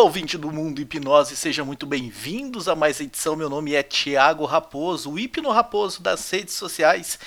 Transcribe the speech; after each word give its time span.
Olá, 0.00 0.06
ouvinte 0.06 0.38
do 0.38 0.50
Mundo 0.50 0.80
Hipnose, 0.80 1.36
sejam 1.36 1.66
muito 1.66 1.84
bem-vindos 1.84 2.68
a 2.68 2.74
mais 2.74 2.98
edição. 3.00 3.36
Meu 3.36 3.50
nome 3.50 3.74
é 3.74 3.82
Tiago 3.82 4.46
Raposo, 4.46 5.10
o 5.10 5.18
Hipno 5.18 5.50
Raposo 5.50 6.02
das 6.02 6.30
redes 6.30 6.54
sociais. 6.54 7.18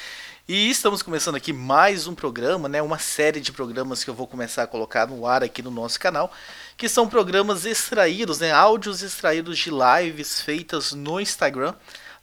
E 0.48 0.72
estamos 0.72 1.04
começando 1.04 1.36
aqui 1.36 1.54
mais 1.54 2.08
um 2.08 2.16
programa, 2.16 2.68
né? 2.68 2.82
Uma 2.82 2.98
série 2.98 3.40
de 3.40 3.52
programas 3.52 4.04
que 4.04 4.10
eu 4.10 4.14
vou 4.16 4.26
começar 4.26 4.64
a 4.64 4.68
colocar 4.68 5.06
no 5.06 5.28
ar 5.28 5.44
aqui 5.44 5.62
no 5.62 5.70
nosso 5.70 6.00
canal, 6.00 6.32
que 6.76 6.90
são 6.90 7.08
programas 7.08 7.64
extraídos, 7.64 8.40
né? 8.40 8.52
Áudios 8.52 9.04
extraídos 9.04 9.60
de 9.60 9.70
lives 9.70 10.42
feitas 10.42 10.94
no 10.94 11.20
Instagram. 11.20 11.76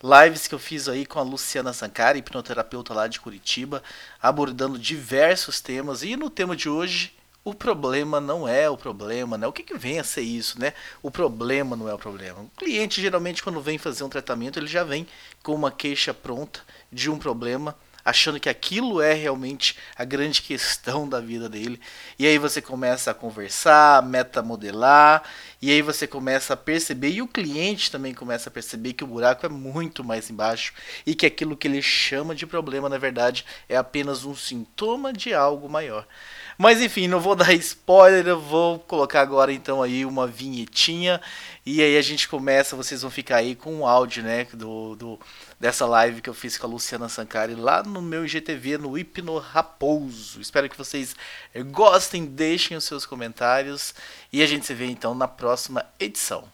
Lives 0.02 0.48
que 0.48 0.54
eu 0.56 0.58
fiz 0.58 0.88
aí 0.88 1.06
com 1.06 1.20
a 1.20 1.22
Luciana 1.22 1.72
Sankara, 1.72 2.18
hipnoterapeuta 2.18 2.92
lá 2.92 3.06
de 3.06 3.20
Curitiba, 3.20 3.84
abordando 4.20 4.80
diversos 4.80 5.60
temas. 5.60 6.02
E 6.02 6.16
no 6.16 6.28
tema 6.28 6.56
de 6.56 6.68
hoje, 6.68 7.19
o 7.44 7.54
problema 7.54 8.20
não 8.20 8.46
é 8.46 8.68
o 8.68 8.76
problema, 8.76 9.38
né? 9.38 9.46
O 9.46 9.52
que, 9.52 9.62
que 9.62 9.76
vem 9.76 9.98
a 9.98 10.04
ser 10.04 10.22
isso, 10.22 10.60
né? 10.60 10.74
O 11.02 11.10
problema 11.10 11.74
não 11.74 11.88
é 11.88 11.94
o 11.94 11.98
problema. 11.98 12.40
O 12.40 12.50
cliente 12.56 13.00
geralmente 13.00 13.42
quando 13.42 13.60
vem 13.60 13.78
fazer 13.78 14.04
um 14.04 14.08
tratamento, 14.08 14.58
ele 14.58 14.66
já 14.66 14.84
vem 14.84 15.06
com 15.42 15.54
uma 15.54 15.70
queixa 15.70 16.12
pronta 16.12 16.60
de 16.92 17.10
um 17.10 17.18
problema 17.18 17.74
achando 18.04 18.40
que 18.40 18.48
aquilo 18.48 19.00
é 19.00 19.12
realmente 19.12 19.76
a 19.96 20.04
grande 20.04 20.42
questão 20.42 21.08
da 21.08 21.20
vida 21.20 21.48
dele. 21.48 21.80
E 22.18 22.26
aí 22.26 22.38
você 22.38 22.60
começa 22.60 23.10
a 23.10 23.14
conversar, 23.14 24.02
metamodelar, 24.02 25.22
e 25.60 25.70
aí 25.70 25.82
você 25.82 26.06
começa 26.06 26.54
a 26.54 26.56
perceber, 26.56 27.10
e 27.10 27.22
o 27.22 27.28
cliente 27.28 27.90
também 27.90 28.14
começa 28.14 28.48
a 28.48 28.52
perceber 28.52 28.94
que 28.94 29.04
o 29.04 29.06
buraco 29.06 29.44
é 29.44 29.48
muito 29.48 30.02
mais 30.02 30.30
embaixo 30.30 30.72
e 31.06 31.14
que 31.14 31.26
aquilo 31.26 31.56
que 31.56 31.68
ele 31.68 31.82
chama 31.82 32.34
de 32.34 32.46
problema, 32.46 32.88
na 32.88 32.98
verdade, 32.98 33.44
é 33.68 33.76
apenas 33.76 34.24
um 34.24 34.34
sintoma 34.34 35.12
de 35.12 35.34
algo 35.34 35.68
maior. 35.68 36.06
Mas 36.60 36.82
enfim, 36.82 37.08
não 37.08 37.20
vou 37.20 37.34
dar 37.34 37.54
spoiler, 37.54 38.26
eu 38.26 38.38
vou 38.38 38.80
colocar 38.80 39.22
agora 39.22 39.50
então 39.50 39.82
aí 39.82 40.04
uma 40.04 40.26
vinhetinha 40.26 41.18
e 41.64 41.80
aí 41.80 41.96
a 41.96 42.02
gente 42.02 42.28
começa, 42.28 42.76
vocês 42.76 43.00
vão 43.00 43.10
ficar 43.10 43.36
aí 43.36 43.54
com 43.54 43.78
o 43.78 43.86
áudio, 43.86 44.22
né, 44.22 44.46
do, 44.52 44.94
do 44.94 45.18
dessa 45.58 45.86
live 45.86 46.20
que 46.20 46.28
eu 46.28 46.34
fiz 46.34 46.58
com 46.58 46.66
a 46.66 46.70
Luciana 46.70 47.08
Sankari 47.08 47.54
lá 47.54 47.82
no 47.82 48.02
meu 48.02 48.26
IGTV, 48.26 48.76
no 48.76 48.98
Hipno 48.98 49.38
Raposo. 49.38 50.38
Espero 50.38 50.68
que 50.68 50.76
vocês 50.76 51.16
gostem, 51.70 52.26
deixem 52.26 52.76
os 52.76 52.84
seus 52.84 53.06
comentários 53.06 53.94
e 54.30 54.42
a 54.42 54.46
gente 54.46 54.66
se 54.66 54.74
vê 54.74 54.84
então 54.84 55.14
na 55.14 55.26
próxima 55.26 55.86
edição. 55.98 56.44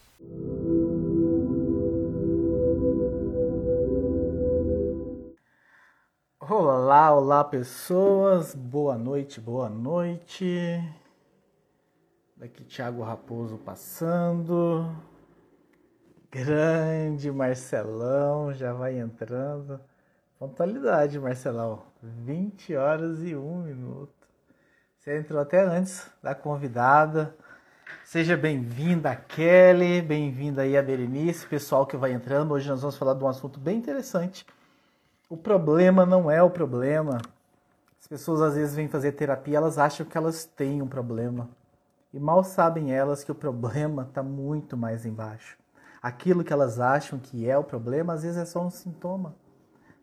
Olá, 6.48 7.12
olá 7.12 7.42
pessoas, 7.42 8.54
boa 8.54 8.96
noite, 8.96 9.40
boa 9.40 9.68
noite. 9.68 10.80
Daqui 12.36 12.62
Thiago 12.62 13.02
Raposo 13.02 13.58
passando. 13.58 14.88
Grande 16.30 17.32
Marcelão, 17.32 18.52
já 18.52 18.72
vai 18.72 18.96
entrando. 18.96 19.80
Pontualidade, 20.38 21.18
Marcelão. 21.18 21.82
20 22.00 22.76
horas 22.76 23.24
e 23.24 23.34
1 23.34 23.62
minuto. 23.62 24.28
Você 25.00 25.18
entrou 25.18 25.40
até 25.40 25.60
antes 25.64 26.08
da 26.22 26.32
convidada. 26.32 27.34
Seja 28.04 28.36
bem-vinda, 28.36 29.16
Kelly. 29.16 30.00
Bem-vinda 30.00 30.62
aí 30.62 30.76
a 30.76 30.82
Berenice, 30.82 31.44
pessoal 31.44 31.84
que 31.84 31.96
vai 31.96 32.12
entrando. 32.12 32.52
Hoje 32.54 32.68
nós 32.68 32.82
vamos 32.82 32.96
falar 32.96 33.14
de 33.14 33.24
um 33.24 33.28
assunto 33.28 33.58
bem 33.58 33.78
interessante. 33.78 34.46
O 35.28 35.36
problema 35.36 36.06
não 36.06 36.30
é 36.30 36.42
o 36.42 36.50
problema. 36.50 37.18
As 38.00 38.06
pessoas 38.06 38.40
às 38.40 38.54
vezes 38.54 38.74
vêm 38.74 38.88
fazer 38.88 39.12
terapia, 39.12 39.56
elas 39.56 39.78
acham 39.78 40.06
que 40.06 40.16
elas 40.16 40.44
têm 40.44 40.80
um 40.80 40.88
problema. 40.88 41.48
E 42.12 42.20
mal 42.20 42.44
sabem 42.44 42.92
elas 42.92 43.24
que 43.24 43.32
o 43.32 43.34
problema 43.34 44.02
está 44.02 44.22
muito 44.22 44.76
mais 44.76 45.04
embaixo 45.04 45.56
aquilo 46.06 46.44
que 46.44 46.52
elas 46.52 46.78
acham 46.78 47.18
que 47.18 47.50
é 47.50 47.58
o 47.58 47.64
problema, 47.64 48.12
às 48.12 48.22
vezes 48.22 48.38
é 48.38 48.44
só 48.44 48.64
um 48.64 48.70
sintoma. 48.70 49.34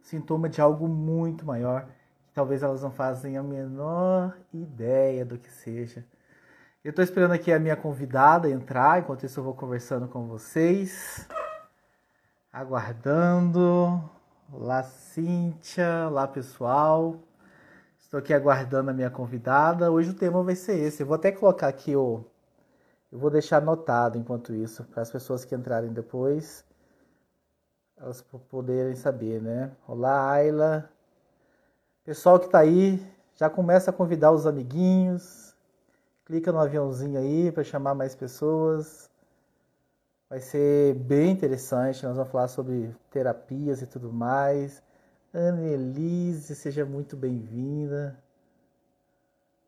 Sintoma 0.02 0.50
de 0.50 0.60
algo 0.60 0.86
muito 0.86 1.46
maior, 1.46 1.86
que 2.28 2.34
talvez 2.34 2.62
elas 2.62 2.82
não 2.82 2.92
fazem 2.92 3.38
a 3.38 3.44
menor 3.44 4.38
ideia 4.54 5.24
do 5.24 5.38
que 5.38 5.50
seja. 5.50 6.06
Eu 6.84 6.90
estou 6.90 7.02
esperando 7.02 7.32
aqui 7.32 7.54
a 7.54 7.60
minha 7.60 7.78
convidada 7.78 8.50
entrar, 8.50 9.00
enquanto 9.00 9.26
isso 9.26 9.40
eu 9.40 9.46
vou 9.46 9.54
conversando 9.54 10.10
com 10.10 10.28
vocês. 10.28 11.26
Aguardando. 12.52 14.13
Olá, 14.56 14.84
Cíntia. 14.84 16.08
Olá, 16.08 16.28
pessoal. 16.28 17.16
Estou 18.00 18.20
aqui 18.20 18.32
aguardando 18.32 18.92
a 18.92 18.94
minha 18.94 19.10
convidada. 19.10 19.92
Hoje 19.92 20.12
o 20.12 20.14
tema 20.14 20.44
vai 20.44 20.56
ser 20.56 20.78
esse. 20.78 21.02
Eu 21.02 21.08
vou 21.08 21.16
até 21.16 21.32
colocar 21.32 21.68
aqui 21.68 21.96
o, 21.96 22.24
eu 23.12 23.18
vou 23.18 23.32
deixar 23.32 23.58
anotado 23.58 24.16
enquanto 24.16 24.54
isso, 24.54 24.84
para 24.84 25.02
as 25.02 25.10
pessoas 25.10 25.44
que 25.44 25.56
entrarem 25.56 25.92
depois, 25.92 26.64
elas 27.98 28.22
poderem 28.22 28.96
saber, 28.96 29.42
né? 29.42 29.72
Olá, 29.88 30.32
Ayla. 30.32 30.88
Pessoal 32.06 32.40
que 32.40 32.46
está 32.46 32.60
aí, 32.60 33.04
já 33.34 33.50
começa 33.50 33.90
a 33.90 33.94
convidar 33.94 34.32
os 34.32 34.46
amiguinhos. 34.46 35.56
Clica 36.26 36.52
no 36.52 36.60
aviãozinho 36.60 37.18
aí 37.20 37.52
para 37.52 37.64
chamar 37.64 37.96
mais 37.96 38.14
pessoas. 38.14 39.10
Vai 40.34 40.42
ser 40.42 40.96
bem 40.96 41.30
interessante. 41.30 42.04
Nós 42.04 42.16
vamos 42.16 42.32
falar 42.32 42.48
sobre 42.48 42.92
terapias 43.12 43.84
e 43.84 43.86
tudo 43.86 44.12
mais. 44.12 44.82
Annelise, 45.32 46.56
seja 46.56 46.84
muito 46.84 47.16
bem-vinda. 47.16 48.18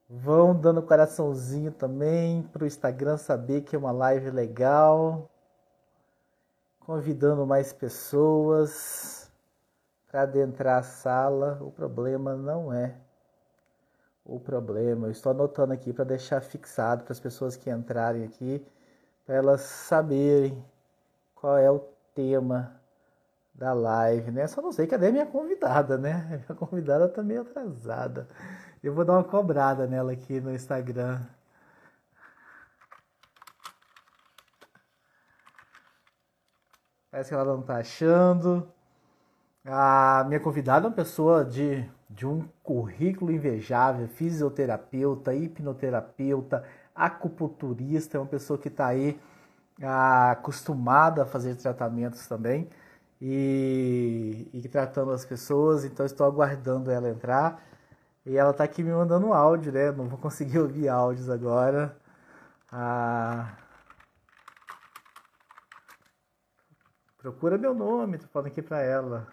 Vão 0.09 0.59
dando 0.59 0.81
coraçãozinho 0.81 1.71
também 1.71 2.41
para 2.41 2.63
o 2.63 2.65
Instagram 2.65 3.15
saber 3.15 3.61
que 3.61 3.75
é 3.75 3.77
uma 3.77 3.91
live 3.91 4.31
legal. 4.31 5.29
Convidando 6.79 7.45
mais 7.45 7.71
pessoas 7.71 9.31
para 10.07 10.23
adentrar 10.23 10.79
a 10.79 10.83
sala. 10.83 11.59
O 11.61 11.69
problema 11.69 12.35
não 12.35 12.73
é 12.73 12.95
o 14.25 14.39
problema. 14.39 15.05
Eu 15.05 15.11
estou 15.11 15.31
anotando 15.31 15.73
aqui 15.73 15.93
para 15.93 16.03
deixar 16.03 16.41
fixado 16.41 17.03
para 17.03 17.13
as 17.13 17.19
pessoas 17.19 17.55
que 17.55 17.69
entrarem 17.69 18.23
aqui, 18.23 18.65
para 19.25 19.35
elas 19.35 19.61
saberem 19.61 20.63
qual 21.33 21.57
é 21.57 21.69
o 21.69 21.79
tema 22.13 22.79
da 23.53 23.73
live, 23.73 24.31
né? 24.31 24.47
Só 24.47 24.61
não 24.61 24.71
sei 24.71 24.87
cadê 24.87 25.11
minha 25.11 25.25
convidada, 25.25 25.97
né? 25.97 26.43
Minha 26.47 26.59
convidada 26.59 27.05
está 27.05 27.23
meio 27.23 27.41
atrasada. 27.41 28.27
Eu 28.83 28.93
vou 28.93 29.05
dar 29.05 29.13
uma 29.13 29.23
cobrada 29.23 29.87
nela 29.87 30.11
aqui 30.11 30.39
no 30.39 30.53
Instagram. 30.53 31.21
Parece 37.09 37.29
que 37.29 37.35
ela 37.35 37.45
não 37.45 37.61
está 37.61 37.77
achando. 37.77 38.71
A 39.63 40.23
minha 40.27 40.39
convidada 40.39 40.85
é 40.85 40.89
uma 40.89 40.95
pessoa 40.95 41.43
de, 41.43 41.89
de 42.09 42.27
um 42.27 42.47
currículo 42.61 43.31
invejável, 43.31 44.07
fisioterapeuta, 44.07 45.33
hipnoterapeuta, 45.33 46.63
acupunturista, 46.95 48.17
é 48.17 48.19
uma 48.21 48.27
pessoa 48.27 48.57
que 48.57 48.69
está 48.69 48.87
aí 48.87 49.19
ah, 49.81 50.31
acostumada 50.31 51.23
a 51.23 51.25
fazer 51.25 51.55
tratamentos 51.55 52.27
também 52.27 52.69
e, 53.21 54.49
e 54.53 54.67
tratando 54.69 55.11
as 55.11 55.25
pessoas, 55.25 55.85
então 55.85 56.05
estou 56.05 56.25
aguardando 56.25 56.91
ela 56.91 57.09
entrar. 57.09 57.61
E 58.25 58.37
ela 58.37 58.53
tá 58.53 58.63
aqui 58.63 58.83
me 58.83 58.91
mandando 58.91 59.33
áudio, 59.33 59.71
né? 59.71 59.91
Não 59.91 60.07
vou 60.07 60.17
conseguir 60.19 60.59
ouvir 60.59 60.89
áudios 60.89 61.29
agora. 61.29 61.97
Ah... 62.71 63.57
Procura 67.17 67.57
meu 67.57 67.73
nome, 67.73 68.19
tô 68.19 68.27
falando 68.27 68.47
aqui 68.47 68.61
pra 68.61 68.81
ela. 68.81 69.27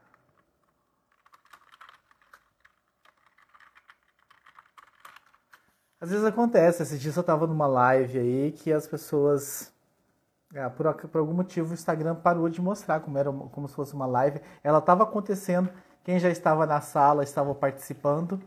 Às 6.02 6.10
vezes 6.10 6.24
acontece, 6.24 6.82
esses 6.82 7.00
dias 7.00 7.16
eu 7.16 7.22
tava 7.22 7.46
numa 7.46 7.68
live 7.68 8.18
aí 8.18 8.50
que 8.50 8.72
as 8.72 8.88
pessoas, 8.88 9.72
ah, 10.52 10.68
por, 10.68 10.92
por, 10.94 11.18
algum 11.20 11.32
motivo, 11.32 11.70
o 11.70 11.74
Instagram 11.74 12.16
parou 12.16 12.48
de 12.48 12.60
mostrar 12.60 12.98
como, 12.98 13.16
era, 13.16 13.30
como 13.30 13.68
se 13.68 13.74
fosse 13.76 13.94
uma 13.94 14.04
live. 14.04 14.40
Ela 14.64 14.78
estava 14.78 15.04
acontecendo, 15.04 15.70
quem 16.02 16.18
já 16.18 16.28
estava 16.28 16.66
na 16.66 16.80
sala 16.80 17.22
estava 17.22 17.54
participando, 17.54 18.40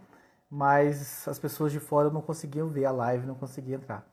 mas 0.51 1.25
as 1.29 1.39
pessoas 1.39 1.71
de 1.71 1.79
fora 1.79 2.09
não 2.09 2.19
conseguiam 2.19 2.67
ver 2.67 2.83
a 2.83 2.91
live, 2.91 3.25
não 3.25 3.35
conseguiam 3.35 3.79
entrar. 3.79 4.05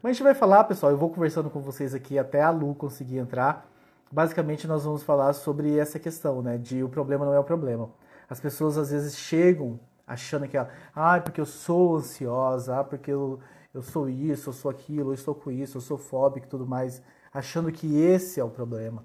Mas 0.00 0.10
a 0.10 0.12
gente 0.12 0.22
vai 0.22 0.34
falar, 0.34 0.62
pessoal, 0.62 0.92
eu 0.92 0.98
vou 0.98 1.10
conversando 1.10 1.50
com 1.50 1.60
vocês 1.60 1.96
aqui 1.96 2.16
até 2.16 2.42
a 2.42 2.50
Lu 2.50 2.76
conseguir 2.76 3.18
entrar. 3.18 3.68
Basicamente, 4.08 4.68
nós 4.68 4.84
vamos 4.84 5.02
falar 5.02 5.32
sobre 5.32 5.76
essa 5.76 5.98
questão, 5.98 6.42
né? 6.42 6.58
De 6.58 6.84
o 6.84 6.88
problema 6.88 7.24
não 7.24 7.34
é 7.34 7.40
o 7.40 7.44
problema. 7.44 7.90
As 8.30 8.38
pessoas 8.38 8.78
às 8.78 8.92
vezes 8.92 9.16
chegam 9.16 9.80
achando 10.06 10.46
que, 10.48 10.56
ah, 10.56 11.20
porque 11.20 11.40
eu 11.40 11.46
sou 11.46 11.96
ansiosa, 11.96 12.80
ah, 12.80 12.84
porque 12.84 13.10
eu, 13.10 13.40
eu 13.72 13.82
sou 13.82 14.08
isso, 14.08 14.50
eu 14.50 14.52
sou 14.52 14.70
aquilo, 14.70 15.10
eu 15.10 15.14
estou 15.14 15.34
com 15.34 15.50
isso, 15.50 15.78
eu 15.78 15.80
sou 15.80 15.98
fóbico 15.98 16.46
e 16.46 16.50
tudo 16.50 16.66
mais, 16.66 17.02
achando 17.32 17.70
que 17.72 17.98
esse 17.98 18.40
é 18.40 18.44
o 18.44 18.50
problema. 18.50 19.04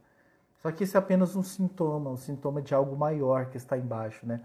Só 0.62 0.72
que 0.72 0.84
isso 0.84 0.98
é 0.98 1.00
apenas 1.00 1.36
um 1.36 1.44
sintoma, 1.44 2.10
um 2.10 2.18
sintoma 2.18 2.62
de 2.62 2.74
algo 2.74 2.96
maior 2.98 3.46
que 3.46 3.58
está 3.58 3.78
embaixo, 3.78 4.26
né? 4.26 4.42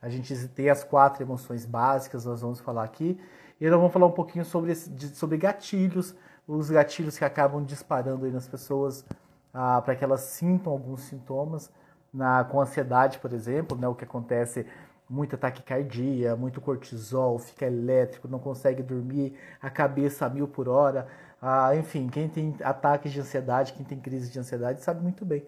A 0.00 0.08
gente 0.08 0.48
tem 0.48 0.70
as 0.70 0.84
quatro 0.84 1.22
emoções 1.22 1.66
básicas, 1.66 2.24
nós 2.24 2.40
vamos 2.40 2.60
falar 2.60 2.84
aqui. 2.84 3.20
E 3.60 3.68
nós 3.68 3.76
vamos 3.76 3.92
falar 3.92 4.06
um 4.06 4.12
pouquinho 4.12 4.44
sobre, 4.44 4.74
sobre 4.74 5.36
gatilhos 5.36 6.14
os 6.48 6.70
gatilhos 6.70 7.18
que 7.18 7.24
acabam 7.24 7.62
disparando 7.62 8.24
aí 8.24 8.32
nas 8.32 8.48
pessoas 8.48 9.04
ah, 9.52 9.82
para 9.82 9.94
que 9.94 10.02
elas 10.02 10.22
sintam 10.22 10.72
alguns 10.72 11.02
sintomas, 11.02 11.70
na, 12.12 12.42
com 12.42 12.58
ansiedade, 12.58 13.18
por 13.18 13.34
exemplo, 13.34 13.76
né, 13.76 13.86
o 13.86 13.94
que 13.94 14.04
acontece 14.04 14.66
muita 15.08 15.36
taquicardia, 15.36 16.36
muito 16.36 16.60
cortisol, 16.60 17.38
fica 17.38 17.66
elétrico, 17.66 18.28
não 18.28 18.38
consegue 18.38 18.82
dormir, 18.82 19.38
a 19.60 19.70
cabeça 19.70 20.26
a 20.26 20.28
mil 20.28 20.48
por 20.48 20.68
hora. 20.68 21.08
Ah, 21.40 21.74
enfim, 21.76 22.08
quem 22.08 22.28
tem 22.28 22.56
ataques 22.62 23.12
de 23.12 23.20
ansiedade, 23.20 23.72
quem 23.72 23.84
tem 23.84 23.98
crise 23.98 24.30
de 24.30 24.38
ansiedade, 24.38 24.82
sabe 24.82 25.02
muito 25.02 25.24
bem 25.24 25.46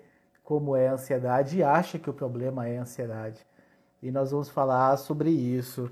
como 0.51 0.75
é 0.75 0.89
a 0.89 0.95
ansiedade 0.95 1.59
e 1.59 1.63
acha 1.63 1.97
que 1.99 2.11
o 2.11 2.13
problema 2.13 2.67
é 2.67 2.79
a 2.79 2.83
ansiedade. 2.83 3.47
E 4.03 4.11
nós 4.11 4.33
vamos 4.33 4.49
falar 4.49 4.97
sobre 4.97 5.31
isso. 5.31 5.89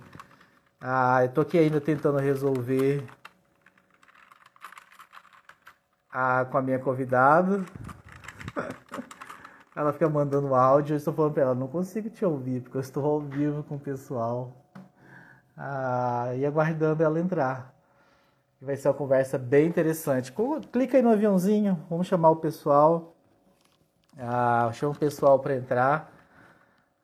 Ah, 0.81 1.25
eu 1.25 1.29
tô 1.29 1.43
aqui 1.43 1.59
ainda 1.59 1.81
tentando 1.81 2.19
resolver 2.19 3.05
ah, 6.11 6.45
com 6.51 6.59
a 6.59 6.63
minha 6.63 6.79
convidada. 6.79 7.65
Ela 9.79 9.93
fica 9.93 10.09
mandando 10.09 10.57
áudio, 10.57 10.95
eu 10.95 10.97
estou 10.97 11.15
falando 11.15 11.35
para 11.35 11.43
ela, 11.45 11.55
não 11.55 11.69
consigo 11.69 12.11
te 12.11 12.25
ouvir, 12.25 12.63
porque 12.63 12.77
eu 12.77 12.81
estou 12.81 13.05
ao 13.07 13.21
vivo 13.21 13.63
com 13.63 13.77
o 13.77 13.79
pessoal. 13.79 14.53
Ah, 15.57 16.35
e 16.35 16.45
aguardando 16.45 17.01
ela 17.01 17.21
entrar. 17.21 17.73
Vai 18.61 18.77
ser 18.77 18.89
uma 18.89 18.95
conversa 18.95 19.39
bem 19.39 19.69
interessante. 19.69 20.35
Clica 20.73 20.97
aí 20.97 21.03
no 21.03 21.13
aviãozinho, 21.13 21.81
vamos 21.89 22.09
chamar 22.09 22.31
o 22.31 22.37
pessoal. 22.37 23.15
Ah, 24.19 24.69
chama 24.75 24.95
o 24.95 24.99
pessoal 24.99 25.39
para 25.39 25.55
entrar. 25.55 26.13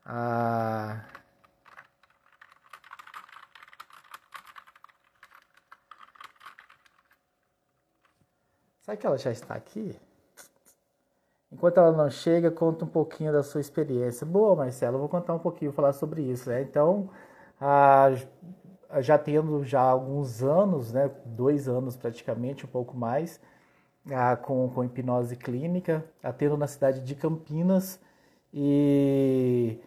Ah, 0.04 1.00
Será 8.80 8.96
que 8.96 9.06
ela 9.06 9.16
já 9.16 9.30
está 9.30 9.54
aqui? 9.54 9.96
Enquanto 11.54 11.78
ela 11.78 11.92
não 11.92 12.10
chega, 12.10 12.50
conta 12.50 12.84
um 12.84 12.88
pouquinho 12.88 13.32
da 13.32 13.40
sua 13.40 13.60
experiência. 13.60 14.26
Boa, 14.26 14.56
Marcelo, 14.56 14.96
eu 14.96 15.00
vou 15.00 15.08
contar 15.08 15.34
um 15.34 15.38
pouquinho, 15.38 15.72
falar 15.72 15.92
sobre 15.92 16.20
isso. 16.22 16.50
Né? 16.50 16.62
Então, 16.62 17.08
ah, 17.60 18.10
já 19.00 19.16
tendo 19.16 19.62
já 19.62 19.80
alguns 19.80 20.42
anos, 20.42 20.92
né, 20.92 21.08
dois 21.24 21.68
anos 21.68 21.96
praticamente, 21.96 22.64
um 22.64 22.68
pouco 22.68 22.96
mais, 22.96 23.40
ah, 24.10 24.34
com, 24.36 24.68
com 24.68 24.82
hipnose 24.84 25.36
clínica, 25.36 26.04
atendo 26.24 26.56
na 26.56 26.66
cidade 26.66 27.00
de 27.00 27.14
Campinas 27.14 28.00
e 28.52 29.78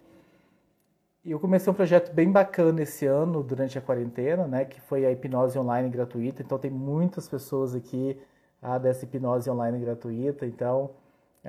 eu 1.26 1.38
comecei 1.38 1.70
um 1.70 1.76
projeto 1.76 2.14
bem 2.14 2.32
bacana 2.32 2.82
esse 2.82 3.06
ano, 3.06 3.44
durante 3.44 3.78
a 3.78 3.82
quarentena, 3.82 4.48
né, 4.48 4.64
que 4.64 4.80
foi 4.80 5.06
a 5.06 5.12
hipnose 5.12 5.60
online 5.60 5.90
gratuita. 5.90 6.42
Então, 6.42 6.58
tem 6.58 6.72
muitas 6.72 7.28
pessoas 7.28 7.76
aqui 7.76 8.18
ah, 8.62 8.78
dessa 8.78 9.04
hipnose 9.04 9.50
online 9.50 9.80
gratuita. 9.80 10.46
Então, 10.46 10.92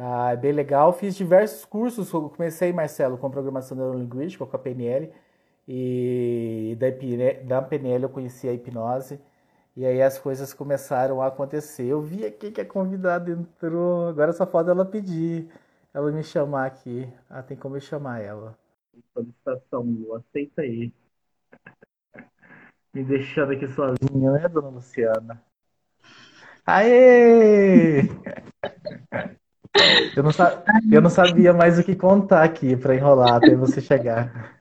ah, 0.00 0.30
é 0.32 0.36
bem 0.36 0.52
legal. 0.52 0.92
Fiz 0.92 1.16
diversos 1.16 1.64
cursos. 1.64 2.12
Eu 2.12 2.30
comecei, 2.30 2.72
Marcelo, 2.72 3.18
com 3.18 3.28
programação 3.30 3.76
neurolinguística, 3.76 4.46
com 4.46 4.56
a 4.56 4.58
PNL. 4.58 5.12
E 5.66 6.76
da, 7.44 7.60
PNL 7.62 8.04
eu 8.04 8.08
conheci 8.08 8.48
a 8.48 8.52
hipnose. 8.52 9.20
E 9.76 9.84
aí 9.84 10.00
as 10.00 10.18
coisas 10.18 10.54
começaram 10.54 11.20
a 11.20 11.26
acontecer. 11.26 11.86
Eu 11.86 12.00
vi 12.00 12.24
aqui 12.24 12.52
que 12.52 12.60
a 12.60 12.64
convidada 12.64 13.30
entrou. 13.30 14.08
Agora 14.08 14.32
só 14.32 14.46
falta 14.46 14.70
ela 14.70 14.84
pedir. 14.84 15.48
Ela 15.92 16.12
me 16.12 16.22
chamar 16.22 16.66
aqui. 16.66 17.12
Ah, 17.28 17.42
tem 17.42 17.56
como 17.56 17.76
eu 17.76 17.80
chamar 17.80 18.20
ela. 18.20 18.56
Solicitação, 19.12 19.82
Lu. 19.82 20.14
Aceita 20.14 20.62
aí. 20.62 20.92
Me 22.94 23.04
deixando 23.04 23.52
aqui 23.52 23.66
sozinha, 23.68 24.32
né, 24.32 24.48
dona 24.48 24.68
Luciana? 24.68 25.42
Aê! 26.66 28.02
Eu 30.16 30.22
não, 30.22 30.30
eu 30.90 31.00
não 31.00 31.10
sabia 31.10 31.52
mais 31.52 31.78
o 31.78 31.84
que 31.84 31.94
contar 31.94 32.42
aqui 32.42 32.76
para 32.76 32.94
enrolar 32.94 33.36
até 33.36 33.54
você 33.54 33.80
chegar. 33.80 34.52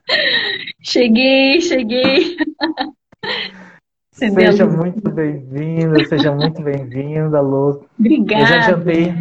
Cheguei, 0.80 1.60
cheguei. 1.60 2.36
Seja 4.12 4.66
muito 4.66 5.10
bem-vinda, 5.10 6.04
seja 6.06 6.32
muito 6.32 6.62
bem-vinda, 6.62 7.40
Lu. 7.40 7.86
Obrigada. 7.98 8.42
Eu 8.42 8.46
já 8.46 8.56
adiantei, 8.56 9.14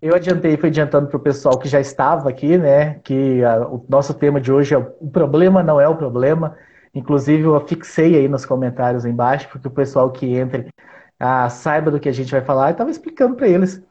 eu 0.00 0.14
adiantei, 0.14 0.56
fui 0.56 0.68
adiantando 0.68 1.08
para 1.08 1.16
o 1.16 1.20
pessoal 1.20 1.58
que 1.58 1.68
já 1.68 1.80
estava 1.80 2.28
aqui, 2.28 2.56
né? 2.56 3.00
Que 3.02 3.42
a, 3.42 3.66
o 3.66 3.84
nosso 3.88 4.14
tema 4.14 4.40
de 4.40 4.52
hoje 4.52 4.74
é 4.74 4.78
o 4.78 5.08
problema 5.10 5.62
não 5.62 5.80
é 5.80 5.88
o 5.88 5.96
problema. 5.96 6.56
Inclusive, 6.94 7.42
eu 7.42 7.60
fixei 7.66 8.14
aí 8.14 8.28
nos 8.28 8.46
comentários 8.46 9.04
embaixo, 9.04 9.48
porque 9.50 9.68
o 9.68 9.70
pessoal 9.70 10.10
que 10.10 10.34
entre 10.34 10.68
ah, 11.18 11.48
saiba 11.48 11.90
do 11.90 11.98
que 11.98 12.08
a 12.08 12.12
gente 12.12 12.30
vai 12.30 12.40
falar. 12.40 12.68
Eu 12.68 12.72
estava 12.72 12.90
explicando 12.90 13.36
para 13.36 13.48
eles. 13.48 13.82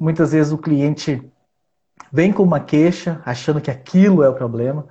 Muitas 0.00 0.32
vezes 0.32 0.50
o 0.50 0.58
cliente 0.58 1.22
vem 2.10 2.32
com 2.32 2.42
uma 2.42 2.58
queixa, 2.58 3.20
achando 3.24 3.60
que 3.60 3.70
aquilo 3.70 4.22
é 4.22 4.28
o 4.28 4.34
problema. 4.34 4.86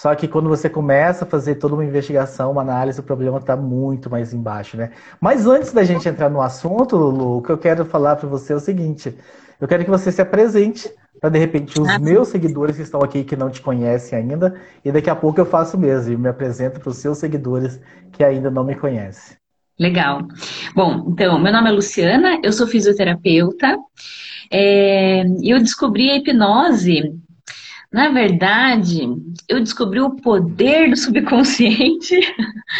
Só 0.00 0.14
que 0.14 0.26
quando 0.26 0.48
você 0.48 0.68
começa 0.68 1.24
a 1.24 1.28
fazer 1.28 1.56
toda 1.56 1.74
uma 1.74 1.84
investigação, 1.84 2.50
uma 2.50 2.62
análise, 2.62 2.98
o 2.98 3.02
problema 3.02 3.38
está 3.38 3.54
muito 3.54 4.10
mais 4.10 4.32
embaixo, 4.32 4.76
né? 4.76 4.90
Mas 5.20 5.46
antes 5.46 5.72
da 5.72 5.84
gente 5.84 6.08
entrar 6.08 6.30
no 6.30 6.40
assunto, 6.40 6.96
Lu, 6.96 7.38
o 7.38 7.42
que 7.42 7.52
eu 7.52 7.58
quero 7.58 7.84
falar 7.84 8.16
para 8.16 8.28
você 8.28 8.54
é 8.54 8.56
o 8.56 8.60
seguinte: 8.60 9.16
eu 9.60 9.68
quero 9.68 9.84
que 9.84 9.90
você 9.90 10.10
se 10.10 10.22
apresente 10.22 10.90
para 11.20 11.28
de 11.30 11.38
repente 11.38 11.78
os 11.78 11.88
ah, 11.88 11.98
meus 11.98 12.28
seguidores 12.28 12.76
que 12.76 12.82
estão 12.82 13.02
aqui 13.02 13.22
que 13.22 13.36
não 13.36 13.50
te 13.50 13.60
conhecem 13.60 14.18
ainda, 14.18 14.58
e 14.82 14.90
daqui 14.90 15.10
a 15.10 15.14
pouco 15.14 15.38
eu 15.38 15.46
faço 15.46 15.76
mesmo 15.76 16.12
e 16.12 16.16
me 16.16 16.28
apresento 16.28 16.80
para 16.80 16.88
os 16.88 16.96
seus 16.96 17.18
seguidores 17.18 17.78
que 18.10 18.24
ainda 18.24 18.50
não 18.50 18.64
me 18.64 18.74
conhecem. 18.74 19.39
Legal. 19.80 20.28
Bom, 20.74 21.06
então, 21.08 21.38
meu 21.38 21.50
nome 21.50 21.70
é 21.70 21.72
Luciana, 21.72 22.38
eu 22.42 22.52
sou 22.52 22.66
fisioterapeuta. 22.66 23.78
É, 24.52 25.22
eu 25.42 25.58
descobri 25.58 26.10
a 26.10 26.16
hipnose. 26.16 27.14
Na 27.90 28.10
verdade, 28.10 29.08
eu 29.48 29.58
descobri 29.58 29.98
o 29.98 30.16
poder 30.16 30.90
do 30.90 30.96
subconsciente 30.98 32.14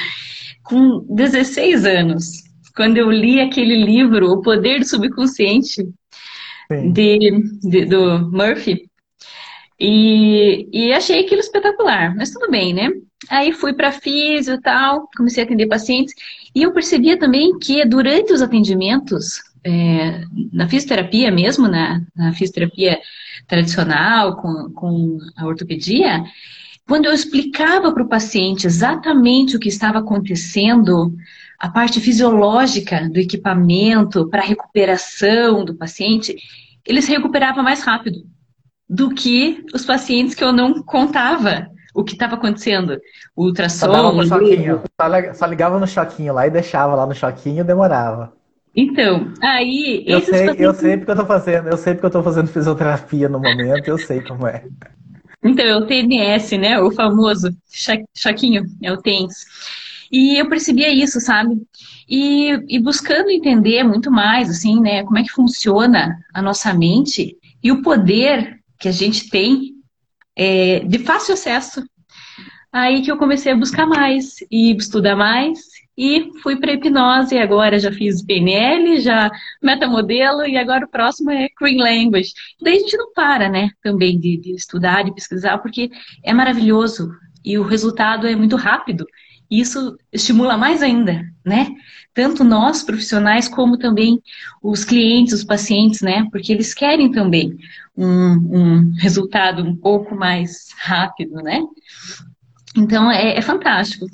com 0.63 1.07
16 1.09 1.87
anos, 1.87 2.43
quando 2.77 2.99
eu 2.99 3.11
li 3.11 3.41
aquele 3.41 3.83
livro, 3.83 4.31
O 4.31 4.43
Poder 4.43 4.81
do 4.81 4.87
Subconsciente, 4.87 5.89
de, 6.93 7.43
de, 7.63 7.87
do 7.87 8.31
Murphy. 8.31 8.89
E, 9.81 10.69
e 10.71 10.93
achei 10.93 11.25
aquilo 11.25 11.41
espetacular, 11.41 12.15
mas 12.15 12.31
tudo 12.31 12.51
bem, 12.51 12.75
né? 12.75 12.91
Aí 13.29 13.53
fui 13.53 13.73
para 13.73 13.91
físio 13.91 14.55
e 14.55 14.61
tal, 14.61 15.09
comecei 15.17 15.43
a 15.43 15.47
atender 15.47 15.67
pacientes. 15.67 16.15
E 16.55 16.63
eu 16.63 16.73
percebia 16.73 17.19
também 17.19 17.59
que 17.59 17.85
durante 17.85 18.33
os 18.33 18.43
atendimentos, 18.43 19.41
é, 19.65 20.25
na 20.53 20.69
fisioterapia 20.69 21.31
mesmo, 21.31 21.69
na, 21.69 22.03
na 22.17 22.33
fisioterapia 22.33 22.99
tradicional, 23.47 24.37
com, 24.37 24.71
com 24.73 25.19
a 25.37 25.47
ortopedia, 25.47 26.25
quando 26.87 27.07
eu 27.07 27.13
explicava 27.13 27.93
para 27.93 28.03
o 28.03 28.09
paciente 28.09 28.67
exatamente 28.67 29.57
o 29.57 29.61
que 29.61 29.69
estava 29.69 30.01
acontecendo, 30.01 31.15
a 31.59 31.69
parte 31.69 32.01
fisiológica 32.01 33.09
do 33.09 33.21
equipamento 33.21 34.29
para 34.29 34.43
recuperação 34.43 35.65
do 35.65 35.75
paciente, 35.75 36.35
ele 36.85 37.01
se 37.01 37.13
recuperava 37.13 37.63
mais 37.63 37.83
rápido 37.83 38.27
do 38.89 39.11
que 39.11 39.65
os 39.73 39.85
pacientes 39.85 40.35
que 40.35 40.43
eu 40.43 40.53
não 40.53 40.83
contava 40.83 41.69
o 41.95 42.05
que 42.05 42.13
estava 42.13 42.35
acontecendo. 42.35 43.01
O 43.35 43.47
ultrassom. 43.47 43.87
Só, 44.25 44.39
só, 45.35 45.47
ligava 45.47 45.79
no 45.79 45.87
choquinho 45.87 46.35
lá 46.35 46.47
e 46.47 46.51
deixava 46.51 46.95
lá 46.95 47.07
no 47.07 47.15
choquinho 47.15 47.61
e 47.61 47.65
demorava. 47.65 48.33
Então, 48.75 49.33
aí. 49.43 50.05
Eu 50.07 50.21
sei, 50.21 50.33
pacientes... 50.33 50.61
eu 50.61 50.75
sei 50.75 50.97
porque 50.97 51.11
eu 51.11 51.17
tô 51.17 51.27
fazendo, 51.27 51.69
eu 51.69 51.77
sei 51.77 51.95
porque 51.95 52.07
eu 52.07 52.11
tô 52.11 52.23
fazendo 52.23 52.49
fisioterapia 52.49 53.29
no 53.29 53.41
momento, 53.41 53.89
eu 53.89 53.99
sei 53.99 54.21
como 54.21 54.47
é. 54.47 54.65
Então, 55.43 55.65
é 55.65 55.77
o 55.77 55.87
TNS, 55.87 56.59
né? 56.59 56.81
O 56.81 56.91
famoso 56.91 57.51
choquinho, 58.15 58.65
é 58.83 58.93
o 58.93 58.99
TENS. 58.99 59.45
E 60.13 60.37
eu 60.41 60.49
percebia 60.49 60.93
isso, 60.93 61.21
sabe? 61.21 61.57
E, 62.09 62.51
e 62.69 62.79
buscando 62.81 63.31
entender 63.31 63.83
muito 63.85 64.11
mais, 64.11 64.51
assim, 64.51 64.81
né? 64.81 65.05
Como 65.05 65.19
é 65.19 65.23
que 65.23 65.31
funciona 65.31 66.19
a 66.35 66.43
nossa 66.43 66.75
mente 66.75 67.37
e 67.63 67.71
o 67.71 67.83
poder 67.83 68.61
que 68.79 68.89
a 68.89 68.93
gente 68.93 69.31
tem 69.31 69.70
é, 70.41 70.81
de 70.81 70.99
fácil 71.01 71.35
acesso. 71.35 71.85
Aí 72.73 73.03
que 73.03 73.11
eu 73.11 73.19
comecei 73.19 73.53
a 73.53 73.57
buscar 73.57 73.85
mais 73.85 74.37
e 74.51 74.75
estudar 74.75 75.15
mais 75.15 75.59
e 75.99 76.31
fui 76.43 76.57
para 76.57 76.73
hipnose. 76.73 77.37
Agora 77.37 77.79
já 77.79 77.93
fiz 77.93 78.25
PNL, 78.25 79.01
já 79.01 79.31
metamodelo 79.63 80.47
e 80.47 80.57
agora 80.57 80.87
o 80.87 80.89
próximo 80.89 81.31
é 81.31 81.49
Green 81.61 81.77
Language. 81.77 82.33
Daí 82.63 82.77
a 82.77 82.79
gente 82.79 82.97
não 82.97 83.13
para, 83.13 83.51
né, 83.51 83.69
também 83.83 84.19
de, 84.19 84.39
de 84.39 84.55
estudar, 84.55 85.05
de 85.05 85.15
pesquisar, 85.15 85.59
porque 85.59 85.91
é 86.25 86.33
maravilhoso 86.33 87.11
e 87.45 87.59
o 87.59 87.63
resultado 87.63 88.27
é 88.27 88.35
muito 88.35 88.57
rápido. 88.57 89.05
Isso 89.51 89.99
estimula 90.13 90.57
mais 90.57 90.81
ainda, 90.83 91.23
né? 91.45 91.67
Tanto 92.15 92.45
nós, 92.45 92.83
profissionais, 92.83 93.49
como 93.49 93.77
também 93.77 94.23
os 94.63 94.85
clientes, 94.85 95.35
os 95.35 95.45
pacientes, 95.45 96.01
né? 96.01 96.27
Porque 96.31 96.53
eles 96.53 96.73
querem 96.73 97.11
também 97.11 97.59
um, 97.97 98.07
um 98.07 98.93
resultado 98.99 99.63
um 99.63 99.75
pouco 99.75 100.15
mais 100.15 100.69
rápido, 100.79 101.37
né? 101.37 101.61
Então 102.77 103.11
é, 103.11 103.37
é 103.37 103.43
fantástico. 103.43 104.07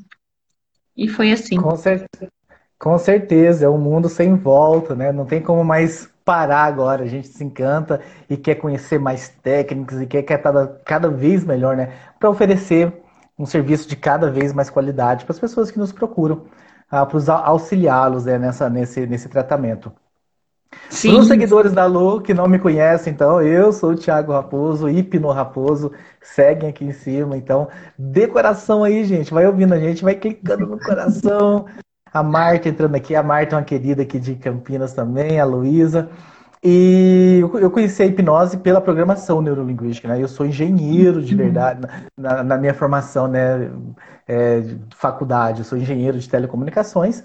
E 0.97 1.09
foi 1.09 1.33
assim. 1.33 1.57
Com 1.57 1.77
certeza. 1.77 2.33
Com 2.79 2.99
certeza, 2.99 3.65
é 3.65 3.69
um 3.69 3.79
mundo 3.79 4.09
sem 4.09 4.37
volta, 4.37 4.95
né? 4.95 5.11
Não 5.11 5.25
tem 5.25 5.41
como 5.41 5.65
mais 5.65 6.11
parar 6.25 6.65
agora. 6.65 7.05
A 7.05 7.07
gente 7.07 7.29
se 7.29 7.43
encanta 7.43 8.03
e 8.29 8.37
quer 8.37 8.57
conhecer 8.57 8.99
mais 8.99 9.29
técnicas 9.29 10.01
e 10.01 10.07
quer 10.07 10.23
cada, 10.23 10.67
cada 10.85 11.09
vez 11.09 11.43
melhor, 11.43 11.75
né? 11.75 11.93
Para 12.19 12.29
oferecer 12.29 12.93
um 13.39 13.47
serviço 13.47 13.89
de 13.89 13.97
cada 13.97 14.31
vez 14.31 14.53
mais 14.53 14.71
qualidade 14.71 15.25
para 15.25 15.33
as 15.33 15.41
pessoas 15.41 15.71
que 15.71 15.79
nos 15.79 15.93
procuram, 15.93 16.45
ah, 16.91 17.05
para 17.05 17.35
auxiliá-los 17.35 18.25
né, 18.25 18.39
nessa, 18.39 18.71
nesse, 18.71 19.07
nesse 19.07 19.29
tratamento. 19.29 19.93
Para 21.11 21.21
os 21.21 21.29
seguidores 21.29 21.73
da 21.73 21.87
Lu 21.87 22.21
que 22.21 22.35
não 22.35 22.49
me 22.49 22.59
conhecem, 22.59 23.13
então, 23.13 23.41
eu 23.41 23.73
sou 23.73 23.91
o 23.93 23.97
Thiago 23.97 24.33
Raposo, 24.33 24.89
Hipno 24.89 25.31
Raposo, 25.31 25.93
seguem 26.21 26.69
aqui 26.69 26.85
em 26.85 26.93
cima. 26.93 27.37
Então, 27.37 27.69
dê 27.99 28.27
coração 28.27 28.85
aí, 28.85 29.05
gente. 29.05 29.33
Vai 29.33 29.47
ouvindo 29.47 29.75
a 29.75 29.79
gente, 29.79 30.03
vai 30.03 30.15
clicando 30.15 30.67
no 30.67 30.79
coração. 30.79 31.67
A 32.13 32.23
Marta 32.23 32.69
entrando 32.69 32.95
aqui, 32.95 33.15
a 33.15 33.23
Marta 33.23 33.55
é 33.55 33.59
uma 33.59 33.65
querida 33.65 34.03
aqui 34.03 34.19
de 34.19 34.37
Campinas 34.37 34.93
também, 34.93 35.41
a 35.41 35.45
Luísa. 35.45 36.09
E 36.69 37.39
eu 37.61 37.71
conheci 37.71 38.03
a 38.03 38.07
hipnose 38.07 38.57
pela 38.57 38.81
programação 38.81 39.41
neurolinguística, 39.41 40.09
né? 40.09 40.21
Eu 40.21 40.27
sou 40.27 40.45
engenheiro 40.45 41.23
de 41.23 41.33
uhum. 41.33 41.39
verdade, 41.39 41.87
na, 42.17 42.43
na 42.43 42.59
minha 42.59 42.75
formação, 42.75 43.29
né? 43.29 43.71
É, 44.27 44.59
de 44.63 44.97
faculdade, 44.97 45.61
eu 45.61 45.65
sou 45.65 45.79
engenheiro 45.79 46.19
de 46.19 46.29
telecomunicações. 46.29 47.23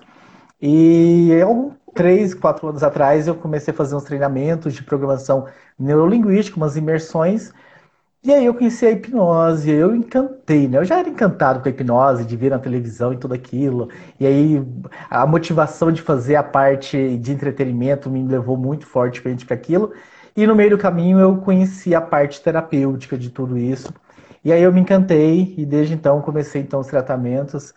E 0.62 1.42
algum 1.42 1.72
três, 1.96 2.36
quatro 2.36 2.68
anos 2.68 2.84
atrás 2.84 3.28
eu 3.28 3.34
comecei 3.34 3.74
a 3.74 3.76
fazer 3.76 3.96
uns 3.96 4.04
treinamentos 4.04 4.76
de 4.76 4.84
programação 4.84 5.48
neurolinguística, 5.80 6.56
umas 6.56 6.78
imersões. 6.78 7.52
E 8.24 8.32
aí 8.32 8.46
eu 8.46 8.54
conheci 8.54 8.86
a 8.86 8.92
hipnose, 8.92 9.72
eu 9.72 9.96
encantei, 9.96 10.68
né? 10.68 10.78
Eu 10.78 10.86
já 10.86 11.00
era 11.00 11.10
encantado 11.10 11.60
com 11.60 11.68
a 11.68 11.72
hipnose, 11.72 12.24
de 12.24 12.38
ver 12.38 12.52
na 12.52 12.60
televisão 12.60 13.12
e 13.14 13.18
tudo 13.18 13.34
aquilo. 13.34 13.90
E 14.20 14.28
aí 14.28 14.58
a 15.10 15.26
motivação 15.26 15.92
de 15.92 16.02
fazer 16.04 16.36
a 16.36 16.44
parte 16.44 17.18
de 17.18 17.32
entretenimento 17.32 18.10
me 18.12 18.24
levou 18.24 18.56
muito 18.56 18.86
fortemente 18.86 19.44
para 19.46 19.56
aquilo. 19.56 19.92
E 20.36 20.46
no 20.46 20.56
meio 20.56 20.70
do 20.72 20.78
caminho 20.78 21.20
eu 21.20 21.38
conheci 21.42 21.96
a 21.96 22.02
parte 22.02 22.42
terapêutica 22.42 23.18
de 23.18 23.32
tudo 23.32 23.58
isso. 23.58 23.92
E 24.44 24.52
aí 24.54 24.62
eu 24.62 24.72
me 24.72 24.82
encantei 24.82 25.56
e 25.58 25.66
desde 25.66 25.94
então 25.96 26.22
comecei 26.22 26.62
então 26.62 26.80
os 26.80 26.88
tratamentos 26.88 27.74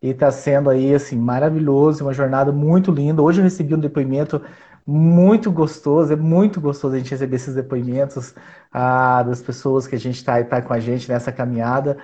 e 0.00 0.10
está 0.10 0.30
sendo 0.30 0.70
aí 0.70 0.94
assim 0.94 1.16
maravilhoso, 1.16 2.04
uma 2.04 2.12
jornada 2.12 2.52
muito 2.52 2.90
linda. 2.92 3.20
Hoje 3.22 3.40
eu 3.40 3.44
recebi 3.44 3.74
um 3.74 3.80
depoimento 3.80 4.40
muito 4.86 5.50
gostoso, 5.52 6.12
é 6.12 6.16
muito 6.16 6.60
gostoso 6.60 6.94
a 6.94 6.98
gente 6.98 7.10
receber 7.10 7.36
esses 7.36 7.54
depoimentos 7.54 8.34
ah, 8.72 9.22
das 9.22 9.42
pessoas 9.42 9.86
que 9.86 9.94
a 9.94 9.98
gente 9.98 10.16
está 10.16 10.42
tá 10.44 10.62
com 10.62 10.72
a 10.72 10.80
gente 10.80 11.08
nessa 11.08 11.32
caminhada. 11.32 11.98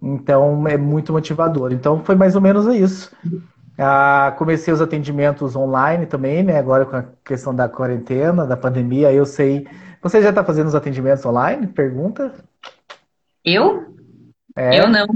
Então 0.00 0.66
é 0.68 0.76
muito 0.76 1.12
motivador. 1.12 1.72
Então 1.72 2.04
foi 2.04 2.14
mais 2.14 2.34
ou 2.34 2.40
menos 2.40 2.66
isso. 2.74 3.14
Ah, 3.78 4.34
comecei 4.38 4.72
os 4.72 4.80
atendimentos 4.80 5.54
online 5.54 6.06
também, 6.06 6.42
né? 6.42 6.58
Agora 6.58 6.86
com 6.86 6.96
a 6.96 7.04
questão 7.24 7.54
da 7.54 7.68
quarentena, 7.68 8.46
da 8.46 8.56
pandemia, 8.56 9.12
eu 9.12 9.26
sei. 9.26 9.66
Você 10.02 10.22
já 10.22 10.30
está 10.30 10.44
fazendo 10.44 10.68
os 10.68 10.74
atendimentos 10.74 11.24
online? 11.24 11.66
Pergunta. 11.66 12.32
Eu? 13.44 13.94
É. 14.56 14.80
Eu 14.80 14.88
não. 14.88 15.06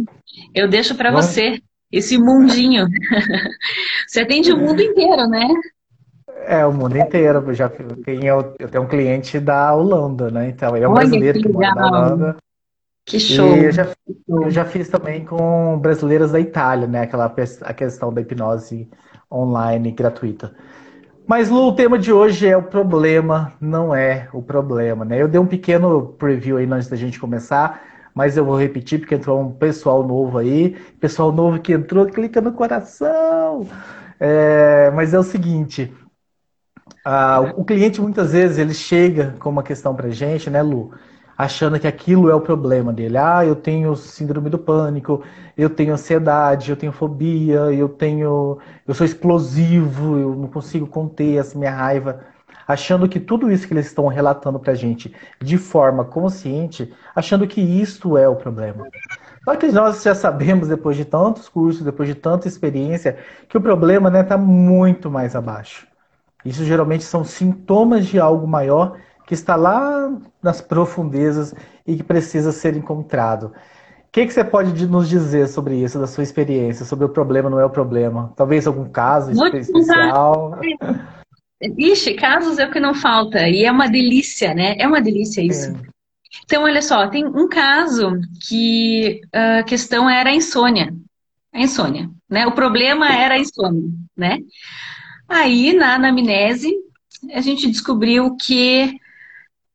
Eu 0.54 0.68
deixo 0.68 0.94
para 0.94 1.10
você 1.10 1.60
esse 1.90 2.18
mundinho. 2.18 2.86
Você 4.06 4.20
atende 4.20 4.52
o 4.52 4.56
mundo 4.56 4.80
inteiro, 4.80 5.26
né? 5.28 5.46
É, 6.46 6.66
o 6.66 6.72
mundo 6.72 6.96
inteiro. 6.96 7.42
Eu 7.46 7.54
já 7.54 7.68
tenho, 7.68 8.54
eu 8.58 8.68
tenho 8.68 8.84
um 8.84 8.88
cliente 8.88 9.38
da 9.38 9.74
Holanda, 9.74 10.30
né? 10.30 10.48
Então, 10.48 10.76
ele 10.76 10.84
é 10.84 10.88
um 10.88 10.92
Olha, 10.92 11.00
brasileiro 11.00 11.38
que, 11.38 11.44
que 11.44 11.52
mora 11.52 11.74
na 11.74 11.88
Holanda. 11.88 12.36
Que 13.04 13.18
show! 13.18 13.56
E 13.56 13.64
eu 13.64 13.72
já, 13.72 13.88
eu 14.28 14.50
já 14.50 14.64
fiz 14.64 14.88
também 14.88 15.24
com 15.24 15.78
brasileiras 15.78 16.32
da 16.32 16.40
Itália, 16.40 16.86
né? 16.86 17.02
Aquela 17.02 17.34
a 17.62 17.74
questão 17.74 18.12
da 18.12 18.20
hipnose 18.20 18.88
online 19.30 19.90
gratuita. 19.90 20.54
Mas, 21.26 21.48
Lu, 21.48 21.68
o 21.68 21.74
tema 21.74 21.98
de 21.98 22.12
hoje 22.12 22.48
é 22.48 22.56
o 22.56 22.62
problema, 22.62 23.52
não 23.60 23.94
é 23.94 24.28
o 24.32 24.42
problema, 24.42 25.04
né? 25.04 25.22
Eu 25.22 25.28
dei 25.28 25.40
um 25.40 25.46
pequeno 25.46 26.14
preview 26.18 26.56
aí 26.56 26.66
antes 26.66 26.88
da 26.88 26.96
gente 26.96 27.20
começar, 27.20 27.82
mas 28.12 28.36
eu 28.36 28.44
vou 28.44 28.58
repetir 28.58 28.98
porque 28.98 29.14
entrou 29.14 29.40
um 29.40 29.52
pessoal 29.52 30.02
novo 30.04 30.38
aí. 30.38 30.76
Pessoal 30.98 31.30
novo 31.30 31.60
que 31.60 31.72
entrou, 31.72 32.06
clica 32.06 32.40
no 32.40 32.52
coração. 32.52 33.66
É, 34.18 34.90
mas 34.90 35.14
é 35.14 35.18
o 35.18 35.22
seguinte, 35.22 35.92
ah, 37.04 37.52
o 37.56 37.64
cliente 37.64 38.00
muitas 38.00 38.32
vezes 38.32 38.58
ele 38.58 38.74
chega 38.74 39.34
com 39.38 39.48
uma 39.48 39.62
questão 39.62 39.94
para 39.94 40.10
gente, 40.10 40.50
né, 40.50 40.62
Lu? 40.62 40.92
Achando 41.36 41.80
que 41.80 41.86
aquilo 41.86 42.28
é 42.28 42.34
o 42.34 42.40
problema 42.40 42.92
dele. 42.92 43.16
Ah, 43.16 43.44
eu 43.44 43.56
tenho 43.56 43.96
síndrome 43.96 44.50
do 44.50 44.58
pânico, 44.58 45.22
eu 45.56 45.70
tenho 45.70 45.94
ansiedade, 45.94 46.70
eu 46.70 46.76
tenho 46.76 46.92
fobia, 46.92 47.72
eu 47.72 47.88
tenho, 47.88 48.58
eu 48.86 48.94
sou 48.94 49.06
explosivo, 49.06 50.18
eu 50.18 50.34
não 50.36 50.48
consigo 50.48 50.86
conter 50.86 51.38
essa 51.38 51.58
minha 51.58 51.70
raiva. 51.70 52.20
Achando 52.68 53.08
que 53.08 53.18
tudo 53.18 53.50
isso 53.50 53.66
que 53.66 53.72
eles 53.74 53.86
estão 53.86 54.06
relatando 54.06 54.60
para 54.60 54.74
gente 54.74 55.14
de 55.40 55.56
forma 55.58 56.04
consciente, 56.04 56.92
achando 57.16 57.46
que 57.46 57.60
isto 57.60 58.18
é 58.18 58.28
o 58.28 58.36
problema. 58.36 58.86
Só 59.44 59.56
que 59.56 59.72
nós 59.72 60.02
já 60.02 60.14
sabemos, 60.14 60.68
depois 60.68 60.96
de 60.96 61.04
tantos 61.04 61.48
cursos, 61.48 61.82
depois 61.82 62.08
de 62.08 62.14
tanta 62.14 62.46
experiência, 62.46 63.18
que 63.48 63.56
o 63.56 63.60
problema 63.60 64.08
está 64.08 64.22
né, 64.22 64.24
tá 64.24 64.38
muito 64.38 65.10
mais 65.10 65.34
abaixo. 65.34 65.89
Isso 66.44 66.64
geralmente 66.64 67.04
são 67.04 67.24
sintomas 67.24 68.06
de 68.06 68.18
algo 68.18 68.46
maior 68.46 68.98
que 69.26 69.34
está 69.34 69.54
lá 69.56 70.12
nas 70.42 70.60
profundezas 70.60 71.54
e 71.86 71.96
que 71.96 72.02
precisa 72.02 72.50
ser 72.52 72.76
encontrado. 72.76 73.52
O 74.10 74.12
que, 74.12 74.26
que 74.26 74.32
você 74.32 74.42
pode 74.42 74.86
nos 74.86 75.08
dizer 75.08 75.46
sobre 75.46 75.76
isso, 75.76 75.98
da 75.98 76.06
sua 76.06 76.24
experiência, 76.24 76.84
sobre 76.84 77.04
o 77.04 77.08
problema 77.08 77.48
não 77.48 77.60
é 77.60 77.64
o 77.64 77.70
problema? 77.70 78.32
Talvez 78.34 78.66
algum 78.66 78.88
caso 78.88 79.30
especial? 79.30 80.58
Ixi, 81.78 82.14
casos 82.14 82.58
é 82.58 82.66
o 82.66 82.70
que 82.70 82.80
não 82.80 82.94
falta. 82.94 83.46
E 83.46 83.64
é 83.64 83.70
uma 83.70 83.86
delícia, 83.86 84.54
né? 84.54 84.74
É 84.78 84.86
uma 84.86 85.00
delícia 85.00 85.42
isso. 85.42 85.70
É. 85.70 85.74
Então, 86.44 86.64
olha 86.64 86.80
só, 86.80 87.06
tem 87.06 87.26
um 87.26 87.48
caso 87.48 88.18
que 88.48 89.20
a 89.32 89.62
questão 89.62 90.08
era 90.08 90.30
a 90.30 90.34
insônia. 90.34 90.92
A 91.52 91.60
insônia, 91.60 92.08
né? 92.28 92.46
O 92.46 92.52
problema 92.52 93.12
era 93.12 93.34
a 93.34 93.38
insônia, 93.38 93.90
né? 94.16 94.38
Aí, 95.30 95.72
na 95.72 95.94
anamnese, 95.94 96.74
a 97.32 97.40
gente 97.40 97.70
descobriu 97.70 98.36
que 98.36 98.98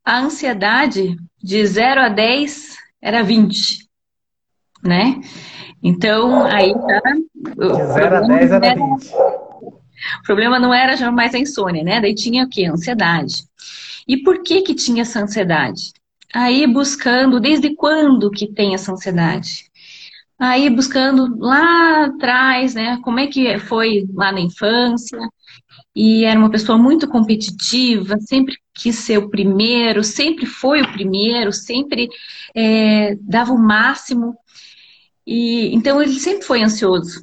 a 0.04 0.18
ansiedade 0.18 1.16
de 1.42 1.66
0 1.66 2.02
a 2.02 2.08
10 2.10 2.76
era 3.00 3.22
20, 3.22 3.88
né? 4.84 5.18
Então, 5.82 6.44
aí 6.44 6.74
tá... 6.74 7.00
De 7.34 7.84
0 7.94 8.16
a 8.16 8.20
10 8.20 8.50
era 8.52 8.74
20. 8.74 9.14
O 10.20 10.22
problema 10.24 10.58
não 10.58 10.74
era 10.74 10.94
jamais 10.94 11.34
a 11.34 11.38
insônia, 11.38 11.82
né? 11.82 12.02
Daí 12.02 12.14
tinha 12.14 12.44
o 12.44 12.48
quê? 12.48 12.66
Ansiedade. 12.66 13.44
E 14.06 14.18
por 14.18 14.42
que 14.42 14.60
que 14.60 14.74
tinha 14.74 15.02
essa 15.02 15.20
ansiedade? 15.20 15.94
Aí 16.34 16.66
buscando, 16.66 17.40
desde 17.40 17.74
quando 17.74 18.30
que 18.30 18.46
tem 18.46 18.74
essa 18.74 18.92
ansiedade? 18.92 19.70
Aí 20.38 20.68
buscando 20.68 21.34
lá 21.38 22.04
atrás, 22.04 22.74
né? 22.74 23.00
Como 23.02 23.18
é 23.18 23.26
que 23.26 23.58
foi 23.58 24.06
lá 24.12 24.30
na 24.30 24.40
infância? 24.40 25.18
E 25.94 26.24
era 26.24 26.38
uma 26.38 26.50
pessoa 26.50 26.76
muito 26.76 27.08
competitiva, 27.08 28.18
sempre 28.20 28.56
quis 28.74 28.96
ser 28.96 29.18
o 29.18 29.30
primeiro, 29.30 30.04
sempre 30.04 30.44
foi 30.44 30.82
o 30.82 30.92
primeiro, 30.92 31.52
sempre 31.52 32.08
é, 32.54 33.14
dava 33.22 33.52
o 33.52 33.58
máximo. 33.58 34.36
E 35.26 35.74
então 35.74 36.02
ele 36.02 36.20
sempre 36.20 36.44
foi 36.44 36.62
ansioso, 36.62 37.22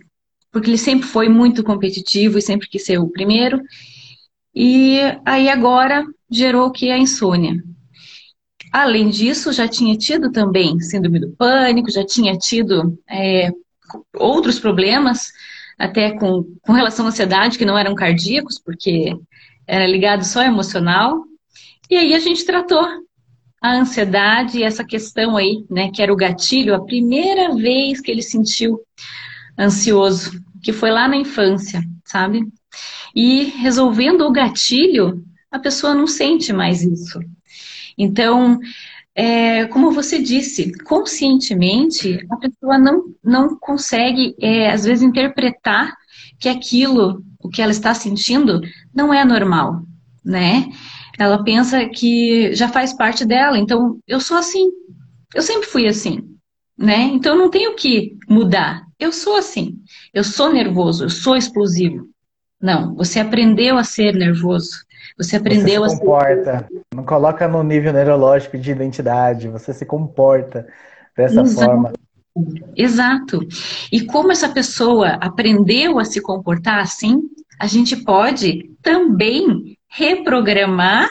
porque 0.51 0.69
ele 0.69 0.77
sempre 0.77 1.07
foi 1.07 1.29
muito 1.29 1.63
competitivo 1.63 2.37
e 2.37 2.41
sempre 2.41 2.67
quis 2.67 2.83
ser 2.83 2.97
o 2.97 3.09
primeiro. 3.09 3.61
E 4.55 4.99
aí 5.25 5.49
agora 5.49 6.03
gerou 6.29 6.67
o 6.67 6.71
que 6.71 6.91
a 6.91 6.97
insônia. 6.97 7.63
Além 8.71 9.09
disso, 9.09 9.53
já 9.53 9.67
tinha 9.67 9.95
tido 9.95 10.31
também 10.31 10.79
síndrome 10.79 11.19
do 11.19 11.29
pânico, 11.33 11.91
já 11.91 12.03
tinha 12.03 12.35
tido 12.35 12.99
é, 13.07 13.51
outros 14.15 14.59
problemas 14.59 15.31
até 15.77 16.11
com, 16.11 16.43
com 16.61 16.73
relação 16.73 17.05
à 17.05 17.09
ansiedade, 17.09 17.57
que 17.57 17.65
não 17.65 17.77
eram 17.77 17.95
cardíacos, 17.95 18.59
porque 18.59 19.15
era 19.67 19.87
ligado 19.87 20.23
só 20.23 20.41
emocional. 20.43 21.23
E 21.89 21.97
aí 21.97 22.13
a 22.13 22.19
gente 22.19 22.45
tratou 22.45 22.85
a 23.61 23.75
ansiedade 23.75 24.59
e 24.59 24.63
essa 24.63 24.83
questão 24.83 25.37
aí, 25.37 25.65
né, 25.69 25.89
que 25.89 26.01
era 26.01 26.11
o 26.11 26.17
gatilho, 26.17 26.75
a 26.75 26.83
primeira 26.83 27.55
vez 27.55 28.01
que 28.01 28.11
ele 28.11 28.21
sentiu 28.21 28.79
ansioso, 29.57 30.31
que 30.61 30.73
foi 30.73 30.91
lá 30.91 31.07
na 31.07 31.15
infância, 31.15 31.81
sabe? 32.03 32.41
E 33.15 33.43
resolvendo 33.43 34.21
o 34.21 34.31
gatilho, 34.31 35.23
a 35.49 35.59
pessoa 35.59 35.93
não 35.93 36.07
sente 36.07 36.51
mais 36.51 36.81
isso. 36.81 37.19
Então, 37.97 38.59
é, 39.15 39.65
como 39.67 39.91
você 39.91 40.21
disse, 40.21 40.71
conscientemente 40.83 42.25
a 42.29 42.37
pessoa 42.37 42.77
não, 42.77 43.13
não 43.23 43.57
consegue, 43.57 44.35
é, 44.39 44.71
às 44.71 44.83
vezes, 44.85 45.03
interpretar 45.03 45.93
que 46.39 46.49
aquilo, 46.49 47.23
o 47.39 47.49
que 47.49 47.61
ela 47.61 47.71
está 47.71 47.93
sentindo, 47.93 48.61
não 48.93 49.13
é 49.13 49.23
normal, 49.23 49.83
né? 50.25 50.67
Ela 51.19 51.43
pensa 51.43 51.85
que 51.87 52.55
já 52.55 52.67
faz 52.67 52.93
parte 52.93 53.23
dela, 53.23 53.57
então 53.57 53.99
eu 54.07 54.19
sou 54.19 54.35
assim, 54.35 54.67
eu 55.33 55.43
sempre 55.43 55.67
fui 55.67 55.87
assim, 55.87 56.21
né? 56.77 57.03
Então 57.13 57.37
não 57.37 57.51
tenho 57.51 57.75
que 57.75 58.17
mudar, 58.27 58.83
eu 58.99 59.11
sou 59.11 59.35
assim, 59.37 59.77
eu 60.11 60.23
sou 60.23 60.51
nervoso, 60.51 61.05
eu 61.05 61.09
sou 61.09 61.35
explosivo, 61.35 62.09
Não, 62.59 62.95
você 62.95 63.19
aprendeu 63.19 63.77
a 63.77 63.83
ser 63.83 64.15
nervoso. 64.15 64.85
Você 65.17 65.37
aprendeu 65.37 65.81
você 65.81 65.95
se 65.95 66.01
comporta. 66.01 66.67
Ser... 66.67 66.81
Não 66.95 67.03
coloca 67.03 67.47
no 67.47 67.63
nível 67.63 67.93
neurológico 67.93 68.57
de 68.57 68.71
identidade. 68.71 69.47
Você 69.47 69.73
se 69.73 69.85
comporta 69.85 70.67
dessa 71.15 71.41
Exato. 71.41 71.65
forma. 71.65 71.93
Exato. 72.75 73.39
E 73.91 74.05
como 74.05 74.31
essa 74.31 74.49
pessoa 74.49 75.17
aprendeu 75.21 75.99
a 75.99 76.05
se 76.05 76.19
comportar 76.19 76.79
assim, 76.79 77.21
a 77.59 77.67
gente 77.67 77.95
pode 77.97 78.71
também 78.81 79.77
reprogramar 79.87 81.07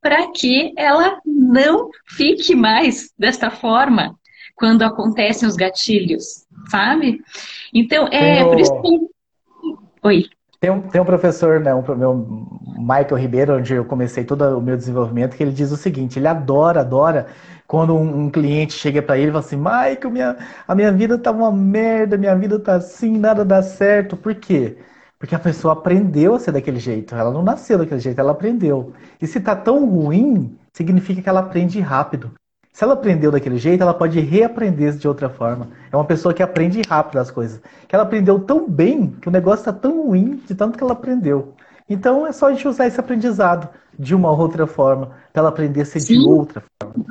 para 0.00 0.30
que 0.30 0.72
ela 0.76 1.18
não 1.24 1.88
fique 2.06 2.54
mais 2.54 3.10
desta 3.18 3.50
forma 3.50 4.14
quando 4.54 4.82
acontecem 4.82 5.48
os 5.48 5.56
gatilhos, 5.56 6.44
sabe? 6.68 7.22
Então, 7.72 8.08
é 8.08 8.44
por 8.44 8.60
isso 8.60 8.82
que. 8.82 8.98
Oi. 10.02 10.26
Tem 10.60 10.70
um, 10.70 10.82
tem 10.82 11.00
um 11.00 11.04
professor, 11.04 11.60
né, 11.60 11.72
um, 11.72 11.82
meu 11.96 12.14
Michael 12.78 13.16
Ribeiro, 13.16 13.56
onde 13.56 13.74
eu 13.74 13.84
comecei 13.84 14.24
todo 14.24 14.58
o 14.58 14.60
meu 14.60 14.76
desenvolvimento, 14.76 15.36
que 15.36 15.42
ele 15.42 15.52
diz 15.52 15.70
o 15.70 15.76
seguinte: 15.76 16.18
ele 16.18 16.26
adora, 16.26 16.80
adora 16.80 17.28
quando 17.66 17.94
um, 17.94 18.24
um 18.24 18.30
cliente 18.30 18.72
chega 18.72 19.00
para 19.00 19.16
ele 19.18 19.28
e 19.28 19.32
fala 19.32 19.44
assim: 19.44 19.56
Michael, 19.56 20.10
minha, 20.10 20.36
a 20.66 20.74
minha 20.74 20.92
vida 20.92 21.16
tá 21.18 21.30
uma 21.30 21.52
merda, 21.52 22.16
minha 22.18 22.34
vida 22.36 22.58
tá 22.58 22.76
assim, 22.76 23.16
nada 23.18 23.44
dá 23.44 23.62
certo. 23.62 24.16
Por 24.16 24.34
quê? 24.34 24.78
Porque 25.18 25.34
a 25.34 25.38
pessoa 25.38 25.74
aprendeu 25.74 26.34
a 26.34 26.40
ser 26.40 26.52
daquele 26.52 26.80
jeito. 26.80 27.14
Ela 27.14 27.30
não 27.32 27.42
nasceu 27.42 27.78
daquele 27.78 28.00
jeito, 28.00 28.20
ela 28.20 28.32
aprendeu. 28.32 28.92
E 29.20 29.26
se 29.26 29.40
tá 29.40 29.54
tão 29.54 29.88
ruim, 29.88 30.58
significa 30.72 31.22
que 31.22 31.28
ela 31.28 31.40
aprende 31.40 31.80
rápido. 31.80 32.32
Se 32.78 32.84
ela 32.84 32.94
aprendeu 32.94 33.32
daquele 33.32 33.58
jeito, 33.58 33.82
ela 33.82 33.92
pode 33.92 34.20
reaprender 34.20 34.96
de 34.96 35.08
outra 35.08 35.28
forma. 35.28 35.68
É 35.90 35.96
uma 35.96 36.04
pessoa 36.04 36.32
que 36.32 36.44
aprende 36.44 36.80
rápido 36.88 37.18
as 37.18 37.28
coisas. 37.28 37.60
Que 37.88 37.92
ela 37.92 38.04
aprendeu 38.04 38.38
tão 38.38 38.70
bem 38.70 39.16
que 39.20 39.26
o 39.26 39.32
negócio 39.32 39.62
está 39.62 39.72
tão 39.72 40.06
ruim 40.06 40.40
de 40.46 40.54
tanto 40.54 40.78
que 40.78 40.84
ela 40.84 40.92
aprendeu. 40.92 41.56
Então 41.90 42.24
é 42.24 42.30
só 42.30 42.46
a 42.46 42.52
gente 42.52 42.68
usar 42.68 42.86
esse 42.86 43.00
aprendizado 43.00 43.68
de 43.98 44.14
uma 44.14 44.30
ou 44.30 44.38
outra 44.38 44.64
forma 44.64 45.06
para 45.32 45.40
ela 45.40 45.48
aprender 45.48 45.80
a 45.80 45.84
ser 45.84 45.98
Sim. 45.98 46.20
de 46.20 46.28
outra 46.28 46.62
forma. 46.80 47.04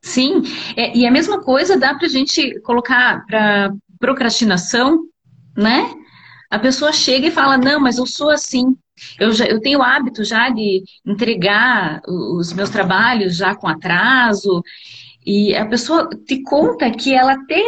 Sim, 0.00 0.44
é, 0.76 0.96
e 0.96 1.04
a 1.04 1.10
mesma 1.10 1.42
coisa 1.42 1.76
dá 1.76 1.92
para 1.92 2.06
a 2.06 2.10
gente 2.10 2.60
colocar 2.60 3.26
para 3.26 3.74
procrastinação, 3.98 5.00
né? 5.56 5.92
A 6.48 6.60
pessoa 6.60 6.92
chega 6.92 7.26
e 7.26 7.32
fala: 7.32 7.58
Não, 7.58 7.80
mas 7.80 7.98
eu 7.98 8.06
sou 8.06 8.30
assim. 8.30 8.76
Eu, 9.18 9.32
já, 9.32 9.46
eu 9.46 9.60
tenho 9.60 9.78
o 9.78 9.82
hábito 9.82 10.24
já 10.24 10.50
de 10.50 10.82
entregar 11.06 12.00
os 12.06 12.52
meus 12.52 12.70
trabalhos 12.70 13.36
já 13.36 13.54
com 13.54 13.68
atraso, 13.68 14.62
e 15.24 15.54
a 15.54 15.66
pessoa 15.66 16.08
te 16.26 16.42
conta 16.42 16.90
que 16.90 17.14
ela 17.14 17.32
até 17.34 17.62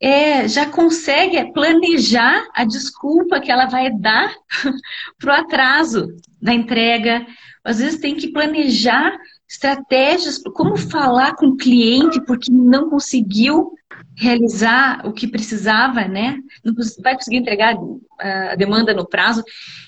é, 0.00 0.46
já 0.48 0.66
consegue 0.66 1.52
planejar 1.52 2.46
a 2.54 2.64
desculpa 2.64 3.40
que 3.40 3.50
ela 3.50 3.66
vai 3.66 3.90
dar 3.90 4.32
para 5.18 5.32
o 5.32 5.40
atraso 5.40 6.08
da 6.40 6.52
entrega. 6.52 7.26
Às 7.64 7.78
vezes 7.78 8.00
tem 8.00 8.14
que 8.14 8.30
planejar 8.30 9.16
estratégias 9.48 10.38
como 10.54 10.76
falar 10.76 11.34
com 11.34 11.48
o 11.48 11.56
cliente 11.56 12.20
porque 12.24 12.50
não 12.50 12.90
conseguiu 12.90 13.72
realizar 14.14 15.06
o 15.06 15.12
que 15.12 15.26
precisava, 15.26 16.06
né? 16.06 16.38
Não 16.64 16.74
vai 17.02 17.14
conseguir 17.14 17.36
entregar 17.36 17.76
a 18.18 18.54
demanda 18.54 18.94
no 18.94 19.06
prazo. 19.06 19.42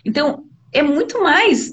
Então, 0.05 0.45
é 0.73 0.83
muito 0.83 1.23
mais. 1.23 1.73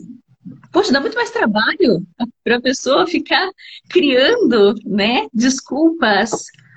Poxa, 0.72 0.92
dá 0.92 1.00
muito 1.00 1.16
mais 1.16 1.32
trabalho 1.32 2.06
para 2.44 2.58
a 2.58 2.62
pessoa 2.62 3.08
ficar 3.08 3.50
criando 3.90 4.76
né, 4.86 5.28
desculpas, 5.34 6.32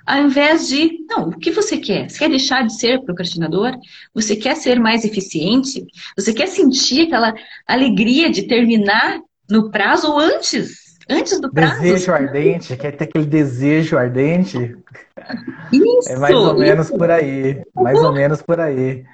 ao 0.06 0.22
invés 0.22 0.68
de, 0.68 1.04
não, 1.06 1.28
o 1.28 1.38
que 1.38 1.50
você 1.50 1.76
quer? 1.76 2.08
Você 2.08 2.20
quer 2.20 2.30
deixar 2.30 2.66
de 2.66 2.78
ser 2.78 3.02
procrastinador? 3.02 3.76
Você 4.14 4.36
quer 4.36 4.56
ser 4.56 4.80
mais 4.80 5.04
eficiente? 5.04 5.86
Você 6.16 6.32
quer 6.32 6.46
sentir 6.46 7.08
aquela 7.08 7.34
alegria 7.66 8.30
de 8.30 8.44
terminar 8.44 9.20
no 9.50 9.70
prazo 9.70 10.10
ou 10.10 10.18
antes? 10.18 10.96
Antes 11.10 11.40
do 11.40 11.50
prazo? 11.50 11.82
Desejo 11.82 12.12
ardente, 12.12 12.76
quer 12.76 12.92
ter 12.92 13.04
aquele 13.04 13.26
desejo 13.26 13.98
ardente? 13.98 14.76
Isso! 15.72 16.08
É 16.10 16.16
mais 16.16 16.34
ou 16.34 16.58
menos 16.58 16.90
por 16.90 17.10
aí. 17.10 17.62
Mais 17.74 17.98
ou 17.98 18.12
menos 18.12 18.40
por 18.40 18.60
aí. 18.60 19.04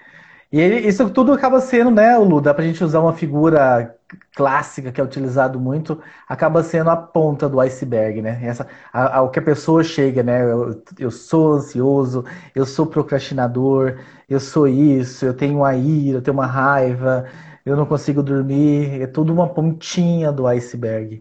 E 0.54 0.60
ele, 0.60 0.86
isso 0.86 1.10
tudo 1.10 1.32
acaba 1.32 1.60
sendo, 1.60 1.90
né, 1.90 2.16
Lu, 2.16 2.40
dá 2.40 2.54
pra 2.54 2.64
gente 2.64 2.84
usar 2.84 3.00
uma 3.00 3.12
figura 3.12 3.96
clássica 4.36 4.92
que 4.92 5.00
é 5.00 5.04
utilizado 5.04 5.58
muito, 5.58 6.00
acaba 6.28 6.62
sendo 6.62 6.90
a 6.90 6.96
ponta 6.96 7.48
do 7.48 7.58
iceberg, 7.58 8.22
né? 8.22 8.38
Essa, 8.40 8.68
a, 8.92 9.20
a, 9.20 9.28
que 9.28 9.40
a 9.40 9.42
pessoa 9.42 9.82
chega, 9.82 10.22
né? 10.22 10.44
Eu, 10.44 10.80
eu 10.96 11.10
sou 11.10 11.54
ansioso, 11.54 12.24
eu 12.54 12.64
sou 12.64 12.86
procrastinador, 12.86 13.98
eu 14.28 14.38
sou 14.38 14.68
isso, 14.68 15.26
eu 15.26 15.34
tenho 15.34 15.56
uma 15.58 15.74
ira, 15.74 16.18
eu 16.18 16.22
tenho 16.22 16.36
uma 16.36 16.46
raiva, 16.46 17.26
eu 17.66 17.76
não 17.76 17.84
consigo 17.84 18.22
dormir, 18.22 19.02
é 19.02 19.06
tudo 19.08 19.32
uma 19.32 19.48
pontinha 19.52 20.30
do 20.30 20.46
iceberg. 20.46 21.20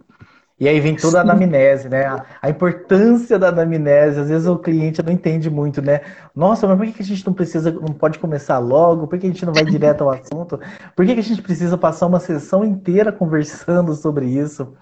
E 0.60 0.68
aí 0.68 0.80
vem 0.80 0.96
toda 0.96 1.18
a 1.18 1.22
anamnese, 1.22 1.90
né? 1.90 2.06
A, 2.42 2.50
importância 2.50 3.40
da 3.40 3.50
anamnese. 3.50 4.20
Às 4.20 4.30
vezes 4.30 4.48
o 4.48 4.58
cliente 4.58 5.02
não 5.04 5.12
entende 5.12 5.50
muito, 5.50 5.82
né? 5.82 6.02
Nossa, 6.36 6.68
mas 6.68 6.78
por 6.78 6.88
que 6.96 7.02
a 7.02 7.06
gente 7.06 7.26
não 7.26 7.34
precisa, 7.34 7.72
não 7.72 7.94
pode 7.94 8.20
começar 8.20 8.60
logo? 8.60 9.08
Por 9.08 9.18
que 9.18 9.26
a 9.26 9.30
gente 9.30 9.46
não 9.46 9.54
vai 9.54 9.66
direto 9.66 10.04
ao 10.04 10.12
assunto? 10.12 10.60
Por 10.96 11.06
que 11.06 11.12
a 11.12 11.22
gente 11.22 11.42
precisa 11.42 11.78
passar 11.78 12.06
uma 12.06 12.20
sessão 12.20 12.64
inteira 12.64 13.12
conversando 13.12 13.94
sobre 13.96 14.28
isso? 14.28 14.74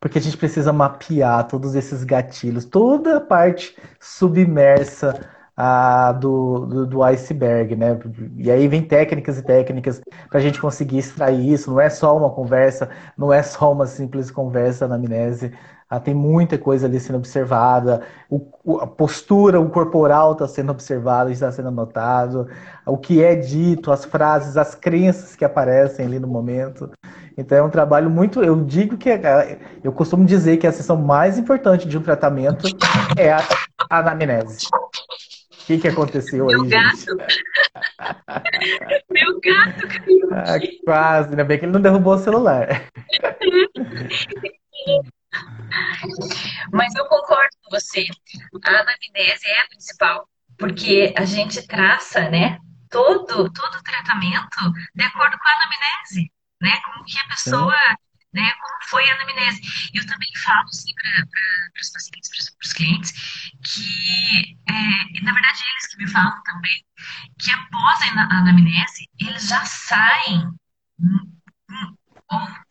Porque 0.00 0.18
a 0.18 0.20
gente 0.20 0.36
precisa 0.36 0.72
mapear 0.72 1.46
todos 1.46 1.74
esses 1.74 2.04
gatilhos, 2.04 2.64
toda 2.64 3.18
a 3.18 3.20
parte 3.20 3.76
submersa 4.00 5.28
a, 5.62 6.12
do, 6.12 6.64
do, 6.64 6.86
do, 6.86 7.02
iceberg, 7.02 7.76
né? 7.76 7.98
E 8.38 8.50
aí 8.50 8.66
vem 8.66 8.80
técnicas 8.82 9.36
e 9.36 9.42
técnicas 9.42 10.00
para 10.30 10.38
a 10.38 10.42
gente 10.42 10.58
conseguir 10.58 10.96
extrair 10.96 11.52
isso. 11.52 11.70
Não 11.70 11.78
é 11.78 11.90
só 11.90 12.16
uma 12.16 12.30
conversa, 12.30 12.88
não 13.14 13.30
é 13.30 13.42
só 13.42 13.70
uma 13.70 13.86
simples 13.86 14.30
conversa 14.30 14.88
na 14.88 14.94
amnésia. 14.94 15.52
Ah, 15.88 16.00
tem 16.00 16.14
muita 16.14 16.56
coisa 16.56 16.86
ali 16.86 16.98
sendo 16.98 17.16
observada, 17.16 18.00
o, 18.30 18.78
a 18.78 18.86
postura, 18.86 19.60
o 19.60 19.68
corporal 19.68 20.32
está 20.32 20.48
sendo 20.48 20.70
observado, 20.70 21.30
está 21.30 21.52
sendo 21.52 21.68
anotado, 21.68 22.48
o 22.86 22.96
que 22.96 23.22
é 23.22 23.34
dito, 23.34 23.92
as 23.92 24.04
frases, 24.04 24.56
as 24.56 24.74
crenças 24.74 25.36
que 25.36 25.44
aparecem 25.44 26.06
ali 26.06 26.18
no 26.18 26.28
momento. 26.28 26.90
Então 27.36 27.58
é 27.58 27.62
um 27.62 27.68
trabalho 27.68 28.08
muito. 28.08 28.42
Eu 28.42 28.64
digo 28.64 28.96
que 28.96 29.10
é, 29.10 29.58
eu 29.84 29.92
costumo 29.92 30.24
dizer 30.24 30.56
que 30.56 30.66
a 30.66 30.72
sessão 30.72 30.96
mais 30.96 31.36
importante 31.36 31.86
de 31.86 31.98
um 31.98 32.02
tratamento 32.02 32.66
é 33.18 33.32
a 33.32 33.42
anamnese 33.90 34.68
que, 35.70 35.78
que 35.78 35.88
aconteceu 35.88 36.46
Meu 36.46 36.62
aí, 36.62 36.68
gato. 36.68 36.96
gente? 36.96 37.14
Meu 39.10 39.40
gato 39.40 39.86
caiu. 39.86 40.28
Ah, 40.32 40.58
quase, 40.84 41.30
ainda 41.30 41.44
bem 41.44 41.58
que 41.58 41.64
ele 41.64 41.72
não 41.72 41.80
derrubou 41.80 42.14
o 42.14 42.18
celular. 42.18 42.66
Mas 46.72 46.94
eu 46.96 47.04
concordo 47.06 47.50
com 47.62 47.70
você. 47.70 48.04
A 48.64 48.70
anamnese 48.70 49.46
é 49.46 49.60
a 49.60 49.68
principal, 49.68 50.28
porque 50.58 51.14
a 51.16 51.24
gente 51.24 51.64
traça, 51.68 52.28
né, 52.28 52.58
todo, 52.90 53.52
todo 53.52 53.74
o 53.74 53.82
tratamento 53.82 54.72
de 54.94 55.04
acordo 55.04 55.38
com 55.38 55.48
a 55.48 55.52
anamnese, 55.52 56.32
né, 56.60 56.80
como 56.84 57.04
que 57.04 57.16
a 57.18 57.28
pessoa 57.28 57.74
Sim 57.74 58.09
né? 58.32 58.50
Como 58.60 58.90
foi 58.90 59.08
a 59.10 59.14
anamnese? 59.14 59.60
Eu 59.94 60.06
também 60.06 60.28
falo 60.44 60.68
assim 60.68 60.92
para 60.94 61.80
os 61.80 61.90
pacientes, 61.90 62.30
para 62.30 62.66
os 62.66 62.72
clientes, 62.72 63.12
que 63.62 64.58
é, 64.68 65.22
na 65.22 65.32
verdade 65.32 65.58
eles 65.72 65.86
que 65.88 65.96
me 65.98 66.08
falam 66.08 66.42
também, 66.44 66.84
que 67.38 67.50
após 67.50 68.00
a 68.02 68.38
anamnese 68.38 69.08
eles 69.20 69.48
já 69.48 69.64
saem 69.64 70.48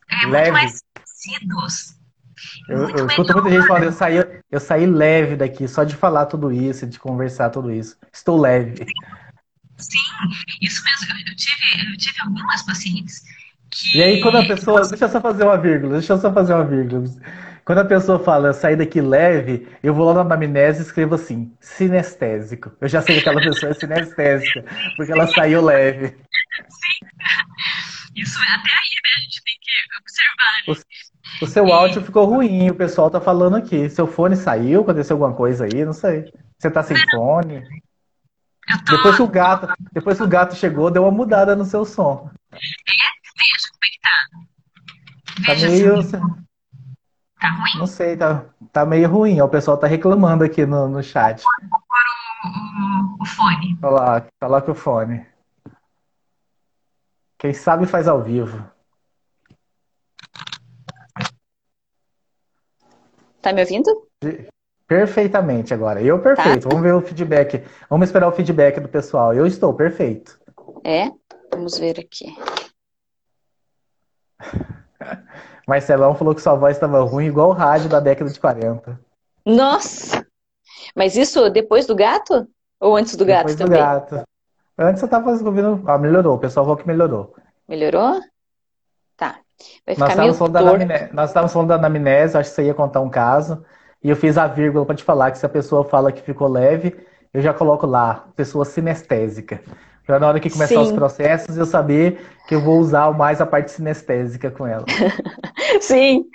é, 0.10 0.26
muito 0.26 0.52
mais 0.52 0.82
conhecidos. 0.96 2.00
Eu, 2.70 2.90
eu 2.90 3.08
escuto 3.08 3.34
muita 3.34 3.50
gente 3.50 3.68
falando, 3.68 3.84
eu 3.84 3.92
saí, 3.92 4.16
eu 4.50 4.60
saí 4.60 4.86
leve 4.86 5.36
daqui, 5.36 5.68
só 5.68 5.84
de 5.84 5.96
falar 5.96 6.26
tudo 6.26 6.52
isso, 6.52 6.88
de 6.88 6.98
conversar 6.98 7.50
tudo 7.50 7.70
isso. 7.70 7.98
Estou 8.14 8.40
leve. 8.40 8.86
Sim, 9.78 10.00
isso 10.62 10.84
mesmo. 10.84 11.18
Eu 11.28 11.36
tive, 11.36 11.92
eu 11.92 11.98
tive 11.98 12.22
algumas 12.22 12.64
pacientes 12.64 13.24
que... 13.70 13.98
E 13.98 14.04
aí, 14.04 14.22
quando 14.22 14.38
a 14.38 14.46
pessoa. 14.46 14.88
Deixa 14.88 15.06
eu 15.06 15.10
só 15.10 15.22
fazer 15.22 15.44
uma 15.44 15.58
vírgula, 15.58 15.94
deixa 15.94 16.14
eu 16.14 16.18
só 16.18 16.32
fazer 16.34 16.54
uma 16.54 16.66
vírgula. 16.66 17.04
Quando 17.70 17.80
a 17.80 17.86
pessoa 17.86 18.18
fala, 18.18 18.52
saí 18.52 18.76
daqui 18.76 19.00
leve, 19.00 19.68
eu 19.84 19.94
vou 19.94 20.06
lá 20.08 20.16
na 20.16 20.22
anamnese 20.22 20.80
e 20.80 20.82
escrevo 20.82 21.14
assim, 21.14 21.54
sinestésico. 21.60 22.72
Eu 22.82 22.88
já 22.88 23.00
sei 23.00 23.16
que 23.16 23.22
aquela 23.22 23.40
pessoa 23.40 23.72
é 23.72 23.76
sinestésica, 23.76 24.66
porque 24.98 25.12
ela 25.12 25.28
saiu 25.28 25.62
leve. 25.62 26.08
Sim. 26.08 27.06
Isso 28.16 28.40
é 28.40 28.48
até 28.48 28.72
aí, 28.72 28.96
né? 29.04 29.12
A 29.18 29.22
gente 29.22 29.44
tem 29.44 29.54
que 29.62 29.72
observar. 30.02 30.82
O, 31.42 31.46
o 31.46 31.48
seu 31.48 31.68
e... 31.68 31.72
áudio 31.72 32.02
ficou 32.02 32.26
ruim, 32.26 32.72
o 32.72 32.76
pessoal 32.76 33.12
tá 33.12 33.22
falando 33.22 33.58
aqui. 33.58 33.88
Seu 33.88 34.08
fone 34.08 34.36
saiu, 34.36 34.82
aconteceu 34.82 35.16
alguma 35.16 35.34
coisa 35.34 35.66
aí, 35.66 35.86
não 35.86 35.94
sei. 35.94 36.26
Você 36.58 36.72
tá 36.72 36.82
sem 36.82 36.98
fone? 37.12 37.62
Tô... 38.86 38.96
Depois 38.98 39.16
que 39.16 39.22
o 39.22 39.28
gato, 39.28 39.74
depois 39.92 40.18
que 40.18 40.24
o 40.24 40.28
gato 40.28 40.56
chegou, 40.56 40.90
deu 40.90 41.04
uma 41.04 41.12
mudada 41.12 41.56
no 41.56 41.66
seu 41.66 41.86
som. 41.86 42.32
É, 42.52 42.58
é 43.84 43.90
que 43.90 44.00
tá. 44.02 45.54
Veja 45.54 45.68
tá 45.68 45.74
meio. 45.74 46.12
Tá 47.40 47.50
ruim? 47.52 47.78
Não 47.78 47.88
sei, 47.88 48.18
tá, 48.18 48.46
tá 48.72 48.86
meio 48.86 49.10
ruim. 49.10 49.40
O 49.42 49.48
pessoal 49.48 49.78
tá 49.78 49.88
reclamando 49.88 50.44
aqui 50.44 50.66
no, 50.66 50.88
no 50.90 51.02
chat. 51.02 51.44
Agora 51.72 52.10
o, 52.44 53.20
o, 53.20 53.24
o 53.24 53.26
fone. 53.26 53.78
Coloca, 53.78 54.28
coloca 54.40 54.72
o 54.72 54.76
fone. 54.76 55.26
Quem 57.38 57.54
sabe 57.54 57.86
faz 57.86 58.08
ao 58.08 58.22
vivo. 58.22 58.70
Tá 63.42 63.54
me 63.54 63.62
ouvindo? 63.62 64.10
Perfeitamente 64.86 65.74
agora. 65.74 66.02
Eu 66.02 66.22
perfeito. 66.22 66.64
Tá. 66.64 66.70
Vamos 66.70 66.84
ver 66.84 66.94
o 66.94 67.02
feedback. 67.02 67.64
Vamos 67.90 68.10
esperar 68.10 68.28
o 68.28 68.34
feedback 68.34 68.82
do 68.82 68.90
pessoal. 68.90 69.34
Eu 69.34 69.46
estou 69.46 69.74
perfeito. 69.74 70.38
É? 70.84 71.10
Vamos 71.54 71.78
ver 71.78 72.00
aqui. 72.00 72.36
Marcelão 75.68 76.16
falou 76.16 76.34
que 76.34 76.42
sua 76.42 76.56
voz 76.56 76.76
estava 76.76 77.02
ruim, 77.02 77.26
igual 77.26 77.50
o 77.50 77.54
rádio 77.54 77.90
da 77.90 78.00
década 78.00 78.30
de 78.30 78.40
40. 78.40 79.00
Nossa! 79.46 80.26
Mas 80.96 81.16
isso 81.16 81.50
depois 81.50 81.86
do 81.86 81.96
gato? 81.96 82.48
Ou 82.80 82.96
antes 82.96 83.16
do 83.16 83.26
gato 83.26 83.48
depois 83.48 83.56
também? 83.56 83.82
Depois 83.82 84.04
do 84.06 84.16
gato. 84.16 84.30
Antes 84.78 85.02
eu 85.02 85.06
estava 85.06 85.30
ouvindo. 85.32 85.84
Ah, 85.86 85.98
melhorou. 85.98 86.36
O 86.36 86.40
pessoal 86.40 86.66
falou 86.66 86.78
que 86.78 86.88
melhorou. 86.88 87.36
Melhorou? 87.68 88.20
Tá. 89.18 89.40
Vai 89.86 89.96
ficar 89.96 90.16
nós, 90.16 90.36
estávamos 90.36 90.38
falando 90.38 90.54
da 90.54 91.14
nós 91.14 91.30
estávamos 91.30 91.54
falando 91.54 91.68
da 91.68 91.76
anamnese, 91.76 92.38
acho 92.38 92.50
que 92.50 92.56
você 92.56 92.64
ia 92.64 92.74
contar 92.74 93.02
um 93.02 93.10
caso. 93.10 93.64
E 94.02 94.10
eu 94.10 94.16
fiz 94.16 94.38
a 94.38 94.48
vírgula 94.48 94.86
para 94.86 94.96
te 94.96 95.04
falar 95.04 95.32
que 95.32 95.38
se 95.38 95.46
a 95.46 95.50
pessoa 95.50 95.84
fala 95.84 96.12
que 96.12 96.22
ficou 96.22 96.48
leve, 96.48 96.96
eu 97.34 97.42
já 97.42 97.54
coloco 97.54 97.86
lá, 97.86 98.30
pessoa 98.36 98.64
sinestésica. 98.64 99.62
Para 100.10 100.18
na 100.18 100.28
hora 100.28 100.40
que 100.40 100.50
começar 100.50 100.74
Sim. 100.74 100.82
os 100.82 100.92
processos, 100.92 101.56
eu 101.56 101.68
saber 101.68 102.20
que 102.48 102.56
eu 102.56 102.62
vou 102.62 102.80
usar 102.80 103.16
mais 103.16 103.40
a 103.40 103.46
parte 103.46 103.70
sinestésica 103.70 104.50
com 104.50 104.66
ela. 104.66 104.84
Sim. 105.80 106.26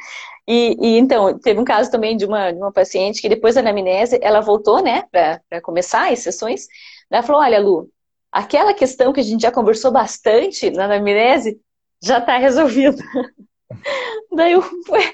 E, 0.46 0.76
e, 0.80 0.96
então, 0.96 1.37
teve 1.40 1.58
um 1.58 1.64
caso 1.64 1.90
também 1.90 2.16
de 2.16 2.24
uma, 2.24 2.52
de 2.52 2.58
uma 2.58 2.72
paciente 2.72 3.20
que 3.20 3.28
depois 3.28 3.56
da 3.56 3.62
anamnese, 3.62 4.16
ela 4.22 4.40
voltou, 4.40 4.80
né, 4.80 5.02
para 5.10 5.60
começar 5.60 6.12
as 6.12 6.20
sessões. 6.20 6.68
Ela 7.10 7.24
falou: 7.24 7.42
Olha, 7.42 7.58
Lu, 7.58 7.88
aquela 8.30 8.72
questão 8.74 9.12
que 9.12 9.18
a 9.18 9.24
gente 9.24 9.42
já 9.42 9.50
conversou 9.50 9.90
bastante 9.90 10.70
na 10.70 10.84
anamnese 10.84 11.58
já 12.00 12.18
está 12.18 12.38
resolvida. 12.38 13.02
Daí 14.32 14.52
eu, 14.52 14.62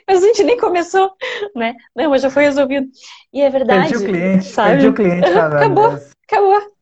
a 0.07 0.17
gente 0.17 0.45
nem 0.45 0.59
começou, 0.59 1.11
né? 1.57 1.75
Não, 1.97 2.11
mas 2.11 2.21
já 2.21 2.29
foi 2.29 2.43
resolvido. 2.43 2.87
E 3.33 3.41
é 3.41 3.49
verdade. 3.49 3.89
Perdi 3.89 4.05
o 4.05 4.07
cliente, 4.07 4.45
sabe? 4.45 4.71
perdi 4.73 4.89
o 4.89 4.93
cliente. 4.93 5.25
acabou, 5.33 5.99
acabou. 6.29 6.80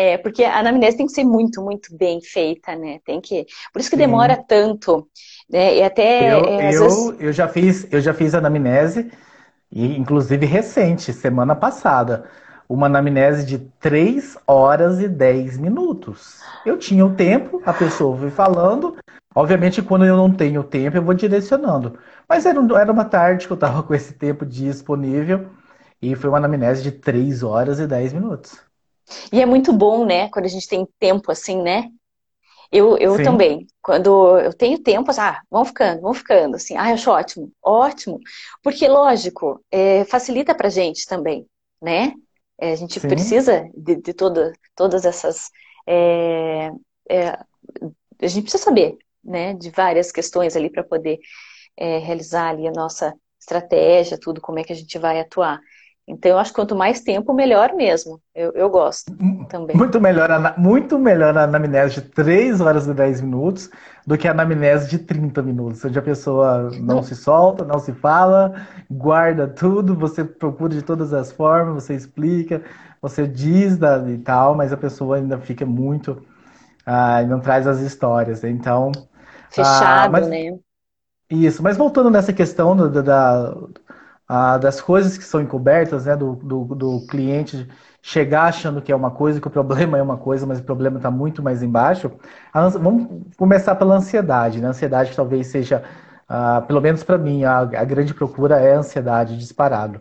É, 0.00 0.16
porque 0.16 0.44
a 0.44 0.60
anamnese 0.60 0.96
tem 0.96 1.06
que 1.06 1.12
ser 1.12 1.24
muito, 1.24 1.60
muito 1.60 1.92
bem 1.92 2.20
feita, 2.20 2.76
né? 2.76 3.00
Tem 3.04 3.20
que. 3.20 3.44
Por 3.72 3.80
isso 3.80 3.90
que 3.90 3.96
Sim. 3.96 4.02
demora 4.02 4.36
tanto. 4.36 5.08
Né? 5.50 5.78
E 5.78 5.82
até. 5.82 6.34
Eu, 6.34 6.44
é, 6.44 6.72
eu, 6.72 6.82
vezes... 6.82 7.14
eu, 7.18 7.32
já 7.32 7.48
fiz, 7.48 7.88
eu 7.90 8.00
já 8.00 8.14
fiz 8.14 8.32
anamnese, 8.32 9.10
e 9.72 9.98
inclusive 9.98 10.46
recente, 10.46 11.12
semana 11.12 11.56
passada. 11.56 12.26
Uma 12.68 12.86
anamnese 12.86 13.44
de 13.44 13.58
3 13.58 14.38
horas 14.46 15.00
e 15.00 15.08
10 15.08 15.58
minutos. 15.58 16.42
Eu 16.64 16.78
tinha 16.78 17.04
o 17.04 17.16
tempo, 17.16 17.60
a 17.66 17.72
pessoa 17.72 18.16
foi 18.16 18.30
falando. 18.30 18.96
Obviamente, 19.34 19.82
quando 19.82 20.04
eu 20.04 20.16
não 20.16 20.30
tenho 20.30 20.62
tempo, 20.62 20.96
eu 20.96 21.02
vou 21.02 21.14
direcionando. 21.14 21.98
Mas 22.28 22.46
era, 22.46 22.60
era 22.80 22.92
uma 22.92 23.04
tarde 23.04 23.48
que 23.48 23.52
eu 23.52 23.56
estava 23.56 23.82
com 23.82 23.92
esse 23.92 24.14
tempo 24.14 24.46
disponível. 24.46 25.48
E 26.00 26.14
foi 26.14 26.30
uma 26.30 26.38
anamnese 26.38 26.84
de 26.84 26.92
3 26.92 27.42
horas 27.42 27.80
e 27.80 27.86
10 27.86 28.12
minutos. 28.12 28.67
E 29.32 29.40
é 29.40 29.46
muito 29.46 29.72
bom, 29.72 30.04
né, 30.04 30.28
quando 30.30 30.46
a 30.46 30.48
gente 30.48 30.68
tem 30.68 30.86
tempo 30.98 31.30
assim, 31.32 31.60
né? 31.62 31.90
Eu, 32.70 32.98
eu 32.98 33.22
também. 33.22 33.66
Quando 33.82 34.38
eu 34.38 34.52
tenho 34.52 34.78
tempo, 34.82 35.10
assim, 35.10 35.20
ah, 35.20 35.40
vão 35.50 35.64
ficando, 35.64 36.02
vão 36.02 36.12
ficando, 36.14 36.56
assim, 36.56 36.76
ah, 36.76 36.90
eu 36.90 36.94
acho 36.94 37.10
ótimo, 37.10 37.52
ótimo. 37.62 38.20
Porque, 38.62 38.86
lógico, 38.86 39.64
é, 39.70 40.04
facilita 40.04 40.54
pra 40.54 40.68
gente 40.68 41.06
também, 41.06 41.46
né? 41.80 42.12
É, 42.60 42.72
a 42.72 42.76
gente 42.76 43.00
Sim. 43.00 43.08
precisa 43.08 43.68
de, 43.74 43.96
de 43.96 44.12
toda, 44.12 44.52
todas 44.74 45.04
essas. 45.04 45.50
É, 45.86 46.70
é, 47.08 47.30
a 47.30 48.26
gente 48.26 48.42
precisa 48.42 48.62
saber, 48.62 48.98
né, 49.24 49.54
de 49.54 49.70
várias 49.70 50.12
questões 50.12 50.56
ali 50.56 50.70
para 50.70 50.84
poder 50.84 51.18
é, 51.76 51.98
realizar 51.98 52.50
ali 52.50 52.66
a 52.68 52.72
nossa 52.72 53.14
estratégia, 53.40 54.18
tudo, 54.20 54.40
como 54.40 54.58
é 54.58 54.64
que 54.64 54.72
a 54.72 54.76
gente 54.76 54.98
vai 54.98 55.20
atuar. 55.20 55.60
Então, 56.08 56.30
eu 56.30 56.38
acho 56.38 56.52
que 56.52 56.56
quanto 56.56 56.74
mais 56.74 57.02
tempo, 57.02 57.34
melhor 57.34 57.74
mesmo. 57.74 58.18
Eu, 58.34 58.50
eu 58.52 58.70
gosto 58.70 59.14
também. 59.50 59.76
Muito 59.76 60.00
melhor, 60.00 60.30
muito 60.56 60.98
melhor 60.98 61.36
a 61.36 61.42
anamnese 61.42 61.96
de 61.96 62.00
3 62.00 62.62
horas 62.62 62.86
e 62.86 62.94
10 62.94 63.20
minutos 63.20 63.68
do 64.06 64.16
que 64.16 64.26
a 64.26 64.30
anamnese 64.30 64.88
de 64.88 64.98
30 65.00 65.42
minutos, 65.42 65.84
onde 65.84 65.98
a 65.98 66.02
pessoa 66.02 66.70
não 66.80 67.02
se 67.02 67.14
solta, 67.14 67.62
não 67.62 67.78
se 67.78 67.92
fala, 67.92 68.54
guarda 68.90 69.46
tudo, 69.46 69.94
você 69.94 70.24
procura 70.24 70.74
de 70.74 70.80
todas 70.80 71.12
as 71.12 71.30
formas, 71.30 71.84
você 71.84 71.94
explica, 71.94 72.62
você 73.02 73.26
diz 73.26 73.78
e 74.08 74.18
tal, 74.18 74.54
mas 74.54 74.72
a 74.72 74.78
pessoa 74.78 75.16
ainda 75.16 75.36
fica 75.36 75.66
muito. 75.66 76.24
Ah, 76.86 77.22
não 77.22 77.38
traz 77.38 77.66
as 77.66 77.80
histórias. 77.80 78.42
Então. 78.44 78.92
Fechado, 79.50 80.06
ah, 80.06 80.10
mas, 80.10 80.26
né? 80.26 80.58
Isso, 81.30 81.62
mas 81.62 81.76
voltando 81.76 82.08
nessa 82.08 82.32
questão 82.32 82.74
do, 82.74 83.02
da, 83.02 83.54
ah, 84.28 84.58
das 84.58 84.80
coisas 84.80 85.16
que 85.16 85.24
são 85.24 85.40
encobertas, 85.40 86.04
né, 86.04 86.14
do, 86.14 86.34
do, 86.36 86.64
do, 86.74 87.06
cliente 87.06 87.66
chegar 88.02 88.44
achando 88.44 88.82
que 88.82 88.92
é 88.92 88.96
uma 88.96 89.10
coisa, 89.10 89.40
que 89.40 89.48
o 89.48 89.50
problema 89.50 89.96
é 89.98 90.02
uma 90.02 90.18
coisa, 90.18 90.46
mas 90.46 90.60
o 90.60 90.64
problema 90.64 90.98
está 90.98 91.10
muito 91.10 91.42
mais 91.42 91.62
embaixo. 91.62 92.12
Vamos 92.52 93.08
começar 93.36 93.74
pela 93.76 93.96
ansiedade. 93.96 94.60
Né? 94.60 94.66
A 94.66 94.70
ansiedade 94.70 95.16
talvez 95.16 95.46
seja, 95.46 95.82
ah, 96.28 96.62
pelo 96.66 96.80
menos 96.80 97.02
para 97.02 97.16
mim, 97.18 97.44
a, 97.44 97.60
a, 97.60 97.84
grande 97.84 98.12
procura 98.14 98.56
é 98.60 98.74
a 98.74 98.78
ansiedade 98.78 99.38
disparado. 99.38 100.00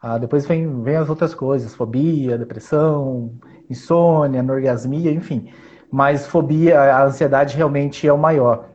Ah, 0.00 0.18
depois 0.18 0.46
vem, 0.46 0.82
vem 0.82 0.96
as 0.96 1.08
outras 1.08 1.34
coisas, 1.34 1.74
fobia, 1.74 2.36
depressão, 2.36 3.32
insônia, 3.70 4.40
anorgasmia, 4.40 5.12
enfim. 5.12 5.50
Mas 5.90 6.26
fobia, 6.26 6.80
a 6.80 7.04
ansiedade 7.04 7.56
realmente 7.56 8.06
é 8.06 8.12
o 8.12 8.18
maior. 8.18 8.71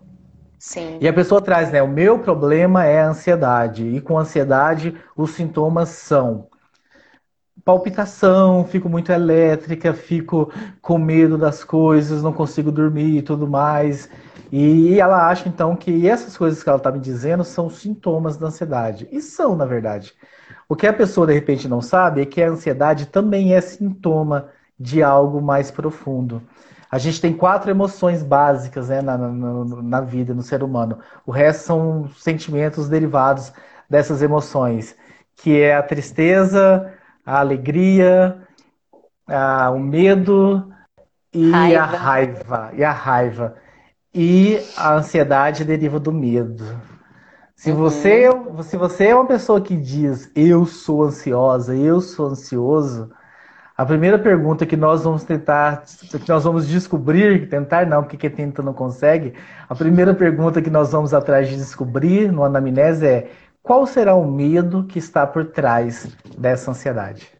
Sim. 0.57 0.97
E 0.99 1.07
a 1.07 1.13
pessoa 1.13 1.41
traz, 1.41 1.71
né? 1.71 1.81
O 1.81 1.87
meu 1.87 2.19
problema 2.19 2.85
é 2.85 3.01
a 3.01 3.09
ansiedade. 3.09 3.85
E 3.85 4.01
com 4.01 4.17
ansiedade, 4.17 4.95
os 5.15 5.31
sintomas 5.31 5.89
são 5.89 6.47
palpitação, 7.63 8.63
fico 8.63 8.87
muito 8.87 9.11
elétrica, 9.11 9.93
fico 9.93 10.49
com 10.81 10.97
medo 10.97 11.37
das 11.37 11.65
coisas, 11.65 12.23
não 12.23 12.31
consigo 12.31 12.71
dormir 12.71 13.17
e 13.17 13.21
tudo 13.21 13.45
mais. 13.45 14.09
E 14.51 14.97
ela 14.99 15.27
acha 15.27 15.49
então 15.49 15.75
que 15.75 16.07
essas 16.07 16.37
coisas 16.37 16.63
que 16.63 16.69
ela 16.69 16.77
está 16.77 16.91
me 16.91 16.99
dizendo 16.99 17.43
são 17.43 17.69
sintomas 17.69 18.37
da 18.37 18.47
ansiedade. 18.47 19.07
E 19.11 19.21
são, 19.21 19.55
na 19.55 19.65
verdade. 19.65 20.13
O 20.69 20.75
que 20.75 20.87
a 20.87 20.93
pessoa 20.93 21.27
de 21.27 21.33
repente 21.33 21.67
não 21.67 21.81
sabe 21.81 22.21
é 22.21 22.25
que 22.25 22.41
a 22.41 22.49
ansiedade 22.49 23.07
também 23.07 23.53
é 23.53 23.59
sintoma 23.59 24.49
de 24.79 25.03
algo 25.03 25.41
mais 25.41 25.69
profundo. 25.69 26.41
A 26.89 26.97
gente 26.97 27.19
tem 27.19 27.33
quatro 27.33 27.69
emoções 27.69 28.23
básicas 28.23 28.89
né, 28.89 29.01
na, 29.01 29.17
na, 29.17 29.65
na 29.81 30.01
vida, 30.01 30.33
no 30.33 30.41
ser 30.41 30.63
humano. 30.63 30.99
O 31.25 31.31
resto 31.31 31.65
são 31.65 32.09
sentimentos 32.17 32.87
derivados 32.87 33.51
dessas 33.89 34.21
emoções, 34.21 34.95
que 35.35 35.59
é 35.61 35.75
a 35.75 35.83
tristeza, 35.83 36.93
a 37.25 37.39
alegria, 37.39 38.41
a, 39.27 39.69
o 39.71 39.79
medo 39.79 40.71
e 41.33 41.51
raiva. 41.51 41.81
a 41.81 41.85
raiva. 41.85 42.71
E 42.73 42.83
a 42.83 42.91
raiva. 42.91 43.55
E 44.13 44.59
a 44.75 44.93
ansiedade 44.95 45.65
deriva 45.65 45.99
do 45.99 46.11
medo. 46.11 46.63
Se, 47.55 47.71
uhum. 47.71 47.77
você, 47.77 48.29
se 48.63 48.77
você 48.77 49.07
é 49.07 49.15
uma 49.15 49.25
pessoa 49.25 49.59
que 49.59 49.75
diz 49.75 50.31
eu 50.35 50.65
sou 50.65 51.03
ansiosa, 51.03 51.75
eu 51.75 51.99
sou 51.99 52.27
ansioso, 52.27 53.11
a 53.77 53.85
primeira 53.85 54.17
pergunta 54.17 54.65
que 54.65 54.75
nós 54.75 55.03
vamos 55.03 55.23
tentar, 55.23 55.83
que 56.09 56.27
nós 56.27 56.43
vamos 56.43 56.67
descobrir, 56.67 57.47
tentar 57.47 57.85
não, 57.85 58.01
porque 58.01 58.17
quem 58.17 58.31
tenta 58.31 58.63
não 58.63 58.73
consegue. 58.73 59.35
A 59.69 59.75
primeira 59.75 60.15
pergunta 60.15 60.63
que 60.63 60.69
nós 60.71 60.91
vamos 60.91 61.13
atrás 61.13 61.47
de 61.47 61.55
descobrir 61.55 62.31
no 62.31 62.43
anamnese 62.43 63.05
é 63.05 63.31
qual 63.61 63.85
será 63.85 64.15
o 64.15 64.25
medo 64.25 64.87
que 64.87 64.97
está 64.97 65.27
por 65.27 65.51
trás 65.51 66.07
dessa 66.35 66.71
ansiedade? 66.71 67.31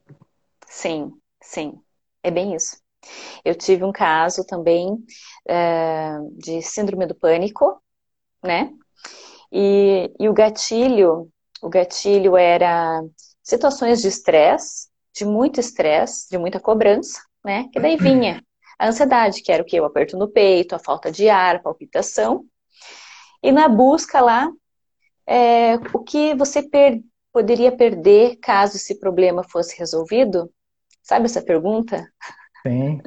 Sim, 0.68 1.12
sim, 1.42 1.82
é 2.22 2.30
bem 2.30 2.54
isso. 2.54 2.78
Eu 3.44 3.56
tive 3.56 3.84
um 3.84 3.92
caso 3.92 4.46
também 4.46 4.96
é, 5.48 6.20
de 6.34 6.62
síndrome 6.62 7.08
do 7.08 7.16
pânico, 7.16 7.82
né? 8.44 8.72
E, 9.52 10.14
e 10.20 10.30
o 10.30 10.34
gatilho, 10.34 11.30
o 11.64 11.70
gatilho 11.70 12.38
era 12.38 13.02
situações 13.42 14.04
de 14.04 14.10
estresse 14.10 14.87
de 15.18 15.26
muito 15.26 15.60
estresse, 15.60 16.30
de 16.30 16.38
muita 16.38 16.60
cobrança, 16.60 17.22
né? 17.44 17.68
Que 17.72 17.80
daí 17.80 17.98
vinha 17.98 18.42
a 18.78 18.88
ansiedade, 18.88 19.42
que 19.42 19.52
era 19.52 19.64
o 19.64 19.66
que? 19.66 19.80
O 19.80 19.86
aperto 19.86 20.18
no 20.18 20.28
peito, 20.28 20.76
a 20.76 20.80
falta 20.80 21.12
de 21.12 21.30
ar, 21.30 21.62
palpitação. 21.62 22.46
E 23.42 23.52
na 23.52 23.68
busca 23.68 24.22
lá, 24.22 24.50
é, 25.26 25.76
o 25.94 26.04
que 26.04 26.36
você 26.36 26.62
per 26.62 27.02
poderia 27.34 27.72
perder 27.72 28.38
caso 28.38 28.78
esse 28.78 29.00
problema 29.00 29.44
fosse 29.44 29.78
resolvido? 29.78 30.50
Sabe 31.04 31.26
essa 31.26 31.42
pergunta? 31.42 32.08
Sim, 32.66 33.00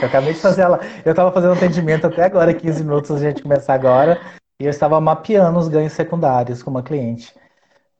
eu 0.00 0.06
acabei 0.06 0.32
de 0.32 0.40
fazer 0.40 0.62
ela. 0.62 0.80
Eu 1.04 1.10
estava 1.10 1.32
fazendo 1.32 1.54
atendimento 1.54 2.06
até 2.06 2.24
agora, 2.24 2.54
15 2.54 2.84
minutos 2.84 3.10
a 3.10 3.18
gente 3.18 3.42
começar 3.42 3.74
agora, 3.74 4.20
e 4.58 4.64
eu 4.64 4.70
estava 4.70 5.00
mapeando 5.00 5.58
os 5.58 5.68
ganhos 5.68 5.92
secundários 5.92 6.62
com 6.62 6.70
uma 6.70 6.82
cliente. 6.82 7.34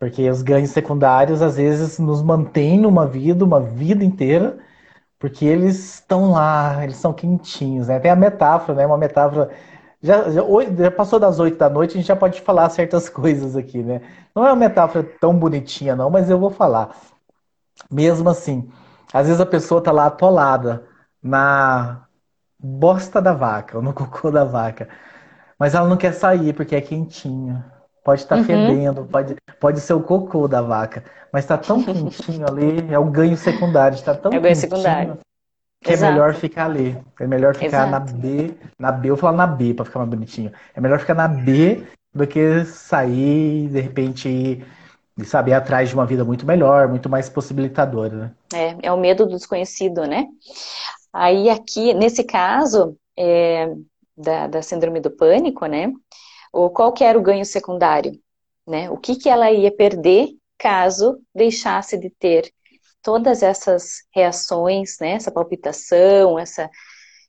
Porque 0.03 0.29
os 0.29 0.43
ganhos 0.43 0.71
secundários 0.71 1.41
às 1.41 1.57
vezes 1.57 1.97
nos 2.01 2.23
mantêm 2.23 2.81
numa 2.81 3.07
vida, 3.07 3.45
uma 3.45 3.61
vida 3.61 4.05
inteira, 4.05 4.59
porque 5.17 5.45
eles 5.45 5.95
estão 5.95 6.33
lá, 6.33 6.83
eles 6.83 6.97
são 6.97 7.13
quentinhos, 7.13 7.87
né? 7.87 8.01
Tem 8.01 8.11
a 8.11 8.17
metáfora, 8.17 8.79
né? 8.79 8.85
Uma 8.85 8.99
metáfora 8.99 9.51
já, 10.03 10.29
já, 10.29 10.43
já, 10.77 10.91
passou 10.91 11.21
das 11.21 11.39
8 11.39 11.57
da 11.57 11.71
noite, 11.71 11.93
a 11.93 11.99
gente 11.99 12.09
já 12.09 12.17
pode 12.17 12.41
falar 12.41 12.69
certas 12.71 13.07
coisas 13.09 13.55
aqui, 13.55 13.81
né? 13.81 14.01
Não 14.35 14.45
é 14.45 14.51
uma 14.51 14.57
metáfora 14.57 15.05
tão 15.21 15.39
bonitinha, 15.39 15.95
não, 15.95 16.11
mas 16.11 16.29
eu 16.29 16.37
vou 16.37 16.51
falar. 16.51 16.97
Mesmo 17.89 18.29
assim, 18.29 18.69
às 19.13 19.29
vezes 19.29 19.41
a 19.41 19.47
pessoa 19.47 19.81
tá 19.81 19.93
lá 19.93 20.07
atolada 20.07 20.85
na 21.23 22.07
bosta 22.59 23.23
da 23.23 23.33
vaca, 23.33 23.77
ou 23.77 23.85
no 23.85 23.93
cocô 23.95 24.33
da 24.33 24.43
vaca, 24.45 24.89
mas 25.57 25.77
ela 25.77 25.89
não 25.89 25.97
quer 25.97 26.13
sair 26.13 26.53
porque 26.55 26.75
é 26.75 26.81
quentinho. 26.81 27.63
Pode 28.05 28.23
estar 28.23 28.37
tá 28.37 28.41
uhum. 28.41 28.47
fedendo, 28.47 29.05
pode, 29.05 29.37
pode 29.61 29.81
ser 29.81 29.95
o 29.95 30.03
cocô 30.03 30.49
da 30.49 30.61
vaca, 30.61 31.05
mas 31.33 31.45
está 31.45 31.57
tão 31.57 31.83
quentinho 31.83 32.47
ali, 32.49 32.93
é 32.93 32.99
o 32.99 33.05
ganho 33.05 33.37
secundário, 33.37 33.95
está 33.95 34.15
tão 34.15 34.33
é 34.33 34.39
o 34.39 34.41
ganho 34.41 34.57
secundário. 34.57 35.19
que 35.81 35.93
Exato. 35.93 36.11
é 36.11 36.13
melhor 36.13 36.35
ficar 36.35 36.65
ali. 36.65 36.99
É 37.21 37.27
melhor 37.27 37.55
ficar 37.55 37.87
Exato. 37.87 37.91
na 37.91 38.01
B, 38.01 38.55
na 38.79 38.93
B, 38.93 39.11
eu 39.11 39.15
vou 39.15 39.21
falar 39.21 39.37
na 39.37 39.47
B 39.47 39.73
para 39.73 39.85
ficar 39.85 40.01
mais 40.01 40.11
bonitinho. 40.11 40.53
É 40.75 40.81
melhor 40.81 40.99
ficar 40.99 41.15
na 41.15 41.29
B 41.29 41.87
do 42.13 42.27
que 42.27 42.65
sair 42.65 43.69
de 43.69 43.81
repente 43.81 44.29
e 45.17 45.25
saber 45.25 45.53
atrás 45.53 45.89
de 45.89 45.95
uma 45.95 46.07
vida 46.07 46.25
muito 46.25 46.47
melhor, 46.47 46.89
muito 46.89 47.09
mais 47.09 47.29
possibilitadora, 47.29 48.17
né? 48.17 48.31
É, 48.53 48.89
é 48.89 48.93
o 48.93 48.99
medo 48.99 49.27
do 49.27 49.37
desconhecido, 49.37 50.07
né? 50.07 50.27
Aí 51.13 51.51
aqui, 51.51 51.93
nesse 51.95 52.25
caso 52.25 52.97
é, 53.17 53.71
da, 54.17 54.47
da 54.47 54.63
síndrome 54.63 55.01
do 55.01 55.11
pânico, 55.11 55.67
né? 55.67 55.93
Ou 56.53 56.71
qual 56.71 56.93
que 56.93 57.05
era 57.05 57.19
o 57.19 57.23
ganho 57.23 57.45
secundário, 57.45 58.13
né? 58.67 58.91
O 58.91 58.99
que, 58.99 59.17
que 59.17 59.29
ela 59.29 59.51
ia 59.51 59.75
perder 59.75 60.29
caso 60.59 61.21
deixasse 61.35 61.97
de 61.99 62.11
ter 62.11 62.53
todas 63.03 63.43
essas 63.43 64.05
reações, 64.15 64.99
né? 65.01 65.13
Essa 65.13 65.33
palpitação, 65.33 66.39
essa, 66.39 66.71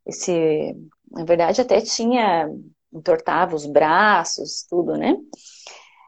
esse, 0.06 0.76
na 1.12 1.24
verdade 1.26 1.62
até 1.62 1.82
tinha 1.82 2.48
entortava 2.94 3.56
os 3.56 3.66
braços, 3.66 4.66
tudo, 4.70 4.96
né? 4.96 5.16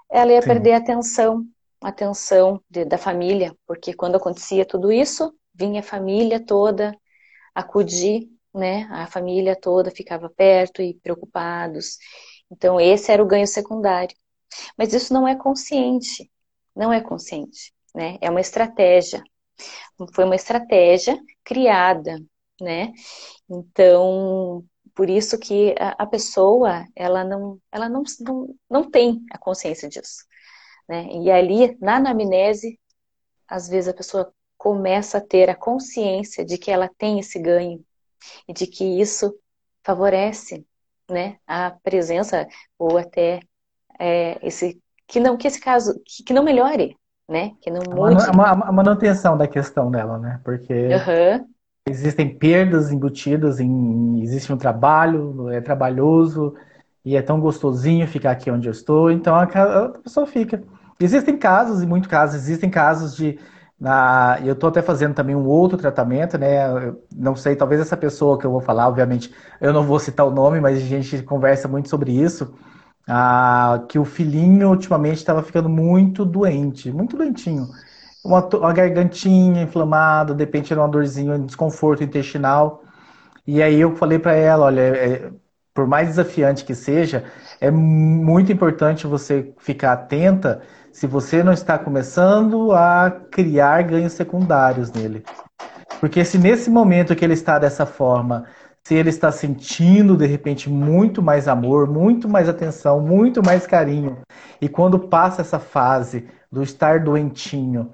Ela 0.09 0.33
ia 0.33 0.41
Sim. 0.41 0.47
perder 0.47 0.73
a 0.73 0.77
atenção, 0.77 1.43
a 1.81 1.89
atenção 1.89 2.61
de, 2.69 2.85
da 2.85 2.97
família, 2.97 3.55
porque 3.65 3.93
quando 3.93 4.15
acontecia 4.15 4.65
tudo 4.65 4.91
isso, 4.91 5.33
vinha 5.53 5.79
a 5.79 5.83
família 5.83 6.39
toda 6.39 6.95
acudir, 7.53 8.29
né? 8.53 8.87
A 8.91 9.07
família 9.07 9.55
toda 9.55 9.89
ficava 9.89 10.29
perto 10.29 10.81
e 10.81 10.93
preocupados. 10.93 11.97
Então, 12.51 12.79
esse 12.79 13.11
era 13.11 13.23
o 13.23 13.27
ganho 13.27 13.47
secundário. 13.47 14.15
Mas 14.77 14.93
isso 14.93 15.13
não 15.13 15.27
é 15.27 15.35
consciente, 15.35 16.31
não 16.75 16.93
é 16.93 17.01
consciente, 17.01 17.73
né? 17.93 18.17
É 18.21 18.29
uma 18.29 18.41
estratégia. 18.41 19.23
Foi 20.13 20.25
uma 20.25 20.35
estratégia 20.35 21.17
criada, 21.43 22.19
né? 22.61 22.93
Então, 23.49 24.65
por 24.95 25.09
isso 25.09 25.39
que 25.39 25.75
a, 25.79 26.03
a 26.03 26.05
pessoa, 26.07 26.85
ela 26.95 27.23
não, 27.23 27.59
ela 27.71 27.89
não, 27.89 28.03
não, 28.21 28.55
não 28.69 28.89
tem 28.89 29.23
a 29.31 29.37
consciência 29.37 29.89
disso, 29.89 30.25
né? 30.89 31.07
E 31.11 31.31
ali, 31.31 31.77
na 31.79 31.97
anamnese, 31.97 32.79
às 33.47 33.67
vezes 33.69 33.89
a 33.89 33.93
pessoa 33.93 34.33
começa 34.57 35.17
a 35.19 35.21
ter 35.21 35.49
a 35.49 35.55
consciência 35.55 36.45
de 36.45 36.57
que 36.57 36.71
ela 36.71 36.89
tem 36.97 37.19
esse 37.19 37.39
ganho 37.39 37.83
e 38.47 38.53
de 38.53 38.67
que 38.67 38.83
isso 39.01 39.37
favorece 39.83 40.65
né, 41.09 41.35
a 41.47 41.71
presença 41.83 42.47
ou 42.77 42.97
até 42.97 43.39
é, 43.99 44.39
esse 44.45 44.79
que 45.07 45.19
não 45.19 45.37
que 45.37 45.47
esse 45.47 45.59
caso 45.59 45.93
que, 46.05 46.23
que, 46.23 46.33
não 46.33 46.43
melhore, 46.43 46.97
né, 47.29 47.51
que 47.61 47.69
não 47.69 47.81
mude. 47.87 48.23
A, 48.23 48.51
a 48.51 48.71
manutenção 48.71 49.37
da 49.37 49.47
questão 49.47 49.91
dela, 49.91 50.17
né, 50.17 50.39
porque 50.43 50.73
uhum. 50.73 51.47
existem 51.87 52.35
perdas 52.37 52.91
embutidas 52.91 53.59
em 53.59 54.21
existe 54.21 54.51
um 54.51 54.57
trabalho, 54.57 55.49
é 55.49 55.61
trabalhoso 55.61 56.55
e 57.03 57.15
é 57.15 57.21
tão 57.21 57.39
gostosinho 57.39 58.07
ficar 58.07 58.31
aqui 58.31 58.49
onde 58.49 58.67
eu 58.67 58.71
estou, 58.71 59.11
então 59.11 59.35
a, 59.35 59.43
a 59.43 59.89
pessoa 59.89 60.25
fica. 60.25 60.63
Existem 60.99 61.37
casos 61.37 61.83
e 61.83 61.85
muitos 61.85 62.09
casos 62.09 62.35
existem 62.35 62.69
casos 62.69 63.15
de 63.15 63.37
na, 63.79 64.39
eu 64.45 64.53
estou 64.53 64.69
até 64.69 64.81
fazendo 64.81 65.13
também 65.13 65.35
um 65.35 65.45
outro 65.45 65.77
tratamento, 65.77 66.37
né? 66.37 66.65
Não 67.15 67.35
sei, 67.35 67.55
talvez 67.55 67.81
essa 67.81 67.97
pessoa 67.97 68.37
que 68.39 68.45
eu 68.45 68.51
vou 68.51 68.61
falar, 68.61 68.87
obviamente, 68.87 69.33
eu 69.59 69.73
não 69.73 69.83
vou 69.83 69.99
citar 69.99 70.25
o 70.25 70.31
nome, 70.31 70.59
mas 70.61 70.77
a 70.77 70.81
gente 70.81 71.21
conversa 71.23 71.67
muito 71.67 71.89
sobre 71.89 72.11
isso. 72.11 72.53
Ah, 73.07 73.83
que 73.89 73.99
o 73.99 74.05
filhinho 74.05 74.69
ultimamente 74.69 75.17
estava 75.17 75.43
ficando 75.43 75.69
muito 75.69 76.25
doente, 76.25 76.91
muito 76.91 77.15
doentinho. 77.17 77.69
Uma, 78.23 78.41
uma 78.47 78.73
gargantinha 78.73 79.63
inflamada, 79.63 80.33
de 80.33 80.43
repente 80.43 80.73
era 80.73 80.81
uma 80.81 80.89
dorzinha, 80.89 81.35
um 81.35 81.45
desconforto 81.45 82.03
intestinal. 82.03 82.83
E 83.47 83.61
aí 83.61 83.79
eu 83.79 83.95
falei 83.95 84.19
para 84.19 84.33
ela, 84.33 84.65
olha, 84.65 84.81
é, 84.81 85.31
por 85.73 85.87
mais 85.87 86.07
desafiante 86.09 86.65
que 86.65 86.73
seja, 86.75 87.25
é 87.61 87.69
muito 87.71 88.51
importante 88.51 89.05
você 89.07 89.53
ficar 89.59 89.93
atenta 89.93 90.61
se 90.95 91.05
você 91.07 91.43
não 91.43 91.51
está 91.51 91.77
começando 91.77 92.71
a 92.71 93.11
criar 93.29 93.83
ganhos 93.83 94.13
secundários 94.13 94.93
nele. 94.93 95.25
Porque 95.99 96.23
se 96.23 96.37
nesse 96.37 96.69
momento 96.69 97.13
que 97.17 97.25
ele 97.25 97.33
está 97.33 97.59
dessa 97.59 97.85
forma, 97.85 98.45
se 98.81 98.95
ele 98.95 99.09
está 99.09 99.29
sentindo 99.29 100.15
de 100.15 100.25
repente 100.25 100.69
muito 100.69 101.21
mais 101.21 101.49
amor, 101.49 101.85
muito 101.85 102.29
mais 102.29 102.47
atenção, 102.47 103.01
muito 103.01 103.45
mais 103.45 103.67
carinho, 103.67 104.19
e 104.61 104.69
quando 104.69 104.97
passa 104.97 105.41
essa 105.41 105.59
fase 105.59 106.29
do 106.49 106.63
estar 106.63 107.01
doentinho, 107.01 107.91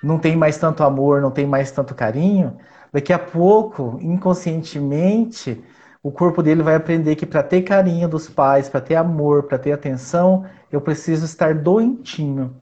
não 0.00 0.16
tem 0.16 0.36
mais 0.36 0.56
tanto 0.58 0.84
amor, 0.84 1.20
não 1.20 1.32
tem 1.32 1.44
mais 1.44 1.72
tanto 1.72 1.92
carinho, 1.92 2.56
daqui 2.92 3.12
a 3.12 3.18
pouco, 3.18 3.98
inconscientemente, 4.00 5.60
o 6.00 6.12
corpo 6.12 6.40
dele 6.40 6.62
vai 6.62 6.76
aprender 6.76 7.16
que 7.16 7.26
para 7.26 7.42
ter 7.42 7.62
carinho 7.62 8.08
dos 8.08 8.28
pais, 8.28 8.68
para 8.68 8.80
ter 8.80 8.94
amor, 8.94 9.42
para 9.42 9.58
ter 9.58 9.72
atenção, 9.72 10.44
eu 10.70 10.80
preciso 10.80 11.24
estar 11.24 11.54
doentinho. 11.54 12.56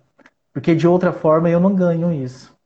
Porque 0.52 0.74
de 0.74 0.88
outra 0.88 1.12
forma 1.12 1.50
eu 1.50 1.60
não 1.60 1.74
ganho 1.74 2.12
isso. 2.12 2.56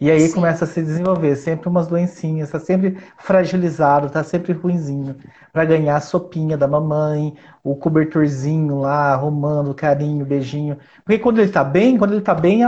E 0.00 0.10
aí 0.10 0.28
Sim. 0.28 0.34
começa 0.36 0.64
a 0.64 0.68
se 0.68 0.80
desenvolver 0.80 1.36
sempre 1.36 1.68
umas 1.68 1.86
doencinhas, 1.86 2.48
está 2.48 2.58
sempre 2.58 2.96
fragilizado, 3.18 4.06
está 4.06 4.24
sempre 4.24 4.54
ruinzinho, 4.54 5.14
para 5.52 5.66
ganhar 5.66 5.96
a 5.96 6.00
sopinha 6.00 6.56
da 6.56 6.66
mamãe, 6.66 7.36
o 7.62 7.76
cobertorzinho 7.76 8.78
lá, 8.78 9.12
arrumando, 9.12 9.74
carinho, 9.74 10.24
beijinho. 10.24 10.78
Porque 11.04 11.18
quando 11.18 11.38
ele 11.38 11.48
está 11.48 11.62
bem, 11.62 11.98
quando 11.98 12.12
ele 12.12 12.20
está 12.20 12.34
bem, 12.34 12.62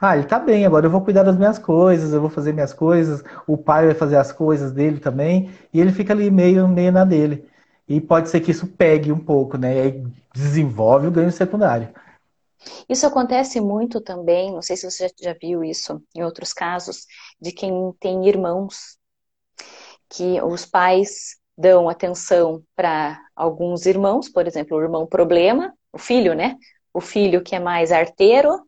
ah, 0.00 0.14
ele 0.14 0.24
está 0.24 0.38
bem, 0.38 0.64
agora 0.64 0.86
eu 0.86 0.90
vou 0.90 1.02
cuidar 1.02 1.24
das 1.24 1.36
minhas 1.36 1.58
coisas, 1.58 2.14
eu 2.14 2.22
vou 2.22 2.30
fazer 2.30 2.54
minhas 2.54 2.72
coisas, 2.72 3.22
o 3.46 3.58
pai 3.58 3.84
vai 3.84 3.94
fazer 3.94 4.16
as 4.16 4.32
coisas 4.32 4.72
dele 4.72 4.98
também, 4.98 5.50
e 5.74 5.80
ele 5.82 5.92
fica 5.92 6.14
ali 6.14 6.30
meio, 6.30 6.66
meio 6.66 6.90
na 6.90 7.04
dele. 7.04 7.44
E 7.88 8.00
pode 8.00 8.28
ser 8.28 8.40
que 8.40 8.50
isso 8.50 8.66
pegue 8.66 9.10
um 9.10 9.18
pouco, 9.18 9.56
né? 9.56 9.76
E 9.76 9.80
aí 9.80 10.06
desenvolve 10.34 11.06
o 11.06 11.10
ganho 11.10 11.32
secundário. 11.32 11.92
Isso 12.88 13.06
acontece 13.06 13.60
muito 13.60 14.00
também, 14.00 14.52
não 14.52 14.62
sei 14.62 14.76
se 14.76 14.90
você 14.90 15.10
já 15.20 15.32
viu 15.32 15.64
isso 15.64 16.02
em 16.14 16.22
outros 16.22 16.52
casos, 16.52 17.06
de 17.40 17.52
quem 17.52 17.72
tem 18.00 18.28
irmãos, 18.28 18.98
que 20.08 20.40
os 20.42 20.66
pais 20.66 21.36
dão 21.56 21.88
atenção 21.88 22.62
para 22.74 23.20
alguns 23.34 23.86
irmãos, 23.86 24.28
por 24.28 24.46
exemplo, 24.46 24.76
o 24.76 24.82
irmão 24.82 25.06
problema, 25.06 25.72
o 25.92 25.98
filho, 25.98 26.34
né? 26.34 26.56
O 26.92 27.00
filho 27.00 27.42
que 27.42 27.54
é 27.54 27.60
mais 27.60 27.92
arteiro, 27.92 28.60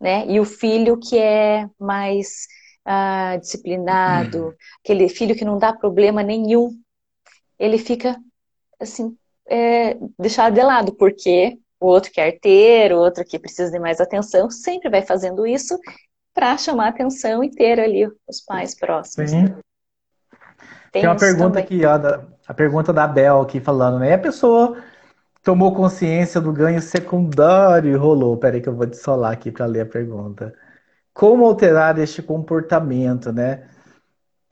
né? 0.00 0.26
E 0.26 0.40
o 0.40 0.44
filho 0.44 0.98
que 0.98 1.18
é 1.18 1.68
mais 1.78 2.46
ah, 2.84 3.36
disciplinado, 3.40 4.48
hum. 4.48 4.52
aquele 4.84 5.08
filho 5.08 5.34
que 5.36 5.44
não 5.44 5.58
dá 5.58 5.72
problema 5.72 6.22
nenhum, 6.22 6.70
ele 7.58 7.78
fica 7.78 8.18
assim 8.82 9.16
é, 9.48 9.96
deixado 10.18 10.54
de 10.54 10.62
lado, 10.62 10.92
porque 10.94 11.58
o 11.80 11.86
outro 11.86 12.10
que 12.12 12.20
é 12.20 12.26
arteiro, 12.26 12.96
o 12.96 13.00
outro 13.00 13.24
que 13.24 13.38
precisa 13.38 13.70
de 13.70 13.78
mais 13.78 14.00
atenção, 14.00 14.50
sempre 14.50 14.88
vai 14.88 15.02
fazendo 15.02 15.46
isso 15.46 15.78
para 16.34 16.56
chamar 16.56 16.88
atenção 16.88 17.42
e 17.42 17.50
ter 17.50 17.80
ali 17.80 18.06
os 18.28 18.40
pais 18.40 18.74
próximos. 18.74 19.30
Sim. 19.30 19.42
Né? 19.44 19.56
Tem, 20.92 21.02
Tem 21.02 21.06
uma 21.06 21.16
pergunta 21.16 21.60
também. 21.60 21.64
aqui, 21.64 21.84
ó, 21.84 21.98
da, 21.98 22.24
a 22.46 22.54
pergunta 22.54 22.92
da 22.92 23.06
Bel 23.06 23.40
aqui 23.40 23.60
falando, 23.60 23.98
né? 23.98 24.14
A 24.14 24.18
pessoa 24.18 24.76
tomou 25.42 25.74
consciência 25.74 26.40
do 26.40 26.52
ganho 26.52 26.80
secundário 26.80 27.90
e 27.92 27.96
rolou. 27.96 28.36
Peraí 28.36 28.60
que 28.60 28.68
eu 28.68 28.76
vou 28.76 28.86
dissolar 28.86 29.32
aqui 29.32 29.50
para 29.50 29.66
ler 29.66 29.80
a 29.80 29.86
pergunta. 29.86 30.54
Como 31.12 31.44
alterar 31.44 31.98
este 31.98 32.22
comportamento, 32.22 33.32
né? 33.32 33.68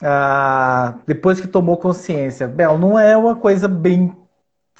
Ah, 0.03 0.99
depois 1.07 1.41
que 1.41 1.47
tomou 1.49 1.77
consciência. 1.77 2.49
Bel, 2.49 2.79
não 2.79 2.99
é 2.99 3.17
uma 3.17 3.37
coisa 3.37 3.69
bem 3.69 4.17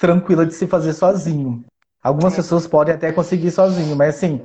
tranquila 0.01 0.47
de 0.47 0.55
se 0.55 0.65
fazer 0.65 0.93
sozinho. 0.93 1.63
Algumas 2.03 2.35
pessoas 2.35 2.65
podem 2.65 2.95
até 2.95 3.11
conseguir 3.11 3.51
sozinho, 3.51 3.95
mas 3.95 4.15
assim, 4.15 4.41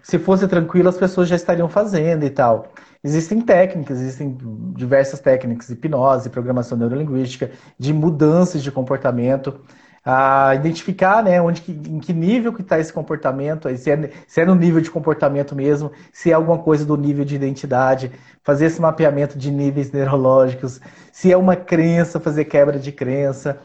se 0.00 0.16
fosse 0.16 0.46
tranquilo, 0.46 0.88
as 0.88 0.96
pessoas 0.96 1.28
já 1.28 1.34
estariam 1.34 1.68
fazendo 1.68 2.24
e 2.24 2.30
tal. 2.30 2.68
Existem 3.02 3.40
técnicas, 3.40 4.00
existem 4.00 4.38
diversas 4.76 5.18
técnicas, 5.18 5.68
hipnose, 5.68 6.30
programação 6.30 6.78
neurolinguística, 6.78 7.50
de 7.76 7.92
mudanças 7.92 8.62
de 8.62 8.70
comportamento, 8.70 9.60
a 10.04 10.54
identificar 10.54 11.20
né, 11.20 11.42
onde, 11.42 11.62
em 11.68 11.98
que 11.98 12.12
nível 12.12 12.52
que 12.52 12.62
está 12.62 12.78
esse 12.78 12.92
comportamento, 12.92 13.68
se 13.76 13.90
é, 13.90 14.10
se 14.28 14.40
é 14.40 14.46
no 14.46 14.54
nível 14.54 14.80
de 14.80 14.90
comportamento 14.90 15.56
mesmo, 15.56 15.90
se 16.12 16.30
é 16.30 16.34
alguma 16.34 16.58
coisa 16.58 16.84
do 16.84 16.96
nível 16.96 17.24
de 17.24 17.34
identidade, 17.34 18.12
fazer 18.44 18.66
esse 18.66 18.80
mapeamento 18.80 19.36
de 19.36 19.50
níveis 19.50 19.90
neurológicos, 19.90 20.80
se 21.12 21.32
é 21.32 21.36
uma 21.36 21.56
crença, 21.56 22.20
fazer 22.20 22.44
quebra 22.44 22.78
de 22.78 22.92
crença. 22.92 23.58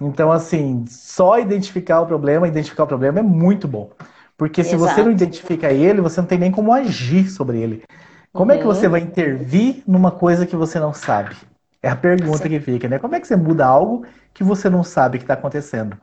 Então, 0.00 0.30
assim, 0.30 0.84
só 0.88 1.38
identificar 1.38 2.00
o 2.00 2.06
problema, 2.06 2.46
identificar 2.46 2.84
o 2.84 2.86
problema 2.86 3.20
é 3.20 3.22
muito 3.22 3.66
bom. 3.66 3.90
Porque 4.36 4.62
se 4.62 4.74
Exato. 4.74 4.94
você 4.94 5.02
não 5.02 5.10
identifica 5.10 5.72
ele, 5.72 6.02
você 6.02 6.20
não 6.20 6.28
tem 6.28 6.38
nem 6.38 6.50
como 6.50 6.72
agir 6.72 7.28
sobre 7.30 7.58
ele. 7.58 7.82
Como 8.32 8.50
uhum. 8.50 8.58
é 8.58 8.60
que 8.60 8.66
você 8.66 8.84
uhum. 8.84 8.92
vai 8.92 9.00
intervir 9.00 9.82
numa 9.86 10.10
coisa 10.10 10.44
que 10.44 10.54
você 10.54 10.78
não 10.78 10.92
sabe? 10.92 11.34
É 11.82 11.88
a 11.88 11.96
pergunta 11.96 12.42
Sim. 12.42 12.50
que 12.50 12.60
fica, 12.60 12.88
né? 12.88 12.98
Como 12.98 13.14
é 13.14 13.20
que 13.20 13.26
você 13.26 13.36
muda 13.36 13.64
algo 13.64 14.04
que 14.34 14.44
você 14.44 14.68
não 14.68 14.84
sabe 14.84 15.18
que 15.18 15.24
está 15.24 15.34
acontecendo? 15.34 15.96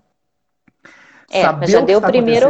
É, 1.32 1.44
saber 1.44 1.68
já 1.68 1.82
deu 1.82 2.00
o 2.00 2.02
primeiro. 2.02 2.48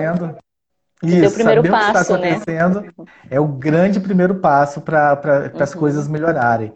Isso, 1.04 1.20
deu 1.20 1.30
o 1.30 1.34
primeiro 1.34 1.62
saber 1.62 1.72
passo, 1.72 1.90
o 1.90 1.94
que 1.94 2.00
está 2.00 2.18
né? 2.18 2.30
acontecendo 2.30 2.82
né? 2.82 3.06
é 3.30 3.40
o 3.40 3.48
grande 3.48 4.00
primeiro 4.00 4.36
passo 4.36 4.80
para 4.80 5.52
uhum. 5.54 5.62
as 5.62 5.74
coisas 5.74 6.08
melhorarem. 6.08 6.72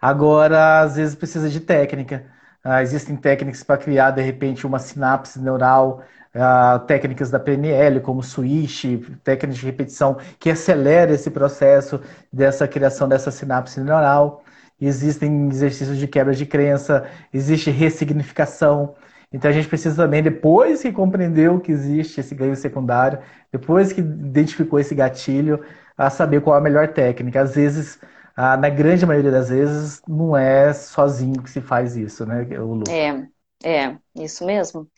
Agora, 0.00 0.80
às 0.80 0.94
vezes 0.94 1.16
precisa 1.16 1.48
de 1.48 1.58
técnica. 1.58 2.26
Ah, 2.64 2.82
existem 2.82 3.14
técnicas 3.16 3.62
para 3.62 3.76
criar, 3.76 4.10
de 4.12 4.22
repente, 4.22 4.66
uma 4.66 4.78
sinapse 4.78 5.38
neural, 5.38 6.02
ah, 6.34 6.78
técnicas 6.86 7.30
da 7.30 7.38
PNL, 7.38 8.00
como 8.00 8.22
switch, 8.22 8.84
técnicas 9.22 9.58
de 9.58 9.66
repetição, 9.66 10.16
que 10.38 10.50
acelera 10.50 11.12
esse 11.12 11.30
processo 11.30 12.00
dessa 12.32 12.66
criação 12.66 13.06
dessa 13.08 13.30
sinapse 13.30 13.80
neural. 13.80 14.42
Existem 14.80 15.48
exercícios 15.48 15.98
de 15.98 16.08
quebra 16.08 16.34
de 16.34 16.46
crença, 16.46 17.06
existe 17.32 17.70
ressignificação. 17.70 18.94
Então 19.32 19.50
a 19.50 19.54
gente 19.54 19.68
precisa 19.68 20.02
também, 20.04 20.22
depois 20.22 20.82
que 20.82 20.92
compreendeu 20.92 21.60
que 21.60 21.70
existe 21.72 22.20
esse 22.20 22.34
ganho 22.34 22.56
secundário, 22.56 23.18
depois 23.52 23.92
que 23.92 24.00
identificou 24.00 24.78
esse 24.80 24.94
gatilho, 24.94 25.60
a 25.96 26.08
saber 26.10 26.40
qual 26.40 26.56
a 26.56 26.60
melhor 26.60 26.88
técnica. 26.88 27.42
Às 27.42 27.54
vezes 27.54 27.98
ah, 28.36 28.56
na 28.56 28.68
grande 28.68 29.06
maioria 29.06 29.30
das 29.30 29.48
vezes, 29.48 30.02
não 30.08 30.36
é 30.36 30.72
sozinho 30.72 31.42
que 31.42 31.50
se 31.50 31.60
faz 31.60 31.96
isso, 31.96 32.26
né, 32.26 32.42
o 32.58 32.74
Lu? 32.74 32.84
É, 32.88 33.28
é, 33.64 33.96
isso 34.16 34.44
mesmo. 34.44 34.88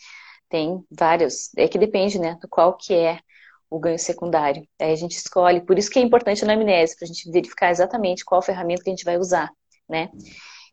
Tem 0.49 0.83
vários. 0.91 1.51
É 1.57 1.69
que 1.69 1.79
depende, 1.79 2.19
né, 2.19 2.39
do 2.41 2.49
qual 2.49 2.77
que 2.77 2.95
é 2.95 3.19
o 3.69 3.79
ganho 3.79 3.99
secundário. 3.99 4.67
Aí 4.81 4.93
a 4.93 4.97
gente 4.97 5.17
escolhe. 5.17 5.61
Por 5.61 5.79
isso 5.79 5.91
que 5.91 5.99
é 5.99 6.03
importante 6.03 6.43
a 6.43 6.47
anamnese, 6.47 6.97
para 6.97 7.05
a 7.05 7.09
gente 7.09 7.31
verificar 7.31 7.71
exatamente 7.71 8.25
qual 8.25 8.41
ferramenta 8.41 8.83
que 8.83 8.91
a 8.91 8.93
gente 8.93 9.05
vai 9.05 9.19
usar, 9.19 9.51
né? 9.89 10.09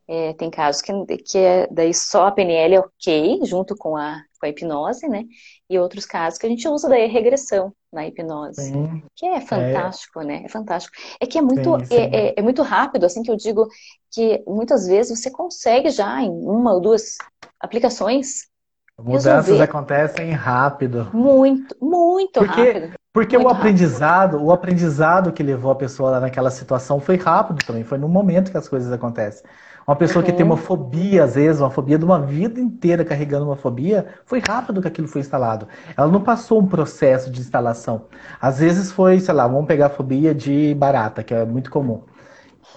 É, 0.07 0.33
tem 0.33 0.49
casos 0.49 0.81
que, 0.81 0.91
que 1.17 1.37
é, 1.37 1.67
daí 1.71 1.93
só 1.93 2.27
a 2.27 2.31
PNL 2.31 2.75
é 2.75 2.79
ok, 2.79 3.39
junto 3.45 3.75
com 3.75 3.95
a, 3.95 4.21
com 4.43 4.45
a 4.45 4.49
hipnose, 4.49 5.07
né? 5.07 5.23
E 5.69 5.79
outros 5.79 6.05
casos 6.05 6.37
que 6.37 6.45
a 6.45 6.49
gente 6.49 6.67
usa 6.67 6.89
daí 6.89 7.05
a 7.05 7.07
regressão 7.07 7.73
na 7.91 8.05
hipnose. 8.05 8.61
Sim. 8.61 9.01
Que 9.15 9.25
é 9.25 9.39
fantástico, 9.39 10.21
é. 10.21 10.25
né? 10.25 10.41
É 10.45 10.49
fantástico. 10.49 10.95
É 11.19 11.25
que 11.25 11.37
é 11.37 11.41
muito, 11.41 11.79
sim. 11.85 11.95
É, 11.95 12.27
é, 12.27 12.33
é, 12.37 12.41
muito 12.41 12.61
rápido, 12.61 13.05
assim 13.05 13.23
que 13.23 13.31
eu 13.31 13.37
digo 13.37 13.67
que 14.11 14.43
muitas 14.45 14.85
vezes 14.85 15.17
você 15.17 15.31
consegue 15.31 15.89
já 15.89 16.21
em 16.21 16.29
uma 16.29 16.73
ou 16.73 16.81
duas 16.81 17.15
aplicações. 17.59 18.51
Mudanças 18.99 19.45
resolver. 19.45 19.63
acontecem 19.63 20.31
rápido. 20.31 21.09
Muito, 21.13 21.75
muito 21.81 22.39
porque, 22.39 22.71
rápido. 22.71 22.93
Porque 23.13 23.37
muito 23.37 23.47
o 23.47 23.51
aprendizado, 23.51 24.33
rápido. 24.33 24.47
o 24.47 24.51
aprendizado 24.51 25.31
que 25.31 25.41
levou 25.41 25.71
a 25.71 25.75
pessoa 25.75 26.11
lá 26.11 26.19
naquela 26.19 26.51
situação 26.51 26.99
foi 26.99 27.15
rápido 27.15 27.65
também, 27.65 27.83
foi 27.83 27.97
no 27.97 28.09
momento 28.09 28.51
que 28.51 28.57
as 28.57 28.67
coisas 28.67 28.91
acontecem. 28.91 29.43
Uma 29.87 29.95
pessoa 29.95 30.23
uhum. 30.23 30.29
que 30.29 30.35
tem 30.35 30.45
uma 30.45 30.55
uhum. 30.55 30.61
fobia, 30.61 31.23
às 31.23 31.35
vezes, 31.35 31.59
uma 31.59 31.69
fobia 31.69 31.97
de 31.97 32.05
uma 32.05 32.19
vida 32.19 32.59
inteira 32.59 33.03
carregando 33.03 33.45
uma 33.45 33.55
fobia, 33.55 34.07
foi 34.25 34.39
rápido 34.39 34.81
que 34.81 34.87
aquilo 34.87 35.07
foi 35.07 35.21
instalado. 35.21 35.67
Ela 35.95 36.07
não 36.07 36.21
passou 36.21 36.59
um 36.59 36.67
processo 36.67 37.29
de 37.29 37.41
instalação. 37.41 38.05
Às 38.41 38.59
vezes 38.59 38.91
foi, 38.91 39.19
sei 39.19 39.33
lá, 39.33 39.47
vamos 39.47 39.67
pegar 39.67 39.87
a 39.87 39.89
fobia 39.89 40.33
de 40.33 40.73
barata, 40.75 41.23
que 41.23 41.33
é 41.33 41.45
muito 41.45 41.69
comum. 41.69 42.01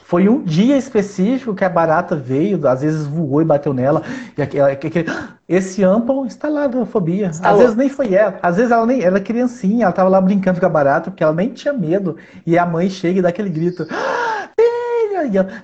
Foi 0.06 0.28
um 0.28 0.42
dia 0.42 0.76
específico 0.76 1.52
que 1.52 1.64
a 1.64 1.68
barata 1.68 2.14
veio, 2.14 2.64
às 2.68 2.80
vezes 2.80 3.06
voou 3.06 3.42
e 3.42 3.44
bateu 3.44 3.74
nela. 3.74 4.02
E 4.38 4.42
aquele, 4.42 5.04
esse 5.48 5.82
amplo 5.82 6.24
instalado 6.24 6.80
a 6.80 6.86
fobia. 6.86 7.26
Instalou. 7.26 7.56
Às 7.56 7.62
vezes 7.62 7.76
nem 7.76 7.88
foi 7.88 8.14
ela. 8.14 8.38
Às 8.40 8.56
vezes 8.56 8.70
ela 8.70 8.86
nem 8.86 9.02
ela 9.02 9.16
é 9.18 9.20
criancinha, 9.20 9.84
ela 9.84 9.92
tava 9.92 10.08
lá 10.08 10.20
brincando 10.20 10.60
com 10.60 10.66
a 10.66 10.68
barata, 10.68 11.10
porque 11.10 11.24
ela 11.24 11.32
nem 11.32 11.50
tinha 11.50 11.72
medo. 11.72 12.16
E 12.46 12.56
a 12.56 12.64
mãe 12.64 12.88
chega 12.88 13.18
e 13.18 13.22
dá 13.22 13.30
aquele 13.30 13.50
grito. 13.50 13.84
Ah, 13.90 14.25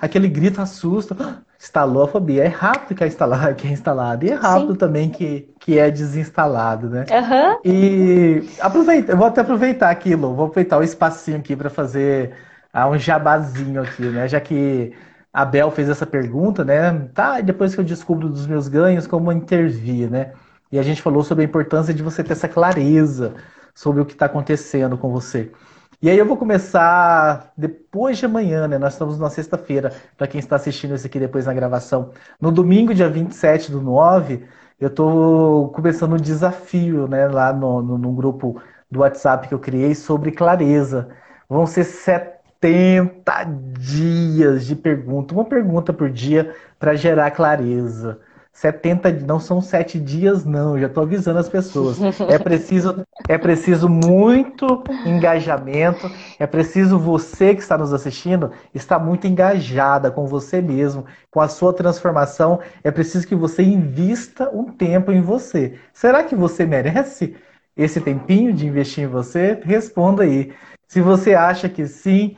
aquele 0.01 0.29
grito 0.29 0.61
assusta. 0.61 1.43
Instalou 1.61 2.05
a 2.05 2.09
fobia. 2.09 2.45
É 2.45 2.49
rápido 2.49 2.97
que 2.97 3.05
é 3.05 3.07
instalado, 3.07 3.55
que 3.57 3.69
é 3.69 3.71
instalado. 3.71 4.25
E 4.25 4.31
é 4.31 4.35
rápido 4.35 4.73
Sim. 4.73 4.79
também 4.79 5.11
que, 5.11 5.49
que 5.61 5.79
é 5.79 5.91
desinstalado, 5.91 6.89
né? 6.89 7.05
Uhum. 7.11 7.61
E 7.65 8.49
aproveita, 8.61 9.13
eu 9.13 9.17
vou 9.17 9.27
até 9.27 9.41
aproveitar 9.41 9.91
aquilo, 9.91 10.35
vou 10.35 10.47
aproveitar 10.47 10.79
o 10.79 10.83
espacinho 10.83 11.39
aqui 11.39 11.55
para 11.55 11.71
fazer 11.71 12.35
ah, 12.73 12.89
um 12.89 12.99
jabazinho 12.99 13.83
aqui, 13.83 14.03
né? 14.03 14.27
Já 14.27 14.41
que 14.41 14.93
a 15.33 15.45
Bel 15.45 15.71
fez 15.71 15.89
essa 15.89 16.05
pergunta, 16.05 16.65
né? 16.65 17.09
Tá, 17.15 17.41
depois 17.41 17.75
que 17.75 17.81
eu 17.81 17.85
descubro 17.85 18.29
dos 18.29 18.47
meus 18.47 18.69
ganhos, 18.69 19.07
como 19.07 19.33
intervir, 19.33 20.11
né? 20.11 20.33
E 20.71 20.79
a 20.79 20.83
gente 20.83 21.03
falou 21.03 21.23
sobre 21.23 21.45
a 21.45 21.47
importância 21.47 21.93
de 21.93 22.03
você 22.03 22.25
ter 22.25 22.33
essa 22.33 22.49
clareza 22.49 23.35
sobre 23.75 24.03
o 24.03 24.07
que 24.07 24.13
está 24.13 24.27
acontecendo 24.27 24.97
com 24.99 25.11
você. 25.11 25.51
E 26.03 26.11
aí 26.11 26.19
eu 26.19 26.27
vou 26.27 26.37
começar 26.37 27.53
depois 27.57 28.19
de 28.19 28.27
amanhã, 28.27 28.67
né? 28.67 28.77
Nós 28.77 28.95
estamos 28.95 29.21
na 29.21 29.31
sexta-feira, 29.31 29.93
para 30.19 30.27
quem 30.27 30.41
está 30.41 30.57
assistindo 30.57 30.97
isso 30.97 31.07
aqui 31.07 31.17
depois 31.21 31.47
na 31.47 31.55
gravação. 31.55 32.11
No 32.41 32.51
domingo, 32.51 32.93
dia 32.93 33.09
27 33.09 33.71
do 33.71 33.81
9, 33.81 34.45
eu 34.81 34.89
estou 34.89 35.69
começando 35.71 36.15
um 36.15 36.17
desafio, 36.17 37.07
né? 37.07 37.29
Lá 37.29 37.53
no, 37.53 37.81
no, 37.81 37.97
no, 37.97 38.13
grupo 38.13 38.61
do 38.91 38.99
WhatsApp 39.01 39.47
que 39.47 39.55
eu 39.55 39.61
criei 39.61 39.95
sobre 39.95 40.33
clareza. 40.33 41.09
Vão 41.49 41.67
ser 41.67 41.85
70 41.85 43.45
dias 43.79 44.67
de 44.67 44.75
pergunta, 44.75 45.33
uma 45.33 45.45
pergunta 45.45 45.93
por 45.93 46.11
dia 46.11 46.53
para 46.81 46.97
gerar 46.97 47.31
clareza. 47.31 48.19
70 48.53 49.11
não 49.27 49.41
são 49.41 49.63
sete 49.63 49.99
dias, 49.99 50.45
não. 50.45 50.79
Já 50.79 50.87
estou 50.87 51.03
avisando 51.03 51.39
as 51.39 51.49
pessoas. 51.49 51.99
É 52.29 52.39
preciso, 52.39 53.05
é 53.27 53.39
preciso 53.39 53.89
muito 53.89 54.85
engajamento. 55.07 56.11
É 56.39 56.47
preciso 56.47 56.99
você 56.99 57.55
que 57.55 57.63
está 57.63 57.79
nos 57.79 57.93
assistindo 57.95 58.53
estar 58.75 58.99
muito 58.99 59.27
engajada 59.27 60.11
com 60.11 60.27
você 60.27 60.61
mesmo, 60.61 61.07
com 61.31 61.41
a 61.41 61.49
sua 61.49 61.73
transformação. 61.73 62.61
É 62.85 62.91
preciso 62.91 63.27
que 63.27 63.35
você 63.35 63.63
invista 63.63 64.51
um 64.53 64.65
tempo 64.65 65.11
em 65.11 65.23
você. 65.23 65.79
Será 65.93 66.23
que 66.23 66.37
você 66.37 66.67
merece 66.67 67.35
esse 67.75 68.01
tempinho 68.03 68.53
de 68.53 68.67
investir 68.67 69.05
em 69.05 69.09
você? 69.09 69.59
Responda 69.65 70.25
aí. 70.25 70.53
Se 70.87 71.01
você 71.01 71.33
acha 71.33 71.71
que 71.71 71.87
sim, 71.87 72.37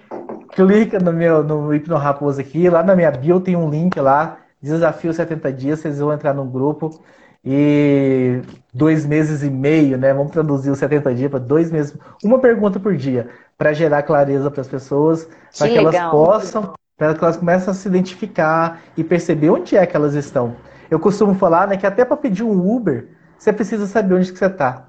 clica 0.52 1.00
no 1.00 1.12
meu 1.12 1.42
no 1.42 1.74
Hipno 1.74 1.96
Raposo 1.96 2.40
aqui. 2.40 2.70
Lá 2.70 2.84
na 2.84 2.94
minha 2.94 3.10
bio 3.10 3.40
tem 3.40 3.56
um 3.56 3.68
link 3.68 3.98
lá 3.98 4.38
Desafio 4.64 5.12
70 5.12 5.52
dias, 5.52 5.80
vocês 5.80 5.98
vão 5.98 6.10
entrar 6.10 6.32
no 6.32 6.46
grupo 6.46 6.98
e 7.44 8.40
dois 8.72 9.04
meses 9.04 9.42
e 9.42 9.50
meio, 9.50 9.98
né? 9.98 10.14
Vamos 10.14 10.32
traduzir 10.32 10.70
os 10.70 10.78
70 10.78 11.14
dias 11.14 11.30
para 11.30 11.38
dois 11.38 11.70
meses, 11.70 11.94
uma 12.24 12.38
pergunta 12.38 12.80
por 12.80 12.96
dia, 12.96 13.28
para 13.58 13.74
gerar 13.74 14.02
clareza 14.04 14.50
para 14.50 14.62
as 14.62 14.68
pessoas, 14.68 15.28
para 15.58 15.68
que, 15.68 15.76
elas 15.76 16.10
possam, 16.10 16.72
para 16.96 17.14
que 17.14 17.22
elas 17.22 17.36
comecem 17.36 17.70
a 17.70 17.74
se 17.74 17.86
identificar 17.86 18.80
e 18.96 19.04
perceber 19.04 19.50
onde 19.50 19.76
é 19.76 19.84
que 19.84 19.94
elas 19.94 20.14
estão. 20.14 20.56
Eu 20.90 20.98
costumo 20.98 21.34
falar, 21.34 21.68
né, 21.68 21.76
que 21.76 21.86
até 21.86 22.02
para 22.02 22.16
pedir 22.16 22.42
um 22.42 22.74
Uber, 22.74 23.08
você 23.36 23.52
precisa 23.52 23.86
saber 23.86 24.14
onde 24.14 24.32
que 24.32 24.38
você 24.38 24.46
está. 24.46 24.86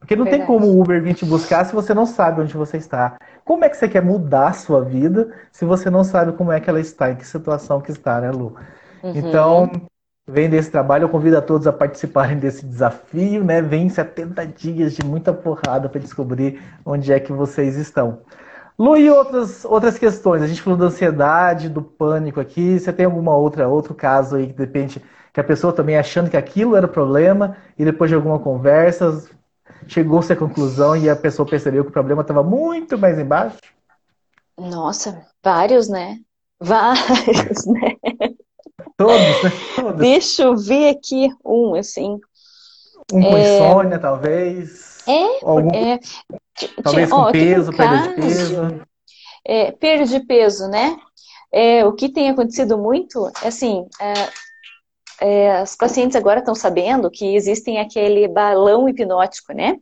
Porque 0.00 0.16
não 0.16 0.24
Verdade. 0.24 0.44
tem 0.44 0.46
como 0.46 0.66
o 0.66 0.80
Uber 0.80 1.00
vir 1.00 1.14
te 1.14 1.24
buscar 1.24 1.64
se 1.64 1.72
você 1.72 1.94
não 1.94 2.04
sabe 2.04 2.40
onde 2.40 2.52
você 2.54 2.78
está. 2.78 3.16
Como 3.44 3.64
é 3.64 3.68
que 3.68 3.76
você 3.76 3.88
quer 3.88 4.02
mudar 4.02 4.48
a 4.48 4.52
sua 4.52 4.82
vida 4.82 5.30
se 5.52 5.64
você 5.64 5.88
não 5.88 6.02
sabe 6.02 6.32
como 6.32 6.50
é 6.50 6.58
que 6.58 6.68
ela 6.68 6.80
está, 6.80 7.12
em 7.12 7.14
que 7.14 7.24
situação 7.24 7.80
que 7.80 7.92
está, 7.92 8.20
né, 8.20 8.32
Lu? 8.32 8.56
Uhum. 9.04 9.12
Então, 9.14 9.70
vem 10.26 10.48
desse 10.48 10.70
trabalho, 10.70 11.04
eu 11.04 11.08
convido 11.10 11.36
a 11.36 11.42
todos 11.42 11.66
a 11.66 11.72
participarem 11.72 12.38
desse 12.38 12.64
desafio, 12.64 13.44
né? 13.44 13.60
Vem 13.60 13.90
70 13.90 14.46
dias 14.46 14.94
de 14.94 15.04
muita 15.04 15.32
porrada 15.32 15.88
para 15.88 16.00
descobrir 16.00 16.62
onde 16.86 17.12
é 17.12 17.20
que 17.20 17.32
vocês 17.32 17.76
estão. 17.76 18.22
Lu, 18.78 18.96
e 18.96 19.08
outras, 19.10 19.64
outras 19.64 19.98
questões? 19.98 20.42
A 20.42 20.46
gente 20.46 20.62
falou 20.62 20.78
da 20.78 20.86
ansiedade, 20.86 21.68
do 21.68 21.82
pânico 21.82 22.40
aqui. 22.40 22.80
Você 22.80 22.92
tem 22.92 23.04
alguma 23.06 23.36
outra 23.36 23.68
outro 23.68 23.94
caso 23.94 24.36
aí 24.36 24.46
que 24.46 24.54
depende 24.54 25.00
que 25.32 25.40
a 25.40 25.44
pessoa 25.44 25.72
também 25.72 25.98
achando 25.98 26.30
que 26.30 26.36
aquilo 26.36 26.74
era 26.74 26.86
o 26.86 26.88
problema 26.88 27.56
e 27.78 27.84
depois 27.84 28.08
de 28.08 28.14
alguma 28.14 28.38
conversa 28.38 29.22
chegou-se 29.86 30.32
à 30.32 30.36
conclusão 30.36 30.96
e 30.96 31.10
a 31.10 31.16
pessoa 31.16 31.48
percebeu 31.48 31.84
que 31.84 31.90
o 31.90 31.92
problema 31.92 32.22
estava 32.22 32.42
muito 32.42 32.96
mais 32.96 33.18
embaixo? 33.18 33.58
Nossa, 34.58 35.26
vários, 35.42 35.88
né? 35.88 36.18
Vários, 36.60 37.66
né? 37.66 37.96
Todos, 38.96 39.42
né? 39.42 39.50
Todos. 39.76 39.98
Deixa 39.98 40.42
eu 40.42 40.56
ver 40.56 40.90
aqui 40.90 41.28
um, 41.44 41.74
assim. 41.74 42.18
Um 43.12 43.22
com 43.22 43.36
é... 43.36 43.56
insônia, 43.56 43.98
talvez. 43.98 45.02
É, 45.06 45.44
Algum... 45.44 45.74
é... 45.74 46.00
talvez 46.82 47.10
com 47.10 47.16
ó, 47.16 47.32
peso, 47.32 47.72
perda 47.72 48.08
de 48.08 48.14
peso. 48.14 48.82
É, 49.46 49.72
perda 49.72 50.04
de 50.06 50.20
peso, 50.20 50.68
né? 50.68 50.96
É, 51.52 51.84
o 51.84 51.92
que 51.92 52.08
tem 52.08 52.30
acontecido 52.30 52.76
muito, 52.78 53.30
é 53.42 53.48
assim, 53.48 53.86
é, 54.00 54.12
é, 55.20 55.62
os 55.62 55.76
pacientes 55.76 56.16
agora 56.16 56.40
estão 56.40 56.54
sabendo 56.54 57.10
que 57.10 57.36
existem 57.36 57.78
aquele 57.78 58.26
balão 58.26 58.88
hipnótico, 58.88 59.52
né? 59.52 59.76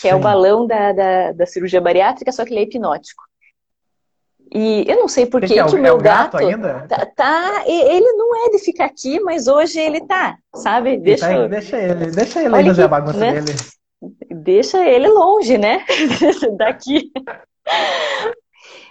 Que 0.00 0.08
é 0.08 0.12
Sim. 0.12 0.16
o 0.16 0.20
balão 0.20 0.66
da, 0.66 0.92
da, 0.92 1.32
da 1.32 1.46
cirurgia 1.46 1.80
bariátrica, 1.80 2.32
só 2.32 2.44
que 2.44 2.52
ele 2.52 2.60
é 2.60 2.62
hipnótico. 2.62 3.22
E 4.54 4.84
eu 4.86 4.96
não 4.96 5.08
sei 5.08 5.24
por 5.24 5.40
que, 5.40 5.46
que, 5.46 5.58
é, 5.58 5.64
que 5.64 5.74
o 5.74 5.80
meu 5.80 5.94
é 5.94 5.96
o 5.96 5.98
gato, 5.98 6.32
gato, 6.32 6.46
ainda? 6.46 6.86
Tá, 6.86 7.06
tá, 7.06 7.64
ele 7.66 8.12
não 8.12 8.46
é 8.46 8.50
de 8.50 8.58
ficar 8.58 8.84
aqui, 8.84 9.18
mas 9.20 9.48
hoje 9.48 9.80
ele 9.80 10.06
tá, 10.06 10.36
sabe? 10.54 10.98
Deixa, 10.98 11.26
tá, 11.26 11.46
deixa 11.48 11.78
ele, 11.78 12.10
deixa 12.10 12.42
ele 12.42 12.54
aí 12.54 12.66
fazer 12.66 12.82
a 12.82 12.88
bagunça 12.88 13.18
né? 13.18 13.40
dele. 13.40 13.58
Deixa 14.30 14.84
ele 14.86 15.08
longe, 15.08 15.56
né? 15.56 15.86
Daqui. 16.58 17.10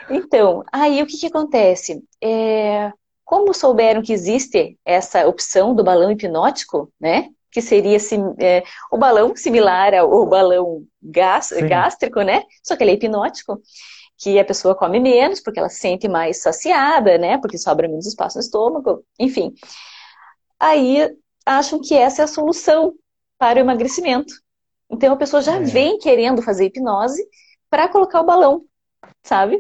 Então, 0.09 0.63
aí 0.71 1.03
o 1.03 1.05
que, 1.05 1.17
que 1.17 1.27
acontece? 1.27 2.01
É, 2.19 2.91
como 3.23 3.53
souberam 3.53 4.01
que 4.01 4.13
existe 4.13 4.77
essa 4.83 5.27
opção 5.27 5.75
do 5.75 5.83
balão 5.83 6.09
hipnótico, 6.09 6.91
né? 6.99 7.29
Que 7.51 7.61
seria 7.61 7.97
é, 8.39 8.63
o 8.91 8.97
balão 8.97 9.35
similar 9.35 9.93
ao 9.93 10.25
balão 10.25 10.83
gástrico, 11.03 12.21
né? 12.23 12.43
Só 12.63 12.75
que 12.75 12.83
ele 12.83 12.91
é 12.91 12.93
hipnótico 12.95 13.61
que 14.21 14.37
a 14.37 14.45
pessoa 14.45 14.75
come 14.75 14.99
menos, 14.99 15.39
porque 15.39 15.59
ela 15.59 15.67
se 15.67 15.79
sente 15.79 16.07
mais 16.07 16.43
saciada, 16.43 17.17
né? 17.17 17.39
Porque 17.39 17.57
sobra 17.57 17.87
menos 17.87 18.05
espaço 18.05 18.37
no 18.37 18.41
estômago, 18.41 19.03
enfim. 19.19 19.51
Aí 20.59 21.09
acham 21.43 21.81
que 21.81 21.95
essa 21.95 22.21
é 22.21 22.25
a 22.25 22.27
solução 22.27 22.93
para 23.39 23.57
o 23.57 23.61
emagrecimento. 23.61 24.31
Então 24.91 25.11
a 25.11 25.17
pessoa 25.17 25.41
já 25.41 25.55
é. 25.55 25.61
vem 25.61 25.97
querendo 25.97 26.43
fazer 26.43 26.65
hipnose 26.65 27.23
para 27.67 27.87
colocar 27.87 28.21
o 28.21 28.25
balão, 28.25 28.61
sabe? 29.23 29.59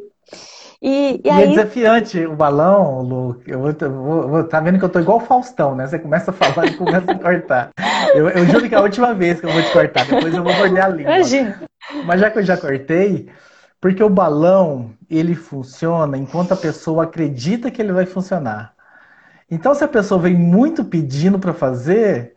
E, 0.79 0.89
e, 0.89 1.21
e 1.25 1.29
é 1.29 1.33
aí... 1.33 1.43
é 1.43 1.47
desafiante 1.47 2.23
o 2.23 2.35
balão, 2.35 3.01
Lu. 3.01 3.41
Eu 3.47 3.61
vou, 3.61 3.73
vou, 3.73 4.27
vou, 4.29 4.43
tá 4.43 4.59
vendo 4.59 4.77
que 4.77 4.85
eu 4.85 4.89
tô 4.89 4.99
igual 4.99 5.17
o 5.17 5.21
Faustão, 5.21 5.73
né? 5.73 5.87
Você 5.87 5.97
começa 5.97 6.29
a 6.29 6.33
falar 6.33 6.67
e 6.67 6.77
começa 6.77 7.11
a 7.11 7.17
cortar. 7.17 7.71
Eu, 8.13 8.29
eu 8.29 8.45
juro 8.45 8.69
que 8.69 8.75
é 8.75 8.77
a 8.77 8.81
última 8.81 9.13
vez 9.15 9.39
que 9.39 9.47
eu 9.47 9.51
vou 9.51 9.63
te 9.63 9.71
cortar, 9.71 10.05
depois 10.05 10.35
eu 10.35 10.43
vou 10.43 10.53
morder 10.53 10.83
a 10.83 10.87
língua. 10.87 11.15
Imagina. 11.15 11.63
Mas 12.05 12.21
já 12.21 12.29
que 12.29 12.39
eu 12.39 12.43
já 12.43 12.57
cortei, 12.57 13.27
porque 13.81 14.03
o 14.03 14.09
balão, 14.09 14.91
ele 15.09 15.33
funciona 15.33 16.15
enquanto 16.15 16.51
a 16.51 16.55
pessoa 16.55 17.03
acredita 17.03 17.71
que 17.71 17.81
ele 17.81 17.91
vai 17.91 18.05
funcionar. 18.05 18.75
Então, 19.49 19.73
se 19.73 19.83
a 19.83 19.87
pessoa 19.87 20.21
vem 20.21 20.35
muito 20.35 20.85
pedindo 20.85 21.39
para 21.39 21.51
fazer, 21.51 22.35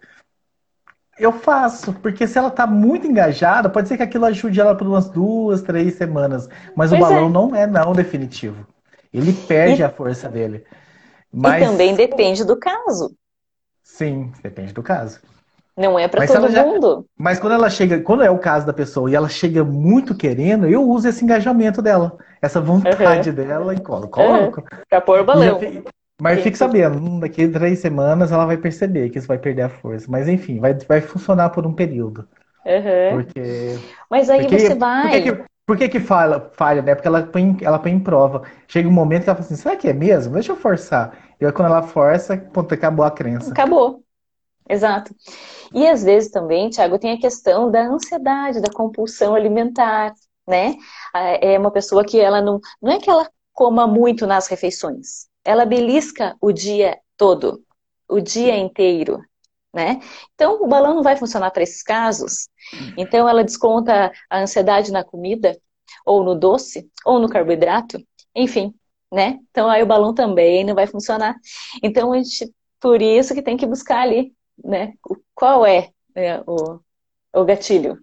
eu 1.18 1.30
faço. 1.30 1.92
Porque 1.92 2.26
se 2.26 2.38
ela 2.38 2.48
está 2.48 2.66
muito 2.66 3.06
engajada, 3.06 3.68
pode 3.68 3.86
ser 3.86 3.98
que 3.98 4.02
aquilo 4.02 4.24
ajude 4.24 4.58
ela 4.58 4.74
por 4.74 4.86
umas 4.86 5.10
duas, 5.10 5.60
três 5.62 5.94
semanas. 5.94 6.48
Mas 6.74 6.90
pois 6.90 7.00
o 7.00 7.04
balão 7.04 7.26
é. 7.26 7.30
não 7.30 7.54
é 7.54 7.66
não 7.66 7.92
definitivo. 7.92 8.66
Ele 9.12 9.32
perde 9.32 9.82
e... 9.82 9.84
a 9.84 9.90
força 9.90 10.28
dele. 10.30 10.64
Mas... 11.30 11.62
E 11.62 11.66
também 11.66 11.94
depende 11.94 12.42
do 12.42 12.56
caso. 12.56 13.14
Sim, 13.82 14.32
depende 14.42 14.72
do 14.72 14.82
caso. 14.82 15.20
Não 15.76 15.98
é 15.98 16.06
para 16.06 16.26
todo 16.26 16.48
já... 16.50 16.64
mundo. 16.64 17.04
Mas 17.18 17.40
quando 17.40 17.54
ela 17.54 17.68
chega, 17.68 18.00
quando 18.00 18.22
é 18.22 18.30
o 18.30 18.38
caso 18.38 18.64
da 18.66 18.72
pessoa 18.72 19.10
e 19.10 19.14
ela 19.14 19.28
chega 19.28 19.64
muito 19.64 20.14
querendo, 20.14 20.68
eu 20.68 20.88
uso 20.88 21.08
esse 21.08 21.24
engajamento 21.24 21.82
dela, 21.82 22.16
essa 22.40 22.60
vontade 22.60 23.30
uhum. 23.30 23.34
dela 23.34 23.74
e 23.74 23.80
colo, 23.80 24.08
coloco. 24.08 24.60
Uhum. 24.60 24.78
Pra 24.88 25.00
pôr 25.00 25.20
o 25.20 25.24
balão. 25.24 25.60
Mas 26.22 26.42
fique 26.42 26.56
sabendo, 26.56 26.96
hum, 26.98 27.18
daqui 27.18 27.44
a 27.44 27.50
três 27.50 27.80
semanas 27.80 28.30
ela 28.30 28.46
vai 28.46 28.56
perceber 28.56 29.10
que 29.10 29.18
isso 29.18 29.26
vai 29.26 29.36
perder 29.36 29.62
a 29.62 29.68
força. 29.68 30.06
Mas 30.08 30.28
enfim, 30.28 30.60
vai, 30.60 30.74
vai 30.74 31.00
funcionar 31.00 31.50
por 31.50 31.66
um 31.66 31.74
período. 31.74 32.28
Uhum. 32.64 33.16
Porque. 33.16 33.78
Mas 34.08 34.30
aí 34.30 34.42
porque, 34.42 34.58
você 34.60 34.74
vai. 34.76 35.02
Por 35.02 35.10
que, 35.10 35.22
que, 35.22 35.44
por 35.66 35.76
que, 35.76 35.88
que 35.88 36.00
falha, 36.00 36.48
falha, 36.52 36.82
né? 36.82 36.94
Porque 36.94 37.08
ela 37.08 37.22
põe, 37.24 37.56
ela 37.62 37.80
põe 37.80 37.90
em 37.90 37.98
prova. 37.98 38.42
Chega 38.68 38.88
um 38.88 38.92
momento 38.92 39.24
que 39.24 39.30
ela 39.30 39.36
fala 39.36 39.46
assim: 39.46 39.56
será 39.56 39.74
que 39.74 39.88
é 39.88 39.92
mesmo? 39.92 40.34
Deixa 40.34 40.52
eu 40.52 40.56
forçar. 40.56 41.18
E 41.40 41.44
aí, 41.44 41.50
quando 41.50 41.68
ela 41.68 41.82
força, 41.82 42.36
ponto, 42.36 42.72
acabou 42.72 43.04
a 43.04 43.10
crença. 43.10 43.50
Acabou. 43.50 44.03
Exato. 44.68 45.14
E 45.74 45.86
às 45.86 46.02
vezes 46.02 46.30
também, 46.30 46.70
Tiago, 46.70 46.98
tem 46.98 47.12
a 47.12 47.20
questão 47.20 47.70
da 47.70 47.86
ansiedade, 47.86 48.60
da 48.60 48.72
compulsão 48.72 49.34
alimentar, 49.34 50.14
né? 50.46 50.74
É 51.40 51.58
uma 51.58 51.70
pessoa 51.70 52.04
que 52.04 52.18
ela 52.18 52.40
não. 52.40 52.60
Não 52.80 52.92
é 52.92 52.98
que 52.98 53.10
ela 53.10 53.28
coma 53.52 53.86
muito 53.86 54.26
nas 54.26 54.48
refeições. 54.48 55.28
Ela 55.44 55.66
belisca 55.66 56.36
o 56.40 56.52
dia 56.52 56.98
todo, 57.16 57.62
o 58.08 58.20
dia 58.20 58.56
inteiro, 58.56 59.20
né? 59.72 60.00
Então, 60.34 60.62
o 60.62 60.66
balão 60.66 60.94
não 60.94 61.02
vai 61.02 61.16
funcionar 61.16 61.50
para 61.50 61.62
esses 61.62 61.82
casos. 61.82 62.48
Então, 62.96 63.28
ela 63.28 63.44
desconta 63.44 64.10
a 64.30 64.40
ansiedade 64.40 64.90
na 64.90 65.04
comida, 65.04 65.58
ou 66.06 66.24
no 66.24 66.34
doce, 66.34 66.90
ou 67.04 67.18
no 67.18 67.28
carboidrato, 67.28 67.98
enfim, 68.34 68.74
né? 69.12 69.38
Então, 69.50 69.68
aí 69.68 69.82
o 69.82 69.86
balão 69.86 70.14
também 70.14 70.64
não 70.64 70.74
vai 70.74 70.86
funcionar. 70.86 71.36
Então, 71.82 72.12
a 72.12 72.16
gente, 72.16 72.52
por 72.80 73.02
isso 73.02 73.34
que 73.34 73.42
tem 73.42 73.56
que 73.56 73.66
buscar 73.66 74.00
ali 74.00 74.32
né? 74.62 74.94
Qual 75.34 75.64
é, 75.66 75.90
né, 76.14 76.42
o, 76.46 76.80
o 77.32 77.44
gatilho? 77.44 77.98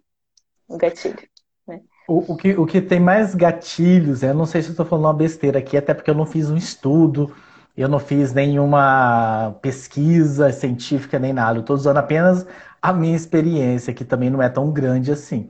O 0.68 0.78
gatilho. 0.78 1.20
Né? 1.68 1.82
O, 2.08 2.34
o, 2.34 2.38
que, 2.38 2.54
o 2.54 2.66
que 2.66 2.82
tem 2.82 3.00
mais 3.00 3.36
gatilhos, 3.36 4.24
eu 4.24 4.34
não 4.34 4.46
sei 4.46 4.62
se 4.62 4.72
estou 4.72 4.86
falando 4.86 5.06
uma 5.06 5.14
besteira 5.14 5.60
aqui, 5.60 5.78
até 5.78 5.94
porque 5.94 6.10
eu 6.10 6.16
não 6.16 6.26
fiz 6.26 6.50
um 6.50 6.58
estudo, 6.58 7.34
eu 7.76 7.88
não 7.88 8.00
fiz 8.00 8.34
nenhuma 8.34 9.58
pesquisa 9.62 10.52
científica 10.52 11.18
nem 11.20 11.34
nada, 11.34 11.58
eu 11.58 11.62
estou 11.62 11.76
usando 11.76 11.98
apenas 11.98 12.46
a 12.82 12.92
minha 12.92 13.16
experiência, 13.16 13.94
que 13.94 14.04
também 14.04 14.30
não 14.30 14.42
é 14.42 14.50
tão 14.50 14.72
grande 14.72 15.12
assim. 15.12 15.50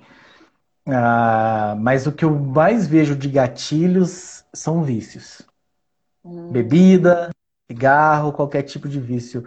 Ah, 0.85 1.75
mas 1.79 2.07
o 2.07 2.11
que 2.11 2.25
eu 2.25 2.31
mais 2.31 2.87
vejo 2.87 3.15
de 3.15 3.29
gatilhos 3.29 4.43
são 4.53 4.83
vícios. 4.83 5.41
Hum. 6.23 6.51
Bebida, 6.51 7.29
cigarro, 7.69 8.33
qualquer 8.33 8.63
tipo 8.63 8.89
de 8.89 8.99
vício 8.99 9.43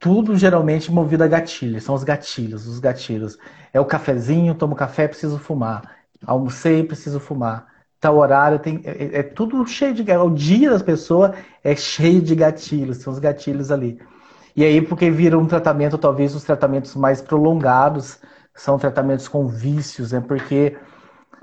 tudo 0.00 0.34
geralmente 0.34 0.90
movido 0.90 1.22
a 1.22 1.28
gatilhos, 1.28 1.84
são 1.84 1.94
os 1.94 2.02
gatilhos, 2.02 2.66
os 2.66 2.80
gatilhos. 2.80 3.38
É 3.70 3.78
o 3.78 3.84
cafezinho, 3.84 4.54
tomo 4.54 4.74
café, 4.74 5.06
preciso 5.06 5.38
fumar. 5.38 5.82
Almocei, 6.26 6.82
preciso 6.82 7.20
fumar. 7.20 7.66
Tal 8.00 8.16
horário, 8.16 8.58
tem, 8.58 8.80
é, 8.82 8.90
é, 8.90 9.18
é 9.18 9.22
tudo 9.22 9.64
cheio 9.66 9.92
de 9.92 10.10
O 10.10 10.30
dia 10.30 10.70
das 10.70 10.82
pessoas 10.82 11.32
é 11.62 11.76
cheio 11.76 12.22
de 12.22 12.34
gatilhos, 12.34 12.96
são 12.96 13.12
os 13.12 13.18
gatilhos 13.18 13.70
ali. 13.70 14.00
E 14.56 14.64
aí, 14.64 14.80
porque 14.80 15.10
vira 15.10 15.38
um 15.38 15.46
tratamento, 15.46 15.98
talvez 15.98 16.34
os 16.34 16.44
tratamentos 16.44 16.96
mais 16.96 17.20
prolongados 17.20 18.18
são 18.54 18.78
tratamentos 18.78 19.28
com 19.28 19.46
vícios, 19.46 20.12
né? 20.12 20.20
Porque 20.26 20.78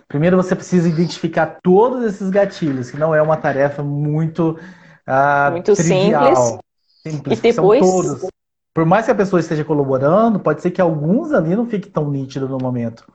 primeiro 0.08 0.36
você 0.36 0.56
precisa 0.56 0.90
identificar 0.90 1.60
todos 1.62 2.04
esses 2.04 2.32
gatilhos, 2.32 2.90
que 2.90 2.98
não 2.98 3.14
é 3.14 3.22
uma 3.22 3.38
tarefa 3.38 3.84
muito, 3.84 4.58
ah, 5.06 5.50
muito 5.52 5.76
trivial. 5.76 6.36
simples. 6.36 6.60
simples. 7.04 7.40
E 7.40 7.42
depois, 7.42 7.86
são 7.86 8.02
todos 8.02 8.37
por 8.78 8.86
mais 8.86 9.06
que 9.06 9.12
a 9.12 9.16
pessoa 9.16 9.40
esteja 9.40 9.64
colaborando, 9.64 10.40
pode 10.40 10.62
ser 10.62 10.70
que 10.70 10.80
alguns 10.80 11.34
ali 11.34 11.56
não 11.56 11.66
fiquem 11.66 11.90
tão 11.90 12.12
nítidos 12.12 12.48
no 12.48 12.60
momento. 12.60 13.12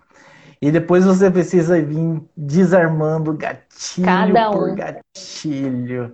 E 0.60 0.72
depois 0.72 1.04
você 1.04 1.30
precisa 1.30 1.80
vir 1.80 2.20
desarmando 2.36 3.32
gatilho 3.32 4.04
Cada 4.04 4.50
um. 4.50 4.54
por 4.54 4.74
gatilho. 4.74 6.12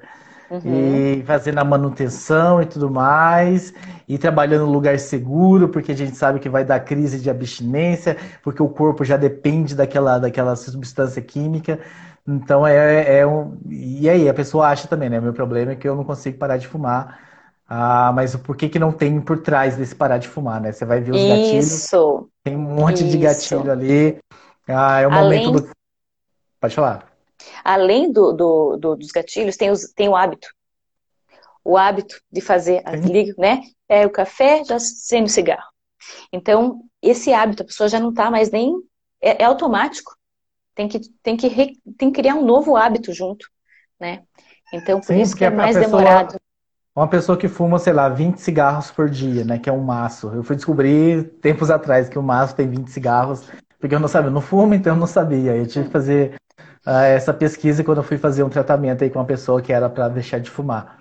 Uhum. 0.50 0.60
E 0.64 1.22
fazendo 1.22 1.60
a 1.60 1.64
manutenção 1.64 2.60
e 2.60 2.66
tudo 2.66 2.90
mais. 2.90 3.72
E 4.06 4.18
trabalhando 4.18 4.66
no 4.66 4.72
lugar 4.72 4.98
seguro, 4.98 5.70
porque 5.70 5.92
a 5.92 5.96
gente 5.96 6.14
sabe 6.14 6.40
que 6.40 6.50
vai 6.50 6.62
dar 6.62 6.80
crise 6.80 7.18
de 7.18 7.30
abstinência, 7.30 8.18
porque 8.42 8.62
o 8.62 8.68
corpo 8.68 9.02
já 9.02 9.16
depende 9.16 9.74
daquela, 9.74 10.18
daquela 10.18 10.56
substância 10.56 11.22
química. 11.22 11.78
Então 12.26 12.66
é, 12.66 13.20
é 13.20 13.26
um. 13.26 13.56
E 13.66 14.10
aí, 14.10 14.28
a 14.28 14.34
pessoa 14.34 14.68
acha 14.68 14.86
também, 14.86 15.08
né? 15.08 15.18
Meu 15.18 15.32
problema 15.32 15.72
é 15.72 15.74
que 15.74 15.88
eu 15.88 15.96
não 15.96 16.04
consigo 16.04 16.36
parar 16.36 16.58
de 16.58 16.68
fumar. 16.68 17.27
Ah, 17.70 18.10
mas 18.14 18.34
por 18.34 18.56
que 18.56 18.66
que 18.66 18.78
não 18.78 18.90
tem 18.90 19.20
por 19.20 19.42
trás 19.42 19.76
desse 19.76 19.94
parar 19.94 20.16
de 20.16 20.26
fumar, 20.26 20.58
né? 20.58 20.72
Você 20.72 20.86
vai 20.86 21.02
ver 21.02 21.12
os 21.12 21.20
Isso. 21.20 21.28
gatilhos. 21.28 22.30
Tem 22.42 22.56
um 22.56 22.60
monte 22.60 23.02
Isso. 23.02 23.10
de 23.10 23.18
gatilho 23.18 23.70
ali. 23.70 24.18
Ah, 24.66 25.00
é 25.00 25.06
o 25.06 25.12
Além... 25.12 25.46
momento 25.46 25.66
do. 25.66 25.70
Pode 26.58 26.74
falar. 26.74 27.12
Além 27.62 28.10
do, 28.10 28.32
do, 28.32 28.76
do, 28.76 28.96
dos 28.96 29.10
gatilhos, 29.10 29.56
tem, 29.56 29.70
os, 29.70 29.92
tem 29.92 30.08
o 30.08 30.16
hábito. 30.16 30.48
O 31.62 31.76
hábito 31.76 32.18
de 32.32 32.40
fazer, 32.40 32.82
ali, 32.86 33.34
né? 33.36 33.60
É 33.86 34.06
o 34.06 34.10
café, 34.10 34.64
já 34.64 34.78
sem 34.78 35.24
o 35.24 35.28
cigarro. 35.28 35.68
Então, 36.32 36.80
esse 37.02 37.34
hábito, 37.34 37.62
a 37.62 37.66
pessoa 37.66 37.88
já 37.88 38.00
não 38.00 38.10
está 38.10 38.30
mais 38.30 38.50
nem. 38.50 38.74
É, 39.20 39.42
é, 39.42 39.44
automático. 39.44 40.16
Tem 40.74 40.88
que, 40.88 41.00
tem, 41.22 41.36
que 41.36 41.48
re, 41.48 41.78
tem 41.98 42.10
que 42.10 42.20
criar 42.20 42.34
um 42.34 42.44
novo 42.44 42.76
hábito 42.76 43.12
junto, 43.12 43.46
né? 44.00 44.22
Então, 44.72 45.00
por 45.00 45.06
Sim, 45.08 45.20
isso 45.20 45.36
que 45.36 45.44
é 45.44 45.50
mais 45.50 45.76
pessoa... 45.76 46.00
demorado. 46.00 46.40
Uma 46.98 47.06
pessoa 47.06 47.38
que 47.38 47.46
fuma, 47.46 47.78
sei 47.78 47.92
lá, 47.92 48.08
20 48.08 48.38
cigarros 48.38 48.90
por 48.90 49.08
dia, 49.08 49.44
né? 49.44 49.56
Que 49.56 49.70
é 49.70 49.72
um 49.72 49.78
maço. 49.78 50.32
Eu 50.34 50.42
fui 50.42 50.56
descobrir 50.56 51.22
tempos 51.40 51.70
atrás 51.70 52.08
que 52.08 52.18
o 52.18 52.22
maço 52.24 52.56
tem 52.56 52.68
20 52.68 52.88
cigarros, 52.88 53.48
porque 53.78 53.94
eu 53.94 54.00
não 54.00 54.08
sabia, 54.08 54.30
eu 54.30 54.32
não 54.34 54.40
fumo, 54.40 54.74
então 54.74 54.94
eu 54.94 54.98
não 54.98 55.06
sabia. 55.06 55.54
Eu 55.56 55.64
tive 55.64 55.84
que 55.84 55.92
fazer 55.92 56.34
uh, 56.84 56.90
essa 56.90 57.32
pesquisa 57.32 57.84
quando 57.84 57.98
eu 57.98 58.02
fui 58.02 58.18
fazer 58.18 58.42
um 58.42 58.48
tratamento 58.48 59.04
aí 59.04 59.10
com 59.10 59.20
uma 59.20 59.24
pessoa 59.24 59.62
que 59.62 59.72
era 59.72 59.88
para 59.88 60.08
deixar 60.08 60.40
de 60.40 60.50
fumar. 60.50 60.98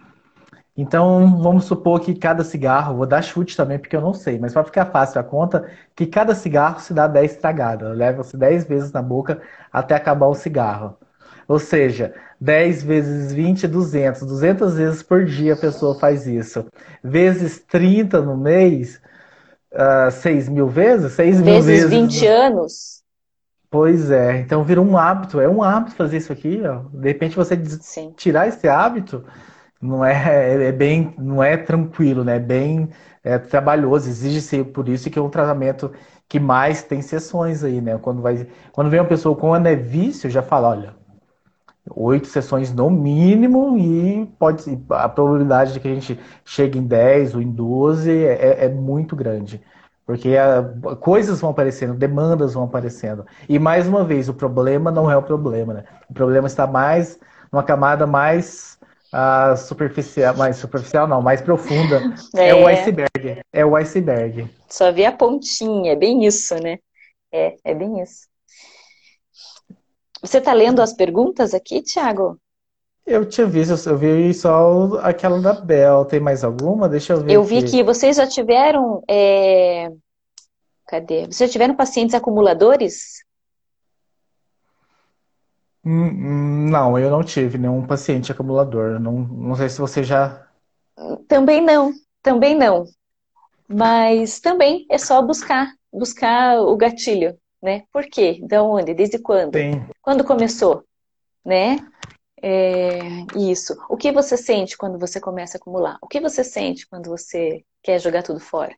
Então, 0.77 1.41
vamos 1.41 1.65
supor 1.65 1.99
que 1.99 2.13
cada 2.13 2.43
cigarro, 2.43 2.97
vou 2.97 3.07
dar 3.07 3.23
chute 3.23 3.57
também 3.57 3.79
porque 3.79 3.95
eu 3.95 4.01
não 4.01 4.13
sei, 4.13 4.37
mas 4.37 4.53
para 4.53 4.63
ficar 4.63 4.85
fácil 4.85 5.19
a 5.19 5.23
conta, 5.23 5.67
que 5.95 6.05
cada 6.05 6.35
cigarro 6.35 6.79
se 6.79 6.93
dá 6.93 7.07
10 7.07 7.37
tragadas, 7.37 7.97
leva-se 7.97 8.37
10 8.37 8.65
vezes 8.65 8.91
na 8.91 9.01
boca 9.01 9.41
até 9.73 9.95
acabar 9.95 10.27
o 10.27 10.35
cigarro. 10.35 10.95
Ou 11.47 11.57
seja, 11.57 12.13
10 12.39 12.83
vezes 12.83 13.33
20, 13.33 13.67
200. 13.67 14.21
200 14.21 14.73
vezes 14.75 15.03
por 15.03 15.25
dia 15.25 15.53
a 15.53 15.57
pessoa 15.57 15.99
faz 15.99 16.27
isso. 16.27 16.65
Vezes 17.03 17.59
30 17.59 18.21
no 18.21 18.37
mês, 18.37 19.01
uh, 19.73 20.07
ah, 20.07 20.11
6 20.11 20.49
mil 20.49 20.67
vezes? 20.67 21.13
6 21.13 21.41
mil 21.41 21.61
vezes. 21.61 21.65
Vezes 21.65 21.89
20 21.89 22.27
anos. 22.27 22.97
Pois 23.69 24.09
é, 24.11 24.39
então 24.39 24.63
virou 24.63 24.85
um 24.85 24.97
hábito, 24.97 25.41
é 25.41 25.49
um 25.49 25.61
hábito 25.61 25.95
fazer 25.95 26.17
isso 26.17 26.31
aqui, 26.31 26.61
ó. 26.65 26.83
De 26.89 27.09
repente 27.09 27.35
você 27.35 27.61
Sim. 27.81 28.13
tirar 28.15 28.47
esse 28.47 28.65
hábito 28.67 29.25
não 29.81 30.05
é, 30.05 30.13
é, 30.13 30.67
é 30.67 30.71
bem, 30.71 31.13
não 31.17 31.43
é 31.43 31.57
tranquilo, 31.57 32.23
né? 32.23 32.37
É 32.37 32.39
bem 32.39 32.89
é, 33.21 33.37
trabalhoso, 33.37 34.09
exige 34.09 34.41
ser 34.41 34.63
por 34.65 34.87
isso 34.87 35.09
que 35.09 35.19
é 35.19 35.21
um 35.21 35.29
tratamento 35.29 35.91
que 36.29 36.39
mais 36.39 36.81
tem 36.81 37.01
sessões 37.01 37.61
aí, 37.63 37.81
né? 37.81 37.97
Quando 38.01 38.21
vai, 38.21 38.47
quando 38.71 38.89
vem 38.89 39.01
uma 39.01 39.05
pessoa 39.05 39.35
com 39.35 39.53
é 39.55 39.75
vício, 39.75 40.29
já 40.29 40.41
fala, 40.41 40.69
olha, 40.69 40.95
oito 41.95 42.27
sessões 42.27 42.73
no 42.73 42.89
mínimo 42.89 43.77
e 43.77 44.25
pode 44.39 44.63
a 44.89 45.09
probabilidade 45.09 45.73
de 45.73 45.79
que 45.79 45.87
a 45.87 45.93
gente 45.93 46.19
chegue 46.45 46.79
em 46.79 46.83
10 46.83 47.35
ou 47.35 47.41
em 47.41 47.51
12 47.51 48.11
é, 48.11 48.65
é 48.65 48.69
muito 48.69 49.15
grande. 49.15 49.61
Porque 50.05 50.37
a, 50.37 50.63
coisas 50.95 51.41
vão 51.41 51.49
aparecendo, 51.49 51.93
demandas 51.93 52.53
vão 52.53 52.63
aparecendo. 52.63 53.25
E 53.49 53.59
mais 53.59 53.87
uma 53.87 54.05
vez, 54.05 54.29
o 54.29 54.33
problema 54.33 54.89
não 54.89 55.11
é 55.11 55.17
o 55.17 55.21
problema, 55.21 55.73
né? 55.73 55.83
O 56.09 56.13
problema 56.13 56.47
está 56.47 56.65
mais 56.65 57.19
numa 57.51 57.63
camada 57.63 58.07
mais 58.07 58.79
uh, 59.13 59.57
superficial, 59.57 60.35
mais 60.37 60.55
superficial 60.55 61.07
não, 61.07 61.21
mais 61.21 61.41
profunda. 61.41 62.01
É. 62.35 62.49
é. 62.49 62.55
o 62.55 62.67
iceberg. 62.67 63.41
É 63.51 63.65
o 63.65 63.75
iceberg. 63.75 64.49
Só 64.69 64.91
vê 64.91 65.05
a 65.05 65.11
pontinha, 65.11 65.91
é 65.91 65.95
bem 65.95 66.25
isso, 66.25 66.55
né? 66.55 66.77
É, 67.31 67.55
é 67.63 67.73
bem 67.73 68.01
isso. 68.01 68.27
Você 70.27 70.39
está 70.39 70.51
lendo 70.51 70.81
as 70.81 70.91
perguntas 70.91 71.53
aqui, 71.53 71.81
Thiago? 71.81 72.37
Eu 73.05 73.25
tinha 73.25 73.47
visto, 73.47 73.89
eu 73.89 73.97
vi 73.97 74.33
só 74.33 74.99
aquela 74.99 75.39
da 75.39 75.53
Bel. 75.53 76.03
Tem 76.03 76.19
mais 76.19 76.43
alguma? 76.43 76.89
Deixa 76.89 77.13
eu 77.13 77.21
ver. 77.21 77.31
Eu 77.31 77.45
vi 77.45 77.63
que 77.63 77.81
vocês 77.81 78.17
já 78.17 78.27
tiveram. 78.27 79.01
É... 79.09 79.89
Cadê? 80.85 81.27
Vocês 81.27 81.49
já 81.49 81.53
tiveram 81.53 81.77
pacientes 81.77 82.13
acumuladores? 82.13 83.23
Hum, 85.85 86.07
hum, 86.07 86.69
não, 86.69 86.99
eu 86.99 87.09
não 87.09 87.23
tive 87.23 87.57
nenhum 87.57 87.87
paciente 87.87 88.29
acumulador. 88.29 88.99
Não, 88.99 89.13
não 89.13 89.55
sei 89.55 89.69
se 89.69 89.79
você 89.79 90.03
já. 90.03 90.45
Também 91.29 91.61
não, 91.61 91.93
também 92.21 92.53
não. 92.53 92.83
Mas 93.65 94.41
também 94.41 94.85
é 94.91 94.97
só 94.97 95.21
buscar, 95.21 95.71
buscar 95.93 96.59
o 96.59 96.75
gatilho, 96.75 97.37
né? 97.61 97.83
Por 97.91 98.03
quê? 98.05 98.39
De 98.41 98.57
onde? 98.59 98.93
Desde 98.93 99.19
quando? 99.19 99.57
Sim. 99.57 99.85
Quando 100.01 100.23
começou, 100.23 100.83
né? 101.45 101.77
É, 102.41 102.99
isso. 103.35 103.75
O 103.89 103.97
que 103.97 104.11
você 104.11 104.37
sente 104.37 104.77
quando 104.77 104.99
você 104.99 105.19
começa 105.19 105.57
a 105.57 105.59
acumular? 105.59 105.97
O 106.01 106.07
que 106.07 106.19
você 106.19 106.43
sente 106.43 106.87
quando 106.87 107.09
você 107.09 107.63
quer 107.81 107.99
jogar 107.99 108.23
tudo 108.23 108.39
fora? 108.39 108.75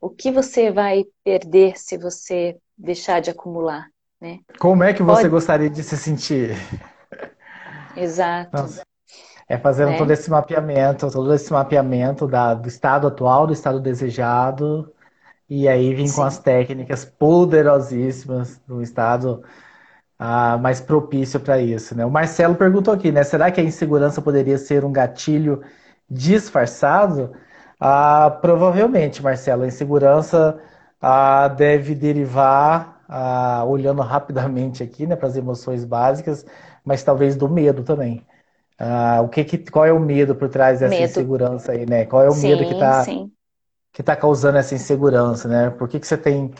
O 0.00 0.10
que 0.10 0.30
você 0.30 0.70
vai 0.70 1.04
perder 1.24 1.78
se 1.78 1.96
você 1.96 2.56
deixar 2.76 3.20
de 3.20 3.30
acumular? 3.30 3.88
Né? 4.20 4.40
Como 4.58 4.84
é 4.84 4.92
que 4.92 5.02
você 5.02 5.22
Pode... 5.22 5.28
gostaria 5.30 5.70
de 5.70 5.82
se 5.82 5.96
sentir? 5.96 6.56
Exato. 7.96 8.56
Nossa. 8.56 8.82
É 9.48 9.58
fazendo 9.58 9.90
né? 9.90 9.98
todo 9.98 10.10
esse 10.10 10.30
mapeamento, 10.30 11.10
todo 11.10 11.34
esse 11.34 11.52
mapeamento 11.52 12.26
da, 12.26 12.54
do 12.54 12.66
estado 12.68 13.06
atual, 13.06 13.46
do 13.46 13.52
estado 13.52 13.78
desejado, 13.80 14.93
e 15.48 15.68
aí 15.68 15.94
vem 15.94 16.10
com 16.10 16.22
as 16.22 16.38
técnicas 16.38 17.04
poderosíssimas 17.04 18.58
do 18.66 18.82
estado 18.82 19.42
ah, 20.18 20.58
mais 20.58 20.80
propício 20.80 21.40
para 21.40 21.60
isso. 21.60 21.94
Né? 21.96 22.04
O 22.06 22.10
Marcelo 22.10 22.54
perguntou 22.54 22.94
aqui, 22.94 23.12
né? 23.12 23.22
Será 23.24 23.50
que 23.50 23.60
a 23.60 23.64
insegurança 23.64 24.22
poderia 24.22 24.58
ser 24.58 24.84
um 24.84 24.92
gatilho 24.92 25.62
disfarçado? 26.08 27.32
Ah, 27.80 28.30
provavelmente, 28.40 29.22
Marcelo. 29.22 29.64
A 29.64 29.66
insegurança 29.66 30.58
ah, 31.00 31.48
deve 31.48 31.94
derivar, 31.94 33.04
ah, 33.08 33.64
olhando 33.66 34.02
rapidamente 34.02 34.82
aqui, 34.82 35.06
né, 35.06 35.16
para 35.16 35.28
as 35.28 35.36
emoções 35.36 35.84
básicas, 35.84 36.46
mas 36.84 37.02
talvez 37.02 37.36
do 37.36 37.48
medo 37.48 37.82
também. 37.84 38.26
Ah, 38.78 39.20
o 39.22 39.28
que, 39.28 39.44
que, 39.44 39.58
qual 39.70 39.84
é 39.86 39.92
o 39.92 40.00
medo 40.00 40.34
por 40.34 40.48
trás 40.48 40.80
dessa 40.80 40.94
medo. 40.94 41.04
insegurança 41.04 41.72
aí, 41.72 41.86
né? 41.86 42.06
Qual 42.06 42.22
é 42.22 42.28
o 42.28 42.32
sim, 42.32 42.48
medo 42.48 42.64
que 42.66 42.74
está 42.74 43.06
que 43.94 44.02
tá 44.02 44.16
causando 44.16 44.58
essa 44.58 44.74
insegurança, 44.74 45.48
né? 45.48 45.70
Por 45.70 45.88
que, 45.88 46.00
que 46.00 46.06
você 46.06 46.16
tem 46.16 46.52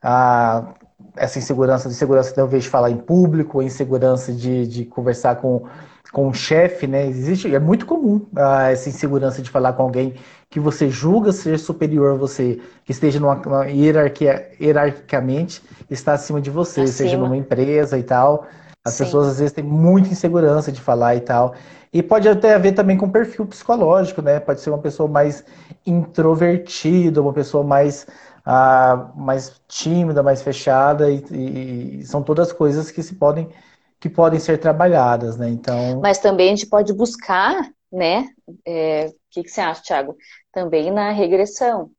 ah, 0.00 0.72
essa 1.16 1.36
insegurança 1.36 1.88
de 1.88 1.96
segurança 1.96 2.32
talvez 2.32 2.62
de 2.62 2.70
falar 2.70 2.92
em 2.92 2.96
público, 2.96 3.60
insegurança 3.60 4.32
de, 4.32 4.68
de 4.68 4.84
conversar 4.84 5.36
com, 5.36 5.64
com 6.12 6.28
um 6.28 6.32
chefe, 6.32 6.86
né? 6.86 7.04
Existe, 7.08 7.52
é 7.52 7.58
muito 7.58 7.86
comum 7.86 8.24
ah, 8.36 8.70
essa 8.70 8.88
insegurança 8.88 9.42
de 9.42 9.50
falar 9.50 9.72
com 9.72 9.82
alguém 9.82 10.14
que 10.48 10.60
você 10.60 10.88
julga 10.88 11.32
ser 11.32 11.58
superior 11.58 12.12
a 12.12 12.16
você, 12.16 12.60
que 12.84 12.92
esteja 12.92 13.18
numa, 13.18 13.34
numa 13.34 13.66
hierarquia, 13.66 14.48
hierarquicamente 14.60 15.60
está 15.90 16.12
acima 16.12 16.40
de 16.40 16.50
você, 16.50 16.82
acima. 16.82 16.96
seja 16.96 17.18
numa 17.18 17.36
empresa 17.36 17.98
e 17.98 18.04
tal. 18.04 18.46
As 18.84 18.94
Sim. 18.94 19.04
pessoas 19.04 19.26
às 19.26 19.38
vezes 19.40 19.52
têm 19.52 19.64
muita 19.64 20.10
insegurança 20.10 20.70
de 20.70 20.80
falar 20.80 21.16
e 21.16 21.20
tal. 21.20 21.56
E 21.92 22.02
pode 22.02 22.28
até 22.28 22.54
haver 22.54 22.74
também 22.74 22.96
com 22.96 23.10
perfil 23.10 23.46
psicológico, 23.46 24.20
né? 24.20 24.40
Pode 24.40 24.60
ser 24.60 24.70
uma 24.70 24.78
pessoa 24.78 25.08
mais 25.08 25.44
introvertida, 25.86 27.22
uma 27.22 27.32
pessoa 27.32 27.64
mais 27.64 28.06
ah, 28.44 29.10
mais 29.16 29.60
tímida, 29.66 30.22
mais 30.22 30.40
fechada, 30.40 31.10
e, 31.10 31.98
e, 31.98 32.06
são 32.06 32.22
todas 32.22 32.52
coisas 32.52 32.92
que 32.92 33.02
se 33.02 33.16
podem 33.16 33.48
que 33.98 34.08
podem 34.08 34.38
ser 34.38 34.58
trabalhadas, 34.58 35.36
né? 35.36 35.48
Então. 35.48 36.00
Mas 36.00 36.18
também 36.18 36.48
a 36.48 36.54
gente 36.54 36.68
pode 36.68 36.92
buscar, 36.92 37.68
né? 37.90 38.28
É, 38.64 39.06
o 39.06 39.14
que, 39.30 39.42
que 39.42 39.50
você 39.50 39.60
acha, 39.60 39.82
Thiago? 39.82 40.16
Também 40.52 40.90
na 40.90 41.10
regressão. 41.10 41.90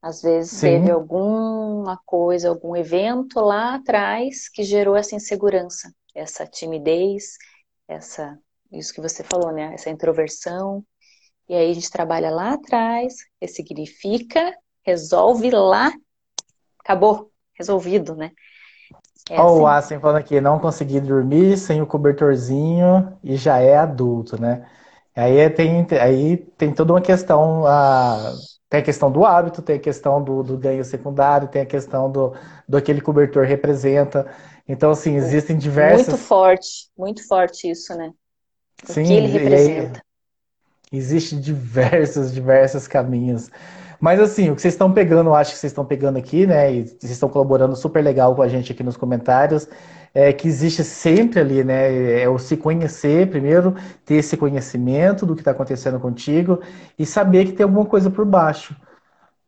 Às 0.00 0.22
vezes 0.22 0.52
Sim. 0.52 0.78
teve 0.78 0.90
alguma 0.90 2.00
coisa, 2.06 2.48
algum 2.48 2.74
evento 2.74 3.40
lá 3.40 3.74
atrás 3.74 4.48
que 4.48 4.62
gerou 4.62 4.96
essa 4.96 5.14
insegurança, 5.14 5.92
essa 6.14 6.46
timidez, 6.46 7.36
essa 7.86 8.38
isso 8.72 8.92
que 8.94 9.00
você 9.00 9.22
falou, 9.24 9.52
né? 9.52 9.74
Essa 9.74 9.90
introversão. 9.90 10.84
E 11.48 11.54
aí 11.54 11.70
a 11.70 11.74
gente 11.74 11.90
trabalha 11.90 12.30
lá 12.30 12.54
atrás, 12.54 13.14
ressignifica 13.40 14.54
resolve 14.82 15.50
lá, 15.50 15.92
acabou, 16.78 17.30
resolvido, 17.54 18.14
né? 18.14 18.32
É 19.28 19.40
Olha 19.40 19.62
o 19.62 19.66
assim. 19.66 19.98
falando 20.00 20.16
aqui, 20.16 20.40
não 20.40 20.58
consegui 20.58 21.00
dormir 21.00 21.56
sem 21.56 21.80
o 21.80 21.86
cobertorzinho 21.86 23.16
e 23.22 23.36
já 23.36 23.58
é 23.58 23.76
adulto, 23.76 24.40
né? 24.40 24.68
Aí 25.14 25.48
tem, 25.50 25.86
aí 26.00 26.36
tem 26.36 26.72
toda 26.72 26.92
uma 26.92 27.00
questão, 27.00 27.66
a, 27.66 28.32
tem 28.68 28.80
a 28.80 28.82
questão 28.82 29.10
do 29.10 29.24
hábito, 29.24 29.62
tem 29.62 29.76
a 29.76 29.80
questão 29.80 30.22
do, 30.22 30.42
do 30.42 30.56
ganho 30.56 30.84
secundário, 30.84 31.48
tem 31.48 31.62
a 31.62 31.66
questão 31.66 32.10
do, 32.10 32.34
do 32.68 32.76
aquele 32.76 33.00
cobertor 33.00 33.44
representa. 33.44 34.26
Então, 34.66 34.90
assim, 34.90 35.16
existem 35.16 35.58
diversas... 35.58 36.08
Muito 36.08 36.20
forte, 36.20 36.90
muito 36.96 37.26
forte 37.26 37.70
isso, 37.70 37.94
né? 37.94 38.12
O 38.88 38.92
Sim, 38.92 39.04
que 39.04 39.12
ele 39.12 39.26
representa. 39.28 40.02
Existe 40.92 41.36
diversos, 41.36 42.32
diversos 42.32 42.88
caminhos. 42.88 43.50
Mas 44.00 44.18
assim, 44.18 44.50
o 44.50 44.56
que 44.56 44.62
vocês 44.62 44.74
estão 44.74 44.92
pegando, 44.92 45.28
eu 45.28 45.34
acho 45.34 45.52
que 45.52 45.58
vocês 45.58 45.70
estão 45.70 45.84
pegando 45.84 46.16
aqui, 46.16 46.46
né? 46.46 46.72
E 46.72 46.86
vocês 46.86 47.12
estão 47.12 47.28
colaborando 47.28 47.76
super 47.76 48.02
legal 48.02 48.34
com 48.34 48.42
a 48.42 48.48
gente 48.48 48.72
aqui 48.72 48.82
nos 48.82 48.96
comentários. 48.96 49.68
É 50.14 50.32
que 50.32 50.48
existe 50.48 50.82
sempre 50.82 51.38
ali, 51.38 51.62
né? 51.62 52.22
É 52.22 52.28
o 52.28 52.38
se 52.38 52.56
conhecer 52.56 53.28
primeiro, 53.28 53.76
ter 54.04 54.16
esse 54.16 54.36
conhecimento 54.36 55.26
do 55.26 55.34
que 55.34 55.42
está 55.42 55.52
acontecendo 55.52 56.00
contigo 56.00 56.60
e 56.98 57.06
saber 57.06 57.44
que 57.44 57.52
tem 57.52 57.64
alguma 57.64 57.84
coisa 57.86 58.10
por 58.10 58.24
baixo. 58.24 58.74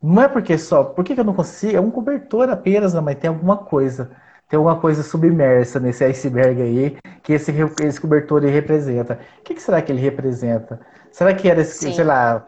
Não 0.02 0.22
é 0.22 0.28
porque 0.28 0.58
só, 0.58 0.84
por 0.84 1.04
que, 1.04 1.14
que 1.14 1.20
eu 1.20 1.24
não 1.24 1.34
consigo? 1.34 1.76
É 1.76 1.80
um 1.80 1.90
cobertor 1.90 2.48
apenas, 2.50 2.92
não, 2.92 3.02
mas 3.02 3.16
tem 3.16 3.28
alguma 3.28 3.56
coisa. 3.56 4.10
Tem 4.52 4.58
alguma 4.58 4.76
coisa 4.76 5.02
submersa 5.02 5.80
nesse 5.80 6.04
iceberg 6.04 6.60
aí 6.60 6.98
que 7.22 7.32
esse, 7.32 7.50
esse 7.82 7.98
cobertor 7.98 8.44
aí 8.44 8.50
representa. 8.50 9.18
O 9.38 9.42
que, 9.44 9.54
que 9.54 9.62
será 9.62 9.80
que 9.80 9.90
ele 9.90 10.02
representa? 10.02 10.78
Será 11.10 11.32
que 11.32 11.48
era, 11.48 11.64
Sim. 11.64 11.94
sei 11.94 12.04
lá, 12.04 12.44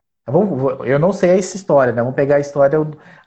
eu 0.85 0.99
não 0.99 1.15
sei 1.15 1.39
essa 1.39 1.57
história, 1.57 1.95
né? 1.95 2.03
Vamos 2.03 2.15
pegar 2.15 2.37
a 2.37 2.41
história 2.41 2.79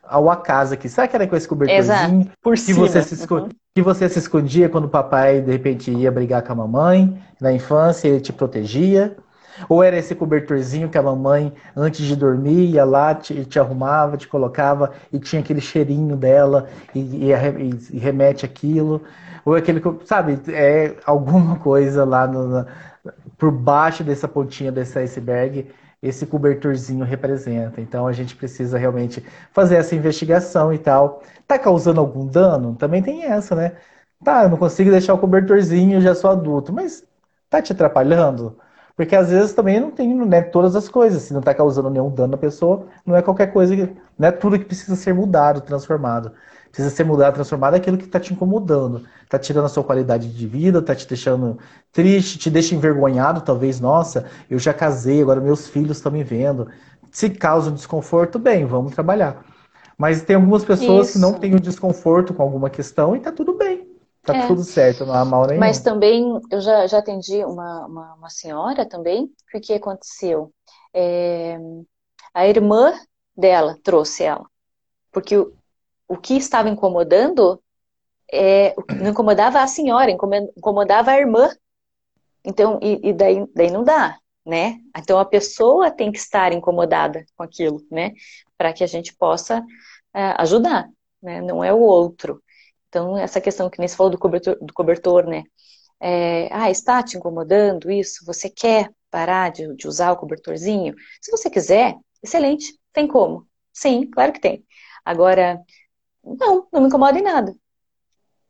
ao 0.03 0.29
acaso 0.29 0.75
aqui. 0.75 0.87
Será 0.87 1.07
que 1.07 1.15
era 1.15 1.25
com 1.25 1.35
esse 1.35 1.47
cobertorzinho 1.47 2.29
por 2.39 2.53
que 2.53 2.59
cima. 2.59 2.87
Você 2.87 3.01
se 3.01 3.33
uhum. 3.33 3.49
Que 3.73 3.81
você 3.81 4.07
se 4.07 4.19
escondia 4.19 4.69
quando 4.69 4.85
o 4.85 4.89
papai, 4.89 5.41
de 5.41 5.51
repente, 5.51 5.89
ia 5.89 6.11
brigar 6.11 6.43
com 6.43 6.53
a 6.53 6.55
mamãe 6.57 7.19
na 7.41 7.51
infância, 7.51 8.07
ele 8.07 8.21
te 8.21 8.31
protegia? 8.31 9.17
Ou 9.69 9.83
era 9.83 9.97
esse 9.97 10.13
cobertorzinho 10.15 10.89
que 10.89 10.97
a 10.97 11.01
mamãe, 11.01 11.53
antes 11.75 12.05
de 12.05 12.15
dormir, 12.15 12.71
ia 12.71 12.85
lá, 12.85 13.13
te, 13.15 13.45
te 13.45 13.59
arrumava, 13.59 14.17
te 14.17 14.27
colocava 14.27 14.93
e 15.11 15.19
tinha 15.19 15.41
aquele 15.41 15.61
cheirinho 15.61 16.15
dela 16.15 16.67
e, 16.93 16.99
e, 16.99 17.31
e 17.93 17.99
remete 17.99 18.45
aquilo? 18.45 19.01
Ou 19.45 19.55
aquele, 19.55 19.81
sabe, 20.05 20.39
é 20.49 20.95
alguma 21.05 21.57
coisa 21.59 22.03
lá 22.03 22.27
no, 22.27 22.65
por 23.37 23.51
baixo 23.51 24.03
dessa 24.03 24.27
pontinha 24.27 24.71
desse 24.71 24.97
iceberg 24.99 25.67
esse 26.01 26.25
cobertorzinho 26.25 27.03
representa. 27.03 27.81
Então 27.81 28.07
a 28.07 28.13
gente 28.13 28.35
precisa 28.35 28.77
realmente 28.77 29.23
fazer 29.51 29.75
essa 29.77 29.95
investigação 29.95 30.73
e 30.73 30.77
tal. 30.77 31.23
Tá 31.47 31.57
causando 31.57 31.99
algum 31.99 32.25
dano? 32.27 32.75
Também 32.75 33.01
tem 33.01 33.23
essa, 33.23 33.55
né? 33.55 33.77
Tá, 34.23 34.43
eu 34.43 34.49
não 34.49 34.57
consigo 34.57 34.91
deixar 34.91 35.13
o 35.13 35.17
cobertorzinho, 35.19 36.01
já 36.01 36.15
sou 36.15 36.31
adulto, 36.31 36.73
mas 36.73 37.03
tá 37.49 37.61
te 37.61 37.71
atrapalhando? 37.73 38.57
Porque 38.97 39.15
às 39.15 39.29
vezes 39.29 39.53
também 39.53 39.79
não 39.79 39.91
tem 39.91 40.11
né, 40.25 40.41
todas 40.41 40.75
as 40.75 40.89
coisas. 40.89 41.21
Se 41.21 41.31
não 41.31 41.39
está 41.39 41.53
causando 41.53 41.87
nenhum 41.87 42.09
dano 42.09 42.33
à 42.33 42.37
pessoa, 42.37 42.87
não 43.05 43.15
é 43.15 43.21
qualquer 43.21 43.53
coisa, 43.53 43.75
não 44.17 44.27
é 44.27 44.31
tudo 44.31 44.57
que 44.57 44.65
precisa 44.65 44.95
ser 44.95 45.13
mudado, 45.13 45.61
transformado. 45.61 46.31
Precisa 46.71 46.89
ser 46.89 47.03
mudado, 47.03 47.35
transformado 47.35 47.75
aquilo 47.75 47.95
que 47.95 48.05
está 48.05 48.19
te 48.19 48.33
incomodando. 48.33 49.03
Está 49.23 49.37
tirando 49.37 49.65
a 49.65 49.69
sua 49.69 49.83
qualidade 49.83 50.33
de 50.33 50.47
vida, 50.47 50.79
está 50.79 50.95
te 50.95 51.07
deixando 51.07 51.59
triste, 51.91 52.39
te 52.39 52.49
deixa 52.49 52.73
envergonhado, 52.73 53.41
talvez, 53.41 53.79
nossa, 53.79 54.25
eu 54.49 54.57
já 54.57 54.73
casei, 54.73 55.21
agora 55.21 55.39
meus 55.39 55.67
filhos 55.67 55.97
estão 55.97 56.11
me 56.11 56.23
vendo. 56.23 56.67
Se 57.11 57.29
causa 57.29 57.69
um 57.69 57.75
desconforto, 57.75 58.39
bem, 58.39 58.65
vamos 58.65 58.93
trabalhar. 58.93 59.45
Mas 59.95 60.23
tem 60.23 60.35
algumas 60.35 60.65
pessoas 60.65 61.07
Isso. 61.07 61.13
que 61.13 61.19
não 61.19 61.33
têm 61.33 61.53
um 61.53 61.59
desconforto 61.59 62.33
com 62.33 62.41
alguma 62.41 62.69
questão 62.69 63.15
e 63.15 63.19
tá 63.19 63.31
tudo 63.31 63.53
bem. 63.53 63.86
Tá 64.27 64.35
é. 64.35 64.45
tudo 64.45 64.61
certo, 64.61 65.05
não 65.05 65.13
há 65.13 65.23
mal 65.23 65.47
nenhum. 65.47 65.61
Mas 65.61 65.79
também, 65.79 66.37
eu 66.51 66.59
já, 66.59 66.85
já 66.85 66.97
atendi 66.97 67.45
uma, 67.45 67.85
uma, 67.85 68.13
uma 68.15 68.29
senhora 68.29 68.85
também, 68.85 69.31
o 69.55 69.61
que 69.61 69.73
aconteceu? 69.73 70.51
É, 70.93 71.57
a 72.33 72.45
irmã 72.45 72.93
dela 73.35 73.77
trouxe 73.81 74.25
ela. 74.25 74.45
Porque 75.13 75.37
o, 75.37 75.53
o 76.09 76.17
que 76.17 76.35
estava 76.35 76.67
incomodando 76.67 77.63
é, 78.29 78.75
não 78.99 79.11
incomodava 79.11 79.61
a 79.61 79.67
senhora, 79.67 80.11
incomodava 80.11 81.11
a 81.11 81.17
irmã. 81.17 81.49
Então, 82.43 82.77
e, 82.83 83.09
e 83.09 83.13
daí, 83.13 83.45
daí 83.55 83.71
não 83.71 83.85
dá, 83.85 84.19
né? 84.45 84.77
Então 84.97 85.17
a 85.17 85.23
pessoa 85.25 85.89
tem 85.89 86.11
que 86.11 86.17
estar 86.17 86.51
incomodada 86.51 87.25
com 87.37 87.43
aquilo, 87.43 87.81
né? 87.89 88.11
Para 88.57 88.73
que 88.73 88.83
a 88.83 88.87
gente 88.87 89.15
possa 89.15 89.63
é, 90.13 90.33
ajudar, 90.41 90.89
né? 91.23 91.41
Não 91.41 91.63
é 91.63 91.73
o 91.73 91.79
outro. 91.79 92.43
Então, 92.97 93.15
essa 93.15 93.39
questão 93.39 93.69
que 93.69 93.77
nem 93.77 93.87
se 93.87 93.95
falou 93.95 94.11
do 94.11 94.17
cobertor, 94.17 94.57
do 94.59 94.73
cobertor 94.73 95.27
né? 95.27 95.43
É, 96.01 96.49
ah, 96.51 96.71
está 96.71 97.03
te 97.03 97.15
incomodando 97.15 97.91
isso? 97.91 98.25
Você 98.25 98.49
quer 98.49 98.89
parar 99.11 99.51
de, 99.51 99.71
de 99.75 99.87
usar 99.87 100.11
o 100.11 100.17
cobertorzinho? 100.17 100.95
Se 101.21 101.29
você 101.29 101.47
quiser, 101.47 101.95
excelente, 102.23 102.75
tem 102.91 103.07
como. 103.07 103.47
Sim, 103.71 104.09
claro 104.09 104.33
que 104.33 104.41
tem. 104.41 104.65
Agora, 105.05 105.61
não, 106.23 106.67
não 106.73 106.81
me 106.81 106.87
incomoda 106.87 107.19
em 107.19 107.21
nada. 107.21 107.55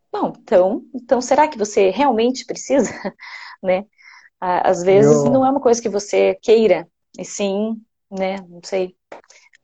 Bom, 0.10 0.32
então, 0.40 0.82
então 0.96 1.20
será 1.20 1.46
que 1.50 1.58
você 1.58 1.90
realmente 1.90 2.46
precisa, 2.46 2.90
né? 3.62 3.86
Às 4.40 4.82
vezes 4.82 5.26
eu... 5.26 5.30
não 5.30 5.46
é 5.46 5.50
uma 5.50 5.60
coisa 5.60 5.82
que 5.82 5.90
você 5.90 6.36
queira, 6.42 6.88
e 7.20 7.26
sim, 7.26 7.82
né? 8.10 8.38
Não 8.48 8.62
sei, 8.64 8.96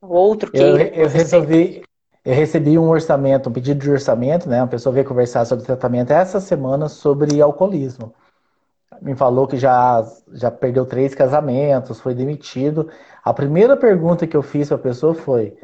o 0.01 0.13
outro 0.13 0.51
queira. 0.51 0.89
Eu, 0.89 1.03
eu 1.03 1.07
resolvi, 1.07 1.83
eu 2.25 2.33
recebi 2.33 2.77
um 2.77 2.89
orçamento, 2.89 3.49
um 3.49 3.53
pedido 3.53 3.81
de 3.81 3.91
orçamento, 3.91 4.47
né? 4.47 4.61
Uma 4.61 4.67
pessoa 4.67 4.93
veio 4.93 5.05
conversar 5.05 5.45
sobre 5.45 5.65
tratamento 5.65 6.11
essa 6.11 6.39
semana 6.39 6.87
sobre 6.87 7.41
alcoolismo. 7.41 8.13
Me 9.01 9.15
falou 9.15 9.47
que 9.47 9.57
já, 9.57 10.05
já 10.31 10.49
perdeu 10.49 10.85
três 10.85 11.13
casamentos, 11.13 11.99
foi 11.99 12.13
demitido. 12.15 12.89
A 13.23 13.33
primeira 13.33 13.75
pergunta 13.75 14.27
que 14.27 14.37
eu 14.37 14.41
fiz 14.41 14.69
para 14.69 14.77
a 14.77 14.79
pessoa 14.81 15.13
foi: 15.13 15.57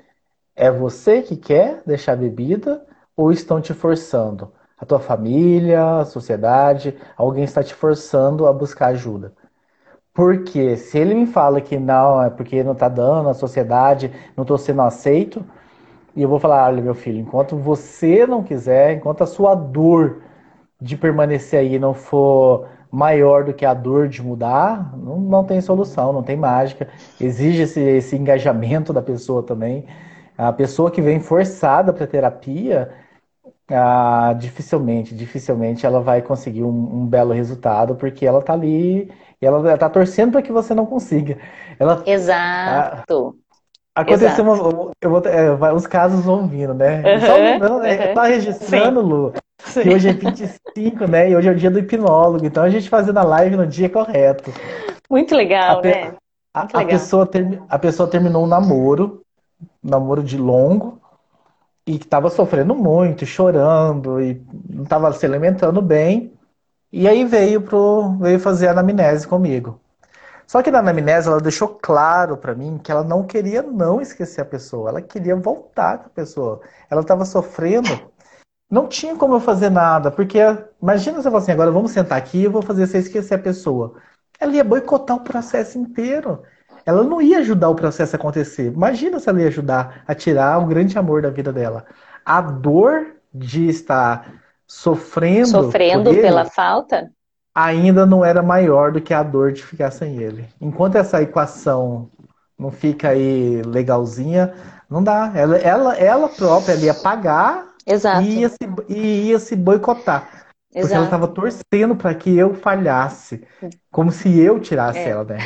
é 0.56 0.70
você 0.72 1.22
que 1.22 1.38
quer 1.38 1.82
deixar 1.86 2.18
bebida 2.18 2.86
ou 3.16 3.32
estão 3.32 3.62
te 3.62 3.74
forçando? 3.74 4.52
A 4.78 4.86
tua 4.86 5.00
família, 5.00 6.00
a 6.00 6.06
sociedade, 6.06 6.98
alguém 7.18 7.44
está 7.44 7.64
te 7.64 7.74
forçando 7.74 8.48
a 8.48 8.54
buscar 8.54 8.88
ajuda. 8.88 9.34
Porque 10.14 10.76
se 10.78 10.98
ele 10.98 11.14
me 11.14 11.26
fala 11.26 11.62
que 11.62 11.78
não, 11.80 12.22
é 12.22 12.30
porque 12.30 12.64
não 12.64 12.74
está 12.74 12.90
dando, 12.90 13.30
a 13.30 13.34
sociedade, 13.34 14.12
não 14.36 14.44
estou 14.44 14.58
sendo 14.58 14.82
aceito, 14.82 15.46
e 16.16 16.22
eu 16.22 16.30
vou 16.30 16.40
falar, 16.40 16.68
olha, 16.68 16.82
meu 16.82 16.96
filho, 16.96 17.20
enquanto 17.20 17.56
você 17.56 18.26
não 18.26 18.44
quiser, 18.44 18.94
enquanto 18.94 19.24
a 19.24 19.28
sua 19.28 19.56
dor 19.56 20.22
de 20.82 20.98
permanecer 20.98 21.60
aí 21.60 21.78
não 21.78 21.94
for 21.94 22.68
maior 22.92 23.44
do 23.44 23.54
que 23.54 23.66
a 23.66 23.74
dor 23.74 24.08
de 24.08 24.22
mudar, 24.22 24.98
não, 24.98 25.20
não 25.20 25.44
tem 25.44 25.62
solução, 25.62 26.12
não 26.12 26.24
tem 26.24 26.36
mágica. 26.36 26.88
Exige 27.20 27.64
esse, 27.64 27.80
esse 27.80 28.16
engajamento 28.16 28.92
da 28.92 29.02
pessoa 29.02 29.44
também. 29.44 29.86
A 30.38 30.52
pessoa 30.52 30.90
que 30.90 31.02
vem 31.02 31.20
forçada 31.20 31.94
para 31.94 32.08
terapia, 32.08 32.90
ah, 33.70 34.34
dificilmente, 34.38 35.14
dificilmente 35.14 35.86
ela 35.86 36.00
vai 36.00 36.22
conseguir 36.22 36.64
um, 36.64 36.70
um, 37.02 37.06
belo 37.06 37.34
resultado, 37.34 37.96
porque 37.96 38.26
ela 38.26 38.42
tá 38.42 38.54
ali 38.54 39.12
ela 39.42 39.78
tá 39.78 39.90
torcendo 39.90 40.34
para 40.34 40.42
que 40.42 40.52
você 40.52 40.74
não 40.74 40.86
consiga. 40.86 41.38
Ela, 41.78 42.04
Exato. 42.06 43.38
Aconteceu 44.02 44.44
uma, 44.44 44.94
eu 45.02 45.10
vou, 45.10 45.22
é, 45.26 45.74
os 45.74 45.86
casos 45.86 46.24
vão 46.24 46.48
vindo, 46.48 46.74
né? 46.74 47.04
Uhum, 47.06 47.20
Só 47.26 47.36
lembrando, 47.36 47.80
né? 47.80 48.14
Uhum. 48.14 48.22
Registrando, 48.22 49.02
Sim. 49.02 49.08
Lu, 49.08 49.34
Sim. 49.60 49.82
que 49.82 49.90
hoje 49.90 50.10
é 50.10 50.14
25, 50.14 51.06
né? 51.06 51.30
E 51.30 51.36
hoje 51.36 51.50
é 51.50 51.52
o 51.52 51.56
dia 51.56 51.70
do 51.70 51.80
hipnólogo. 51.80 52.46
Então 52.46 52.64
a 52.64 52.70
gente 52.70 52.90
fazendo 52.90 53.18
a 53.18 53.24
live 53.24 53.56
no 53.56 53.68
dia 53.68 53.90
correto. 53.90 54.52
Muito 55.10 55.36
legal, 55.36 55.80
a, 55.80 55.82
né? 55.82 56.14
A, 56.54 56.62
a, 56.62 56.86
Pessoa 56.86 57.26
ter, 57.26 57.62
a 57.68 57.78
pessoa 57.78 58.10
terminou 58.10 58.44
um 58.44 58.48
namoro, 58.48 59.22
um 59.84 59.90
namoro 59.90 60.24
de 60.24 60.38
longo, 60.38 61.00
e 61.86 61.98
que 61.98 62.06
estava 62.06 62.30
sofrendo 62.30 62.76
muito, 62.76 63.26
chorando, 63.26 64.22
e 64.22 64.42
não 64.70 64.84
estava 64.84 65.12
se 65.12 65.26
alimentando 65.26 65.82
bem. 65.82 66.34
E 66.92 67.08
aí 67.08 67.26
veio, 67.26 67.62
pro, 67.62 68.16
veio 68.20 68.40
fazer 68.40 68.68
a 68.68 68.72
anamnese 68.72 69.28
comigo. 69.28 69.80
Só 70.50 70.64
que 70.64 70.72
na 70.72 70.80
anamnese 70.80 71.28
ela 71.28 71.40
deixou 71.40 71.68
claro 71.80 72.36
para 72.36 72.56
mim 72.56 72.80
que 72.84 72.92
ela 72.92 73.04
não 73.04 73.24
queria 73.24 73.62
não 73.62 74.02
esquecer 74.02 74.42
a 74.42 74.46
pessoa, 74.46 74.90
ela 74.90 75.00
queria 75.00 75.36
voltar 75.36 76.00
com 76.00 76.08
a 76.08 76.10
pessoa. 76.10 76.62
Ela 76.90 77.02
estava 77.02 77.24
sofrendo, 77.24 78.12
não 78.68 78.88
tinha 78.88 79.16
como 79.16 79.36
eu 79.36 79.40
fazer 79.40 79.70
nada, 79.70 80.10
porque 80.10 80.40
imagina 80.82 81.18
você 81.18 81.30
falar 81.30 81.38
assim, 81.38 81.52
agora 81.52 81.70
vamos 81.70 81.92
sentar 81.92 82.18
aqui 82.18 82.40
e 82.40 82.48
vou 82.48 82.64
fazer 82.64 82.88
você 82.88 82.98
esquecer 82.98 83.36
a 83.36 83.38
pessoa. 83.38 83.94
Ela 84.40 84.54
ia 84.54 84.64
boicotar 84.64 85.18
o 85.18 85.24
processo 85.24 85.78
inteiro. 85.78 86.42
Ela 86.84 87.04
não 87.04 87.22
ia 87.22 87.38
ajudar 87.38 87.70
o 87.70 87.76
processo 87.76 88.16
a 88.16 88.18
acontecer. 88.18 88.74
Imagina 88.74 89.20
se 89.20 89.30
ela 89.30 89.42
ia 89.42 89.50
ajudar 89.50 90.04
a 90.08 90.16
tirar 90.16 90.58
o 90.58 90.66
grande 90.66 90.98
amor 90.98 91.22
da 91.22 91.30
vida 91.30 91.54
dela. 91.54 91.86
A 92.26 92.42
dor 92.42 93.18
de 93.32 93.70
estar 93.70 94.42
sofrendo, 94.66 95.48
sofrendo 95.48 96.10
pela 96.10 96.46
falta 96.46 97.12
ainda 97.66 98.06
não 98.06 98.24
era 98.24 98.42
maior 98.42 98.92
do 98.92 99.02
que 99.02 99.14
a 99.14 99.24
dor 99.24 99.52
de 99.52 99.64
ficar 99.64 99.92
sem 99.92 100.18
ele. 100.18 100.48
Enquanto 100.60 100.96
essa 100.96 101.22
equação 101.22 102.10
não 102.58 102.72
fica 102.72 103.10
aí 103.10 103.62
legalzinha, 103.64 104.54
não 104.90 105.04
dá. 105.04 105.32
Ela, 105.36 105.58
ela, 105.58 105.96
ela 105.98 106.30
própria 106.30 106.74
ela 106.74 106.82
ia 106.82 106.94
pagar 106.94 107.70
Exato. 107.86 108.22
E, 108.22 108.40
ia 108.40 108.50
se, 108.50 108.58
e 108.88 109.30
ia 109.30 109.40
se 109.40 109.56
boicotar. 109.56 110.30
Exato. 110.72 110.82
Porque 110.82 110.94
ela 110.94 111.06
estava 111.06 111.28
torcendo 111.28 111.96
para 111.96 112.14
que 112.14 112.38
eu 112.38 112.54
falhasse. 112.54 113.44
Como 113.92 114.12
se 114.12 114.40
eu 114.40 114.60
tirasse 114.60 115.00
é. 115.00 115.10
ela, 115.10 115.24
né? 115.24 115.38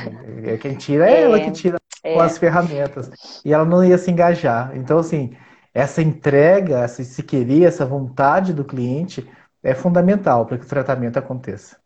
É, 0.44 0.58
quem 0.58 0.76
tira 0.76 1.10
é, 1.10 1.14
é 1.14 1.22
ela 1.24 1.40
que 1.40 1.52
tira 1.52 1.78
é. 2.04 2.14
com 2.14 2.20
as 2.20 2.38
ferramentas. 2.38 3.10
E 3.46 3.54
ela 3.54 3.64
não 3.64 3.84
ia 3.84 3.98
se 3.98 4.12
engajar. 4.12 4.76
Então, 4.76 5.00
assim, 5.00 5.34
essa 5.74 6.02
entrega, 6.02 6.80
essa, 6.80 7.02
se 7.04 7.24
querer, 7.24 7.64
essa 7.64 7.86
vontade 7.86 8.54
do 8.54 8.66
cliente 8.66 9.28
é 9.64 9.74
fundamental 9.74 10.46
para 10.46 10.58
que 10.58 10.66
o 10.66 10.70
tratamento 10.70 11.18
aconteça. 11.18 11.78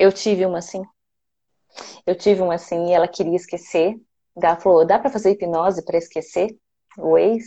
Eu 0.00 0.10
tive 0.10 0.46
uma 0.46 0.58
assim. 0.58 0.82
Eu 2.06 2.14
tive 2.14 2.40
uma 2.40 2.54
assim 2.54 2.88
e 2.88 2.92
ela 2.92 3.06
queria 3.06 3.36
esquecer. 3.36 3.94
Ela 4.34 4.56
falou: 4.56 4.86
dá 4.86 4.98
para 4.98 5.10
fazer 5.10 5.32
hipnose 5.32 5.84
para 5.84 5.98
esquecer 5.98 6.56
o 6.96 7.18
ex? 7.18 7.44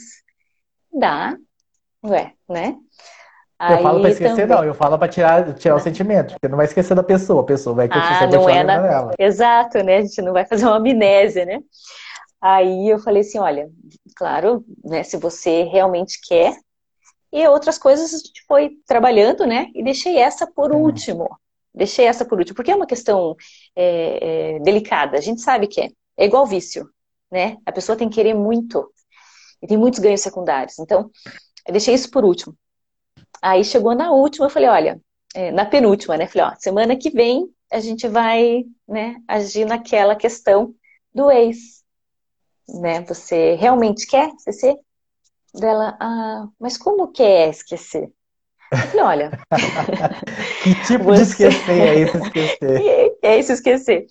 Dá. 0.93 1.35
Ué, 2.05 2.33
né? 2.47 2.77
Eu 3.59 3.81
falo 3.81 4.01
para 4.01 4.09
esquecer, 4.09 4.35
também... 4.35 4.47
não, 4.57 4.63
eu 4.63 4.73
falo 4.73 4.99
para 4.99 5.07
tirar, 5.07 5.53
tirar 5.55 5.75
o 5.75 5.79
sentimento, 5.79 6.33
porque 6.33 6.49
não 6.49 6.57
vai 6.57 6.65
esquecer 6.65 6.93
da 6.93 7.03
pessoa, 7.03 7.41
a 7.41 7.45
pessoa 7.45 7.73
vai 7.73 7.87
continuar 7.87 8.23
ah, 8.23 8.27
não 8.27 8.49
é 8.49 8.61
na... 8.61 9.11
Exato, 9.17 9.81
né? 9.81 9.97
A 9.97 10.01
gente 10.01 10.21
não 10.21 10.33
vai 10.33 10.45
fazer 10.45 10.65
uma 10.65 10.75
amnésia, 10.75 11.45
né? 11.45 11.59
Aí 12.41 12.89
eu 12.89 12.99
falei 12.99 13.21
assim, 13.21 13.39
olha, 13.39 13.69
claro, 14.17 14.65
né, 14.83 15.01
se 15.01 15.15
você 15.15 15.63
realmente 15.63 16.19
quer, 16.27 16.57
e 17.31 17.47
outras 17.47 17.77
coisas 17.77 18.13
a 18.13 18.17
gente 18.17 18.43
foi 18.45 18.71
trabalhando, 18.85 19.47
né? 19.47 19.67
E 19.73 19.81
deixei 19.81 20.17
essa 20.17 20.45
por 20.45 20.73
hum. 20.73 20.79
último. 20.79 21.29
Deixei 21.73 22.05
essa 22.05 22.25
por 22.25 22.37
último, 22.37 22.55
porque 22.55 22.71
é 22.71 22.75
uma 22.75 22.85
questão 22.85 23.35
é, 23.75 24.55
é, 24.55 24.59
delicada. 24.59 25.17
A 25.17 25.21
gente 25.21 25.41
sabe 25.41 25.67
que 25.67 25.81
é. 25.81 25.89
É 26.15 26.25
igual 26.25 26.45
vício, 26.45 26.87
né? 27.31 27.57
A 27.65 27.71
pessoa 27.71 27.97
tem 27.97 28.07
que 28.07 28.15
querer 28.15 28.35
muito. 28.35 28.91
E 29.61 29.67
tem 29.67 29.77
muitos 29.77 29.99
ganhos 29.99 30.21
secundários. 30.21 30.77
Então, 30.77 31.09
deixei 31.67 31.95
isso 31.95 32.11
por 32.11 32.23
último. 32.23 32.55
Aí 33.41 33.63
chegou 33.63 33.95
na 33.95 34.11
última, 34.11 34.45
eu 34.45 34.49
falei, 34.49 34.69
olha, 34.69 35.01
é, 35.33 35.51
na 35.51 35.65
penúltima, 35.65 36.15
né? 36.17 36.27
Falei, 36.27 36.47
ó, 36.47 36.55
semana 36.59 36.95
que 36.95 37.09
vem 37.09 37.49
a 37.73 37.79
gente 37.79 38.07
vai, 38.07 38.65
né, 38.87 39.19
agir 39.27 39.65
naquela 39.65 40.15
questão 40.15 40.75
do 41.13 41.31
ex. 41.31 41.83
Né? 42.69 43.01
Você 43.01 43.55
realmente 43.55 44.05
quer 44.05 44.29
esquecer? 44.29 44.77
Dela, 45.53 45.97
ah, 45.99 46.47
mas 46.59 46.77
como 46.77 47.11
que 47.11 47.23
é 47.23 47.49
esquecer? 47.49 48.11
Eu 48.73 48.87
falei, 48.87 49.05
olha. 49.05 49.31
que 50.63 50.75
tipo 50.85 51.03
você... 51.03 51.49
de 51.49 51.55
esquecer 51.55 51.79
é 51.79 51.99
esse 51.99 52.17
esquecer? 52.17 53.17
é 53.21 53.39
esse 53.39 53.53
esquecer. 53.53 54.05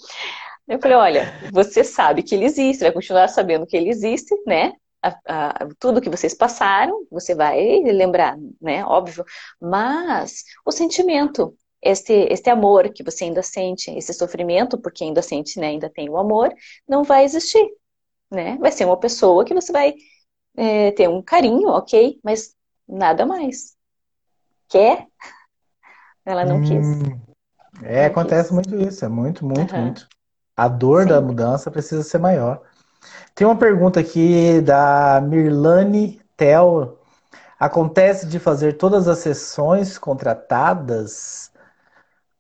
Eu 0.68 0.80
falei, 0.80 0.96
olha, 0.96 1.34
você 1.52 1.82
sabe 1.82 2.22
que 2.22 2.34
ele 2.34 2.44
existe, 2.44 2.82
vai 2.82 2.92
continuar 2.92 3.28
sabendo 3.28 3.66
que 3.66 3.76
ele 3.76 3.90
existe, 3.90 4.34
né? 4.46 4.72
A, 5.02 5.18
a, 5.26 5.68
tudo 5.80 6.00
que 6.00 6.08
vocês 6.08 6.34
passaram, 6.34 7.04
você 7.10 7.34
vai 7.34 7.80
lembrar, 7.82 8.36
né? 8.60 8.84
Óbvio. 8.84 9.24
Mas 9.60 10.44
o 10.64 10.70
sentimento, 10.70 11.56
este, 11.82 12.12
este 12.30 12.48
amor 12.48 12.92
que 12.92 13.02
você 13.02 13.24
ainda 13.24 13.42
sente, 13.42 13.90
esse 13.90 14.14
sofrimento, 14.14 14.78
porque 14.78 15.02
ainda 15.02 15.20
sente, 15.20 15.58
né? 15.58 15.68
Ainda 15.68 15.90
tem 15.90 16.08
o 16.08 16.16
amor, 16.16 16.54
não 16.88 17.02
vai 17.02 17.24
existir, 17.24 17.68
né? 18.30 18.56
Vai 18.60 18.70
ser 18.70 18.84
uma 18.84 18.98
pessoa 18.98 19.44
que 19.44 19.54
você 19.54 19.72
vai 19.72 19.94
é, 20.56 20.92
ter 20.92 21.08
um 21.08 21.22
carinho, 21.22 21.68
ok? 21.68 22.20
Mas 22.22 22.54
nada 22.88 23.26
mais. 23.26 23.76
Quer? 24.72 25.06
Ela 26.24 26.46
não 26.46 26.56
hum, 26.56 26.62
quis. 26.62 26.98
É, 27.82 28.00
não 28.00 28.06
acontece 28.06 28.48
quis. 28.48 28.52
muito 28.52 28.74
isso, 28.76 29.04
é 29.04 29.08
muito, 29.08 29.44
muito, 29.44 29.74
uhum. 29.74 29.82
muito. 29.82 30.08
A 30.56 30.66
dor 30.66 31.02
Sim. 31.02 31.08
da 31.10 31.20
mudança 31.20 31.70
precisa 31.70 32.02
ser 32.02 32.18
maior. 32.18 32.62
Tem 33.34 33.46
uma 33.46 33.56
pergunta 33.56 34.00
aqui 34.00 34.62
da 34.62 35.20
Mirlane 35.20 36.22
Tel. 36.38 36.98
Acontece 37.60 38.26
de 38.26 38.38
fazer 38.38 38.78
todas 38.78 39.08
as 39.08 39.18
sessões 39.18 39.98
contratadas? 39.98 41.52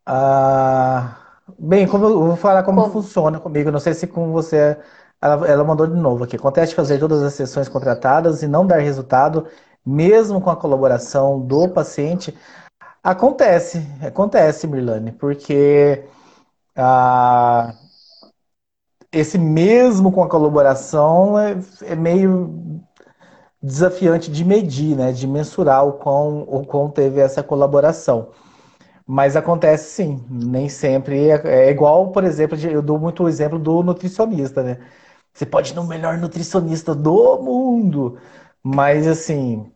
Ah, 0.06 1.16
bem, 1.58 1.86
como 1.86 2.06
eu 2.06 2.24
vou 2.28 2.36
falar 2.36 2.62
como, 2.62 2.80
como, 2.80 2.92
funciona 2.94 3.38
comigo. 3.38 3.70
Não 3.70 3.78
sei 3.78 3.92
se 3.92 4.06
com 4.06 4.32
você. 4.32 4.78
Ela, 5.20 5.46
ela 5.46 5.64
mandou 5.64 5.86
de 5.86 5.94
novo 5.94 6.24
aqui. 6.24 6.36
Acontece 6.36 6.70
de 6.70 6.76
fazer 6.76 6.98
todas 6.98 7.22
as 7.22 7.34
sessões 7.34 7.68
contratadas 7.68 8.42
e 8.42 8.48
não 8.48 8.66
dar 8.66 8.78
resultado, 8.78 9.46
mesmo 9.84 10.40
com 10.40 10.50
a 10.50 10.56
colaboração 10.56 11.40
do 11.40 11.68
paciente. 11.68 12.34
Acontece, 13.02 13.86
acontece, 14.02 14.66
Mirlane, 14.66 15.12
porque 15.12 16.04
ah, 16.76 17.74
esse 19.12 19.38
mesmo 19.38 20.10
com 20.10 20.22
a 20.22 20.28
colaboração 20.28 21.38
é, 21.38 21.56
é, 21.82 21.94
meio 21.94 22.80
desafiante 23.62 24.30
de 24.30 24.44
medir, 24.44 24.96
né? 24.96 25.12
De 25.12 25.26
mensurar 25.26 25.86
o 25.86 25.92
quão, 25.94 26.42
o 26.42 26.66
quão 26.66 26.90
teve 26.90 27.20
essa 27.20 27.42
colaboração. 27.42 28.30
Mas 29.06 29.36
acontece 29.36 29.90
sim, 29.90 30.24
nem 30.30 30.68
sempre. 30.68 31.28
É, 31.30 31.66
é 31.68 31.70
igual, 31.70 32.12
por 32.12 32.24
exemplo, 32.24 32.58
eu 32.58 32.82
dou 32.82 32.98
muito 32.98 33.24
o 33.24 33.28
exemplo 33.28 33.58
do 33.58 33.82
nutricionista, 33.82 34.62
né? 34.62 34.78
Você 35.32 35.46
pode 35.46 35.72
ir 35.72 35.76
no 35.76 35.84
melhor 35.84 36.18
nutricionista 36.18 36.94
do 36.94 37.38
mundo, 37.42 38.18
mas 38.62 39.06
assim, 39.06 39.72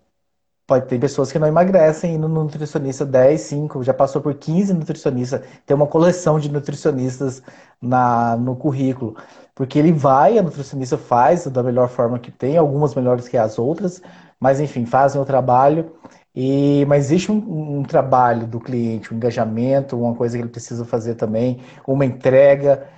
Pode 0.66 0.86
ter 0.88 0.98
pessoas 0.98 1.30
que 1.30 1.38
não 1.38 1.46
emagrecem 1.46 2.16
indo 2.16 2.28
no 2.28 2.42
nutricionista 2.42 3.06
10, 3.06 3.40
5, 3.40 3.84
já 3.84 3.94
passou 3.94 4.20
por 4.20 4.34
15 4.34 4.74
nutricionistas. 4.74 5.40
Tem 5.64 5.76
uma 5.76 5.86
coleção 5.86 6.40
de 6.40 6.50
nutricionistas 6.50 7.40
na, 7.80 8.36
no 8.36 8.56
currículo. 8.56 9.16
Porque 9.54 9.78
ele 9.78 9.92
vai, 9.92 10.38
a 10.38 10.42
nutricionista 10.42 10.98
faz 10.98 11.46
da 11.46 11.62
melhor 11.62 11.88
forma 11.88 12.18
que 12.18 12.32
tem, 12.32 12.56
algumas 12.56 12.96
melhores 12.96 13.28
que 13.28 13.36
as 13.36 13.60
outras, 13.60 14.02
mas 14.40 14.58
enfim, 14.58 14.84
fazem 14.84 15.20
o 15.20 15.24
trabalho. 15.24 15.92
E, 16.34 16.84
mas 16.88 17.04
existe 17.06 17.30
um, 17.30 17.78
um 17.78 17.82
trabalho 17.84 18.44
do 18.46 18.58
cliente, 18.58 19.14
um 19.14 19.16
engajamento, 19.16 19.96
uma 19.96 20.16
coisa 20.16 20.36
que 20.36 20.42
ele 20.42 20.50
precisa 20.50 20.84
fazer 20.84 21.14
também, 21.14 21.60
uma 21.86 22.04
entrega. 22.04 22.88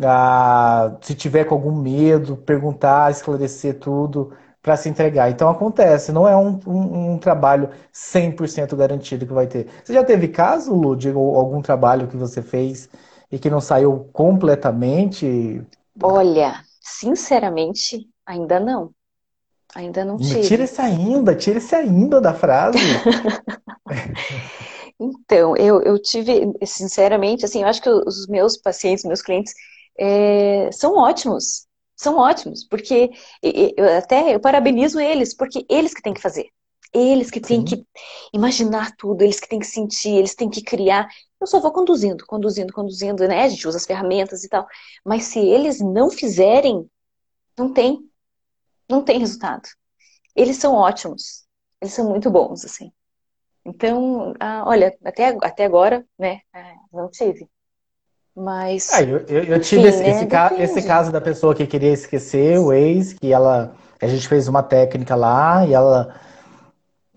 Ah, 0.00 0.96
se 1.00 1.14
tiver 1.14 1.44
com 1.44 1.54
algum 1.56 1.74
medo, 1.74 2.36
perguntar, 2.36 3.10
esclarecer 3.10 3.78
tudo 3.80 4.32
para 4.66 4.76
se 4.76 4.88
entregar. 4.88 5.30
Então 5.30 5.48
acontece, 5.48 6.10
não 6.10 6.26
é 6.26 6.36
um, 6.36 6.58
um, 6.66 7.12
um, 7.12 7.18
trabalho 7.18 7.70
100% 7.94 8.74
garantido 8.74 9.24
que 9.24 9.32
vai 9.32 9.46
ter. 9.46 9.68
Você 9.84 9.92
já 9.92 10.02
teve 10.02 10.26
caso, 10.26 10.74
Lu, 10.74 10.96
de 10.96 11.08
algum 11.08 11.62
trabalho 11.62 12.08
que 12.08 12.16
você 12.16 12.42
fez 12.42 12.88
e 13.30 13.38
que 13.38 13.48
não 13.48 13.60
saiu 13.60 14.10
completamente? 14.12 15.62
Olha, 16.02 16.60
sinceramente, 16.80 18.08
ainda 18.26 18.58
não. 18.58 18.90
Ainda 19.72 20.04
não 20.04 20.16
tive. 20.16 20.40
Tira 20.40 20.64
esse 20.64 20.80
ainda, 20.80 21.36
tira 21.36 21.58
esse 21.58 21.74
ainda 21.76 22.20
da 22.20 22.34
frase. 22.34 22.78
então, 24.98 25.56
eu, 25.56 25.80
eu 25.82 25.96
tive, 26.02 26.52
sinceramente, 26.64 27.44
assim, 27.44 27.62
eu 27.62 27.68
acho 27.68 27.80
que 27.80 27.88
os 27.88 28.26
meus 28.26 28.56
pacientes, 28.56 29.04
meus 29.04 29.22
clientes, 29.22 29.54
é, 29.96 30.70
são 30.72 30.96
ótimos 30.96 31.65
são 31.96 32.18
ótimos, 32.18 32.64
porque 32.64 33.10
eu 33.42 33.96
até 33.96 34.34
eu 34.34 34.40
parabenizo 34.40 35.00
eles, 35.00 35.34
porque 35.34 35.64
eles 35.68 35.94
que 35.94 36.02
têm 36.02 36.14
que 36.14 36.20
fazer. 36.20 36.48
Eles 36.92 37.30
que 37.30 37.40
têm 37.40 37.60
Sim. 37.60 37.64
que 37.64 37.86
imaginar 38.32 38.94
tudo, 38.96 39.22
eles 39.22 39.40
que 39.40 39.48
têm 39.48 39.58
que 39.58 39.66
sentir, 39.66 40.14
eles 40.14 40.34
têm 40.34 40.48
que 40.48 40.62
criar. 40.62 41.08
Eu 41.40 41.46
só 41.46 41.60
vou 41.60 41.72
conduzindo, 41.72 42.24
conduzindo, 42.26 42.72
conduzindo, 42.72 43.26
né? 43.26 43.42
A 43.42 43.48
gente 43.48 43.66
usa 43.66 43.76
as 43.78 43.86
ferramentas 43.86 44.44
e 44.44 44.48
tal. 44.48 44.66
Mas 45.04 45.24
se 45.24 45.38
eles 45.38 45.80
não 45.80 46.10
fizerem, 46.10 46.88
não 47.58 47.72
tem. 47.72 47.98
Não 48.88 49.02
tem 49.02 49.18
resultado. 49.18 49.68
Eles 50.34 50.56
são 50.56 50.74
ótimos. 50.74 51.44
Eles 51.80 51.92
são 51.92 52.08
muito 52.08 52.30
bons, 52.30 52.64
assim. 52.64 52.92
Então, 53.64 54.32
ah, 54.38 54.62
olha, 54.66 54.96
até, 55.04 55.36
até 55.42 55.64
agora, 55.64 56.06
né? 56.18 56.40
Ah, 56.52 56.74
não 56.92 57.10
tive. 57.10 57.48
Mas. 58.36 58.92
Ah, 58.92 59.02
eu, 59.02 59.24
eu, 59.28 59.44
eu 59.44 59.60
tive 59.60 59.88
esse, 59.88 60.02
esse, 60.02 60.26
ca 60.26 60.52
esse, 60.58 60.82
caso 60.82 61.10
da 61.10 61.22
pessoa 61.22 61.54
que 61.54 61.66
queria 61.66 61.92
esquecer 61.92 62.58
o 62.58 62.70
ex, 62.70 63.14
que 63.14 63.32
ela. 63.32 63.74
A 64.00 64.06
gente 64.06 64.28
fez 64.28 64.46
uma 64.46 64.62
técnica 64.62 65.14
lá 65.14 65.64
e 65.66 65.72
ela. 65.72 66.14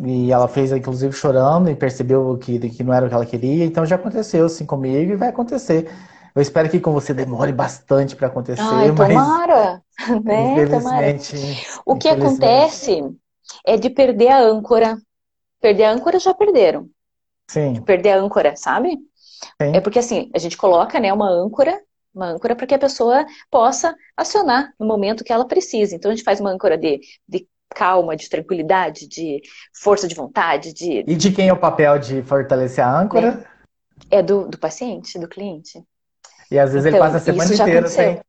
E 0.01 0.31
ela 0.31 0.47
fez, 0.47 0.71
inclusive, 0.71 1.11
chorando 1.11 1.69
e 1.69 1.75
percebeu 1.75 2.37
que, 2.37 2.57
que 2.69 2.83
não 2.85 2.93
era 2.93 3.05
o 3.05 3.09
que 3.09 3.15
ela 3.15 3.25
queria. 3.25 3.65
Então 3.65 3.85
já 3.85 3.97
aconteceu 3.97 4.45
assim 4.45 4.65
comigo 4.65 5.11
e 5.11 5.17
vai 5.17 5.27
acontecer. 5.27 5.91
Eu 6.33 6.41
espero 6.41 6.69
que 6.69 6.79
com 6.79 6.93
você 6.93 7.13
demore 7.13 7.51
bastante 7.51 8.15
para 8.15 8.27
acontecer. 8.27 8.61
Ai, 8.61 8.91
mas, 8.91 9.07
tomara! 9.09 9.81
Né? 10.23 10.53
Infelizmente, 10.53 11.35
tomara. 11.35 11.81
O 11.85 11.97
que 11.97 12.07
acontece 12.07 13.03
é 13.67 13.75
de 13.75 13.89
perder 13.89 14.29
a 14.29 14.39
âncora. 14.39 14.97
Perder 15.59 15.83
a 15.83 15.91
âncora 15.91 16.17
já 16.17 16.33
perderam. 16.33 16.87
Sim. 17.49 17.81
Perder 17.81 18.11
a 18.11 18.19
âncora, 18.19 18.55
sabe? 18.55 18.97
Sim. 19.61 19.75
É 19.75 19.81
porque 19.81 19.99
assim, 19.99 20.29
a 20.33 20.39
gente 20.39 20.57
coloca 20.57 20.99
né, 20.99 21.11
uma 21.13 21.29
âncora, 21.29 21.79
uma 22.13 22.27
âncora 22.27 22.55
para 22.55 22.67
que 22.67 22.73
a 22.73 22.79
pessoa 22.79 23.25
possa 23.49 23.95
acionar 24.15 24.73
no 24.79 24.85
momento 24.85 25.23
que 25.23 25.31
ela 25.31 25.47
precisa. 25.47 25.95
Então 25.95 26.11
a 26.11 26.15
gente 26.15 26.23
faz 26.23 26.39
uma 26.39 26.51
âncora 26.51 26.77
de, 26.77 26.99
de 27.27 27.47
calma, 27.69 28.15
de 28.15 28.29
tranquilidade, 28.29 29.07
de 29.07 29.41
força 29.73 30.07
de 30.07 30.15
vontade, 30.15 30.73
de. 30.73 31.03
E 31.07 31.15
de 31.15 31.31
quem 31.31 31.49
é 31.49 31.53
o 31.53 31.59
papel 31.59 31.99
de 31.99 32.21
fortalecer 32.23 32.83
a 32.83 32.99
âncora? 33.01 33.45
É, 34.09 34.19
é 34.19 34.23
do, 34.23 34.47
do 34.47 34.57
paciente, 34.57 35.19
do 35.19 35.27
cliente. 35.27 35.83
E 36.51 36.57
às 36.57 36.73
vezes 36.73 36.87
então, 36.87 36.97
ele 36.97 37.05
passa 37.05 37.17
a 37.17 37.19
semana 37.19 37.53
inteira 37.53 37.87
sem. 37.87 38.19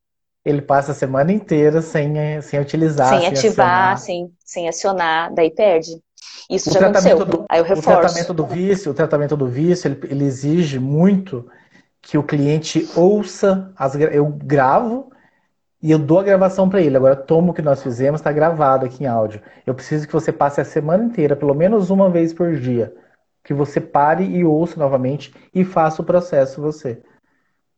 Ele 0.42 0.62
passa 0.62 0.92
a 0.92 0.94
semana 0.94 1.32
inteira 1.32 1.82
sem, 1.82 2.40
sem 2.40 2.61
utilizar. 2.61 3.08
Sem, 3.08 3.20
sem 3.20 3.28
ativar, 3.28 3.98
sem, 3.98 4.32
sem 4.42 4.68
acionar, 4.68 5.34
daí 5.34 5.50
perde. 5.50 6.00
Isso 6.51 6.70
o 6.70 6.72
já 6.72 6.80
aconteceu. 6.80 7.24
Do, 7.24 7.44
Aí 7.48 7.61
eu 7.61 7.64
reforço. 7.64 7.90
O 7.90 8.01
tratamento 8.01 8.34
do 8.34 8.44
vício, 8.44 8.90
o 8.90 8.94
tratamento 8.94 9.36
do 9.36 9.46
vício, 9.46 9.88
ele, 9.88 10.01
ele 10.11 10.24
exige 10.24 10.80
muito 10.80 11.48
que 12.03 12.18
o 12.18 12.22
cliente 12.22 12.88
ouça 12.96 13.72
as 13.76 13.94
eu 13.94 14.26
gravo 14.26 15.11
e 15.82 15.90
eu 15.90 15.98
dou 15.98 16.18
a 16.18 16.24
gravação 16.24 16.68
para 16.68 16.80
ele. 16.80 16.96
Agora 16.96 17.14
toma 17.14 17.51
o 17.51 17.55
que 17.55 17.62
nós 17.62 17.82
fizemos, 17.82 18.20
está 18.20 18.32
gravado 18.32 18.84
aqui 18.84 19.05
em 19.05 19.07
áudio. 19.07 19.40
Eu 19.66 19.74
preciso 19.74 20.07
que 20.07 20.12
você 20.12 20.32
passe 20.32 20.61
a 20.61 20.64
semana 20.64 21.05
inteira, 21.05 21.36
pelo 21.36 21.55
menos 21.55 21.88
uma 21.88 22.11
vez 22.11 22.34
por 22.34 22.57
dia, 22.57 22.92
que 23.44 23.55
você 23.55 23.80
pare 23.80 24.24
e 24.24 24.44
ouça 24.44 24.78
novamente 24.78 25.32
e 25.55 25.64
faça 25.64 26.03
o 26.03 26.05
processo 26.05 26.61
você. 26.61 27.01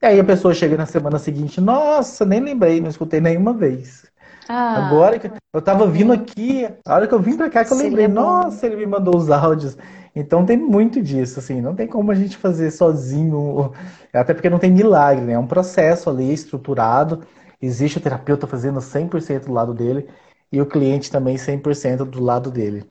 E 0.00 0.06
aí 0.06 0.18
a 0.18 0.24
pessoa 0.24 0.54
chega 0.54 0.76
na 0.76 0.86
semana 0.86 1.18
seguinte, 1.18 1.60
nossa, 1.60 2.24
nem 2.24 2.40
lembrei, 2.40 2.80
não 2.80 2.88
escutei 2.88 3.20
nenhuma 3.20 3.52
vez. 3.52 4.10
Ah. 4.54 4.86
Agora 4.86 5.18
que 5.18 5.30
eu 5.54 5.62
tava 5.62 5.86
vindo 5.86 6.12
aqui, 6.12 6.68
a 6.84 6.94
hora 6.94 7.08
que 7.08 7.14
eu 7.14 7.18
vim 7.18 7.38
pra 7.38 7.48
cá 7.48 7.64
que 7.64 7.72
eu 7.72 7.76
lembrei, 7.78 8.06
nossa, 8.06 8.66
ele 8.66 8.76
me 8.76 8.84
mandou 8.84 9.16
os 9.16 9.30
áudios. 9.30 9.78
Então 10.14 10.44
tem 10.44 10.58
muito 10.58 11.00
disso, 11.00 11.38
assim, 11.38 11.58
não 11.62 11.74
tem 11.74 11.86
como 11.86 12.12
a 12.12 12.14
gente 12.14 12.36
fazer 12.36 12.70
sozinho, 12.70 13.72
até 14.12 14.34
porque 14.34 14.50
não 14.50 14.58
tem 14.58 14.70
milagre, 14.70 15.24
né? 15.24 15.32
É 15.32 15.38
um 15.38 15.46
processo 15.46 16.10
ali 16.10 16.30
estruturado, 16.30 17.22
existe 17.62 17.96
o 17.96 18.00
terapeuta 18.02 18.46
fazendo 18.46 18.78
100% 18.78 19.46
do 19.46 19.54
lado 19.54 19.72
dele 19.72 20.06
e 20.52 20.60
o 20.60 20.66
cliente 20.66 21.10
também 21.10 21.36
100% 21.36 22.04
do 22.04 22.22
lado 22.22 22.50
dele. 22.50 22.84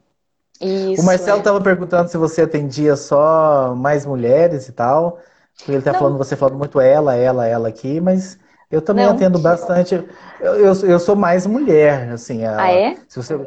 Isso, 0.60 1.00
o 1.00 1.06
Marcelo 1.06 1.38
estava 1.38 1.58
é. 1.58 1.62
perguntando 1.62 2.08
se 2.08 2.16
você 2.16 2.42
atendia 2.42 2.96
só 2.96 3.72
mais 3.76 4.04
mulheres 4.04 4.66
e 4.66 4.72
tal. 4.72 5.20
Ele 5.68 5.76
está 5.76 5.94
falando, 5.94 6.18
você 6.18 6.34
falando 6.34 6.58
muito 6.58 6.80
ela, 6.80 7.14
ela, 7.14 7.46
ela 7.46 7.68
aqui, 7.68 8.00
mas 8.00 8.36
eu 8.72 8.80
também 8.80 9.04
não. 9.04 9.12
atendo 9.12 9.38
bastante. 9.38 9.94
Eu, 10.40 10.54
eu, 10.54 10.74
eu, 10.74 10.98
sou 10.98 11.14
mais 11.14 11.46
mulher, 11.46 12.10
assim. 12.10 12.42
A, 12.42 12.62
ah, 12.62 12.72
é? 12.72 12.96
Se 13.06 13.22
você... 13.22 13.38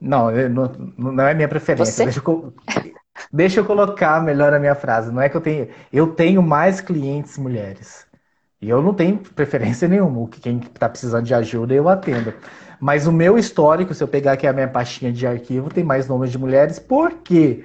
Não, 0.00 0.30
não, 0.48 0.72
não 0.96 1.26
é 1.26 1.34
minha 1.34 1.48
preferência. 1.48 2.04
Deixa 2.04 2.22
eu, 2.24 2.54
deixa 3.32 3.60
eu 3.60 3.64
colocar 3.64 4.22
melhor 4.22 4.54
a 4.54 4.60
minha 4.60 4.76
frase. 4.76 5.12
Não 5.12 5.20
é 5.20 5.28
que 5.28 5.36
eu 5.36 5.40
tenho. 5.40 5.68
Eu 5.92 6.06
tenho 6.06 6.40
mais 6.40 6.80
clientes 6.80 7.36
mulheres. 7.36 8.06
E 8.62 8.70
eu 8.70 8.80
não 8.80 8.94
tenho 8.94 9.18
preferência 9.18 9.88
nenhuma. 9.88 10.28
Quem 10.28 10.58
está 10.58 10.88
precisando 10.88 11.24
de 11.24 11.34
ajuda, 11.34 11.74
eu 11.74 11.88
atendo. 11.88 12.32
Mas 12.78 13.08
o 13.08 13.12
meu 13.12 13.36
histórico, 13.36 13.92
se 13.92 14.04
eu 14.04 14.08
pegar 14.08 14.32
aqui 14.32 14.46
a 14.46 14.52
minha 14.52 14.68
pastinha 14.68 15.12
de 15.12 15.26
arquivo, 15.26 15.68
tem 15.68 15.82
mais 15.82 16.06
nomes 16.06 16.30
de 16.30 16.38
mulheres. 16.38 16.78
Por 16.78 17.10
quê? 17.24 17.64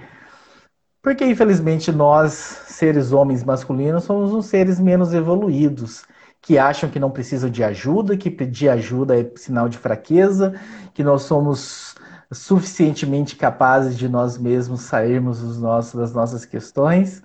Porque, 1.04 1.24
infelizmente, 1.24 1.92
nós, 1.92 2.34
seres 2.34 3.12
homens 3.12 3.44
masculinos, 3.44 4.06
somos 4.06 4.34
os 4.34 4.48
seres 4.48 4.80
menos 4.80 5.14
evoluídos 5.14 6.04
que 6.46 6.58
acham 6.60 6.90
que 6.90 7.00
não 7.00 7.12
precisam 7.12 7.50
de 7.50 7.64
ajuda, 7.64 8.18
que 8.18 8.32
pedir 8.32 8.70
ajuda 8.70 9.20
é 9.20 9.32
sinal 9.36 9.70
de 9.70 9.78
fraqueza, 9.80 10.54
que 10.94 11.04
nós 11.04 11.24
somos 11.24 11.96
suficientemente 12.32 13.36
capazes 13.36 13.98
de 13.98 14.08
nós 14.10 14.38
mesmos 14.38 14.82
sairmos 14.82 15.42
dos 15.42 15.60
nossos, 15.60 15.96
das 15.96 16.14
nossas 16.14 16.46
questões. 16.46 17.24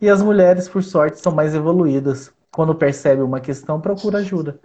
E 0.00 0.08
as 0.08 0.22
mulheres, 0.22 0.68
por 0.68 0.82
sorte, 0.84 1.20
são 1.20 1.32
mais 1.32 1.54
evoluídas. 1.54 2.32
Quando 2.52 2.74
percebem 2.74 3.24
uma 3.24 3.40
questão, 3.40 3.80
procura 3.80 4.18
ajuda. 4.18 4.60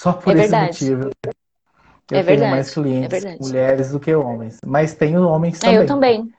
Só 0.00 0.12
por 0.12 0.36
é 0.36 0.44
esse 0.44 0.56
motivo. 0.56 1.10
Eu 2.10 2.20
É 2.20 2.22
tenho 2.22 2.46
verdade, 2.46 2.46
mais 2.46 2.70
é 3.00 3.08
clientes 3.08 3.08
verdade. 3.08 3.40
mulheres 3.40 3.92
do 3.92 4.00
que 4.00 4.14
homens. 4.14 4.60
Mas 4.64 4.94
tenho 4.94 5.22
homens 5.28 5.60
É, 5.62 5.76
eu 5.76 5.84
também. 5.84 5.86
também. 5.86 6.32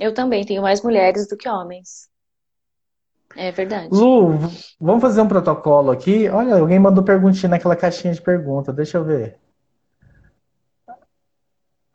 Eu 0.00 0.12
também 0.12 0.44
tenho 0.44 0.62
mais 0.62 0.82
mulheres 0.82 1.28
do 1.28 1.36
que 1.36 1.48
homens. 1.48 2.09
É 3.36 3.52
verdade. 3.52 3.88
Lu, 3.92 4.38
vamos 4.80 5.00
fazer 5.00 5.20
um 5.20 5.28
protocolo 5.28 5.90
aqui. 5.90 6.28
Olha, 6.28 6.56
alguém 6.56 6.78
mandou 6.78 7.04
perguntinha 7.04 7.50
naquela 7.50 7.76
caixinha 7.76 8.12
de 8.12 8.20
pergunta. 8.20 8.72
Deixa 8.72 8.98
eu 8.98 9.04
ver. 9.04 9.38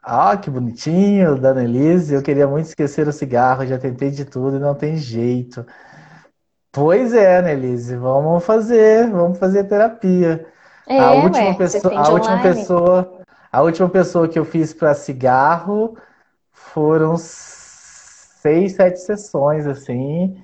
Ah, 0.02 0.38
que 0.38 0.50
bonitinho, 0.50 1.36
Dana 1.36 1.64
Elise. 1.64 2.14
Eu 2.14 2.22
queria 2.22 2.48
muito 2.48 2.68
esquecer 2.68 3.08
o 3.08 3.12
cigarro, 3.12 3.66
já 3.66 3.78
tentei 3.78 4.12
de 4.12 4.24
tudo 4.24 4.58
e 4.58 4.60
não 4.60 4.76
tem 4.76 4.98
jeito. 4.98 5.66
Pois 6.72 7.14
é, 7.14 7.42
Nelise, 7.42 7.96
vamos 7.96 8.44
fazer, 8.46 9.10
vamos 9.10 9.40
fazer 9.40 9.64
terapia. 9.64 10.46
É, 10.88 11.00
A 11.00 11.14
última 11.14 11.50
ué, 11.50 11.54
pessoa, 11.54 11.98
a 11.98 12.10
última 12.10 12.42
pessoa, 12.42 13.20
a 13.52 13.62
última 13.62 13.90
pessoa 13.90 14.28
que 14.28 14.38
eu 14.38 14.46
fiz 14.46 14.74
para 14.74 14.94
cigarro 14.94 15.98
foram 16.52 17.16
seis, 17.18 18.74
sete 18.74 19.00
sessões, 19.00 19.66
assim, 19.66 20.44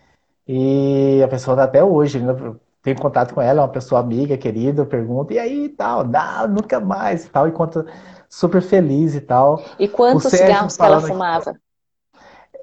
e 0.54 1.24
a 1.24 1.28
pessoa 1.28 1.56
tá 1.56 1.64
até 1.64 1.84
hoje, 1.84 2.20
né? 2.20 2.32
Eu 2.34 2.60
tenho 2.82 2.99
contato 2.99 3.34
com 3.34 3.41
ela, 3.41 3.62
é 3.62 3.64
uma 3.64 3.70
pessoa 3.72 4.02
amiga, 4.02 4.38
querida, 4.38 4.82
eu 4.82 4.86
pergunto, 4.86 5.32
e 5.34 5.39
aí, 5.39 5.70
tal, 5.70 6.04
não, 6.06 6.47
nunca 6.47 6.80
mais, 6.80 7.28
tal, 7.30 7.47
e 7.47 7.52
conta 7.52 7.86
super 8.28 8.62
feliz 8.62 9.16
e 9.16 9.22
tal. 9.22 9.64
E 9.80 9.88
quantos 9.88 10.32
cigarros 10.32 10.76
que 10.76 10.84
ela 10.84 10.99
fumava? 10.99 11.54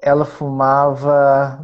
ela 0.01 0.25
fumava 0.25 1.59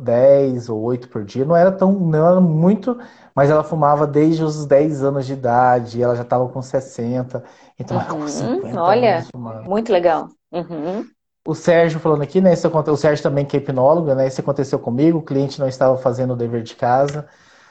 10 0.00 0.68
ou 0.68 0.80
8 0.82 1.08
por 1.08 1.24
dia, 1.24 1.44
não 1.44 1.56
era 1.56 1.70
tão, 1.72 1.92
não 1.92 2.26
era 2.26 2.40
muito, 2.40 2.98
mas 3.34 3.50
ela 3.50 3.62
fumava 3.64 4.06
desde 4.06 4.42
os 4.42 4.66
10 4.66 5.02
anos 5.02 5.26
de 5.26 5.32
idade, 5.32 6.02
ela 6.02 6.16
já 6.16 6.22
estava 6.22 6.48
com 6.48 6.60
60, 6.60 7.42
então 7.78 7.98
ela 8.00 8.08
com 8.08 8.20
Uhum, 8.20 8.28
50 8.28 8.82
olha, 8.82 9.24
muito 9.66 9.92
legal. 9.92 10.28
Uhum. 10.52 11.06
O 11.48 11.54
Sérgio 11.54 11.98
falando 12.00 12.22
aqui, 12.22 12.40
né? 12.40 12.52
Isso, 12.52 12.66
aconte- 12.66 12.90
o 12.90 12.96
Sérgio 12.96 13.22
também 13.22 13.44
que 13.46 13.56
é 13.56 13.60
hipnólogo, 13.60 14.14
né? 14.14 14.26
Isso 14.26 14.40
aconteceu 14.40 14.78
comigo, 14.78 15.18
o 15.18 15.22
cliente 15.22 15.58
não 15.58 15.68
estava 15.68 15.96
fazendo 15.96 16.34
o 16.34 16.36
dever 16.36 16.62
de 16.62 16.74
casa. 16.76 17.26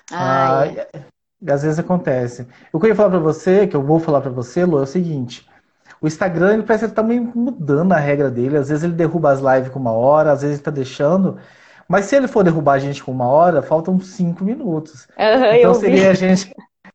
Ah, 0.09 0.63
às 1.49 1.61
vezes 1.63 1.80
acontece. 1.80 2.47
O 2.73 2.80
que 2.80 2.86
eu 2.88 2.89
ia 2.89 2.95
falar 2.95 3.09
para 3.11 3.19
você, 3.19 3.67
que 3.67 3.75
eu 3.75 3.84
vou 3.84 3.99
falar 3.99 4.21
para 4.21 4.32
você, 4.32 4.65
Lu, 4.65 4.80
é 4.80 4.84
o 4.84 4.86
seguinte: 4.88 5.47
o 6.01 6.07
Instagram, 6.07 6.53
ele 6.55 6.63
parece 6.63 6.86
que 6.86 6.89
ele 6.89 6.95
tá 6.95 7.03
meio 7.03 7.23
mudando 7.36 7.93
a 7.93 7.97
regra 7.97 8.32
dele. 8.32 8.57
Às 8.57 8.69
vezes 8.69 8.84
ele 8.84 8.93
derruba 8.93 9.32
as 9.32 9.39
lives 9.39 9.69
com 9.71 9.80
uma 9.80 9.91
hora, 9.91 10.32
às 10.32 10.41
vezes 10.41 10.57
ele 10.57 10.63
tá 10.65 10.71
deixando. 10.71 11.38
Mas 11.88 12.05
se 12.05 12.15
ele 12.15 12.28
for 12.28 12.43
derrubar 12.43 12.73
a 12.73 12.80
gente 12.80 13.03
com 13.03 13.11
uma 13.11 13.28
hora, 13.28 13.61
faltam 13.61 13.99
cinco 13.99 14.43
minutos. 14.43 15.07
Aham, 15.17 15.55
Então 15.55 15.73
eu 15.75 15.82
vi. 15.82 15.97
seria 15.97 16.11
a 16.11 16.13
gente, 16.13 16.53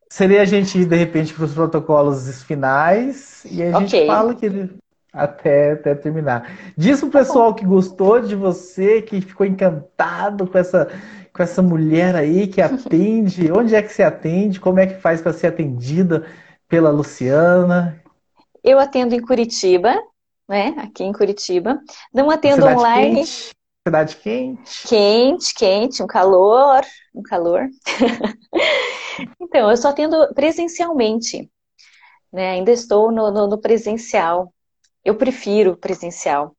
seria 0.09 0.41
a 0.41 0.45
gente 0.45 0.77
ir 0.79 0.85
de 0.85 0.95
repente 0.95 1.33
para 1.33 1.45
os 1.45 1.53
protocolos 1.53 2.43
finais 2.43 3.45
e 3.45 3.63
a 3.63 3.71
gente 3.73 3.95
Ok. 3.95 4.05
fala 4.05 4.35
que 4.35 4.45
ele 4.45 4.77
até, 5.13 5.73
até 5.73 5.95
terminar. 5.95 6.49
Diz 6.77 6.99
pro 7.01 7.11
Tá 7.11 7.19
pessoal 7.19 7.53
que 7.55 7.65
gostou 7.65 8.19
de 8.21 8.35
você, 8.35 9.01
que 9.01 9.21
ficou 9.21 9.45
encantado 9.45 10.47
com 10.47 10.57
essa, 10.57 10.89
com 11.33 11.43
essa 11.43 11.61
mulher 11.61 12.15
aí 12.15 12.47
que 12.47 12.61
atende. 12.61 13.51
Onde 13.51 13.75
é 13.75 13.81
que 13.83 13.89
você 13.93 14.03
atende? 14.03 14.59
Como 14.59 14.79
é 14.79 14.87
que 14.87 14.95
faz 14.99 15.21
para 15.21 15.33
ser 15.33 15.47
atendida 15.47 16.25
pela 16.67 16.89
Luciana? 16.91 18.01
Eu 18.63 18.79
atendo 18.79 19.13
em 19.13 19.21
Curitiba, 19.21 19.93
né? 20.49 20.69
Aqui 20.77 21.03
em 21.03 21.13
Curitiba. 21.13 21.79
Não 22.13 22.29
atendo 22.31 22.65
Cidade 22.65 22.81
online. 22.81 23.21
quente? 23.21 23.49
Cidade 23.87 24.15
quente? 24.17 24.87
Quente, 24.87 25.53
quente, 25.55 26.03
um 26.03 26.07
calor, 26.07 26.81
um 27.13 27.21
calor. 27.23 27.67
Então, 29.39 29.69
eu 29.69 29.77
só 29.77 29.89
atendo 29.89 30.33
presencialmente, 30.33 31.49
né? 32.31 32.51
Ainda 32.51 32.71
estou 32.71 33.11
no, 33.11 33.31
no- 33.31 33.47
no 33.47 33.59
presencial. 33.61 34.53
Eu 35.03 35.15
prefiro 35.15 35.75
presencial. 35.77 36.55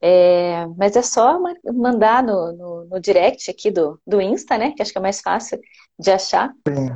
É, 0.00 0.66
mas 0.76 0.96
é 0.96 1.02
só 1.02 1.40
ma- 1.40 1.54
mandar 1.72 2.22
no, 2.22 2.52
no, 2.52 2.84
no 2.86 3.00
direct 3.00 3.50
aqui 3.50 3.70
do, 3.70 3.98
do 4.06 4.20
Insta, 4.20 4.58
né? 4.58 4.72
Que 4.76 4.82
acho 4.82 4.92
que 4.92 4.98
é 4.98 5.00
mais 5.00 5.20
fácil 5.20 5.58
de 5.98 6.10
achar, 6.10 6.52
Sim. 6.68 6.90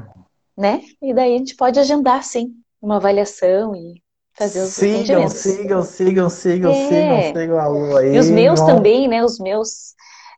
né? 0.57 0.83
E 1.01 1.15
daí 1.15 1.35
a 1.35 1.39
gente 1.39 1.57
pode 1.57 1.79
agendar, 1.81 2.23
sim, 2.23 2.53
uma 2.83 2.97
avaliação 2.97 3.75
e 3.75 4.03
fazer 4.37 4.61
os 4.61 4.71
Sigam, 4.71 5.29
sigam, 5.29 5.83
sigam, 5.83 6.29
sigam, 6.31 6.71
É. 6.71 6.75
sigam, 6.75 7.41
sigam 7.41 7.59
a 7.59 7.67
Lu 7.67 7.97
aí. 7.97 8.15
E 8.15 8.19
os 8.19 8.29
meus 8.29 8.61
Vão- 8.61 8.67
também, 8.77 9.09
né? 9.09 9.25
Os 9.25 9.39
meus 9.39 9.95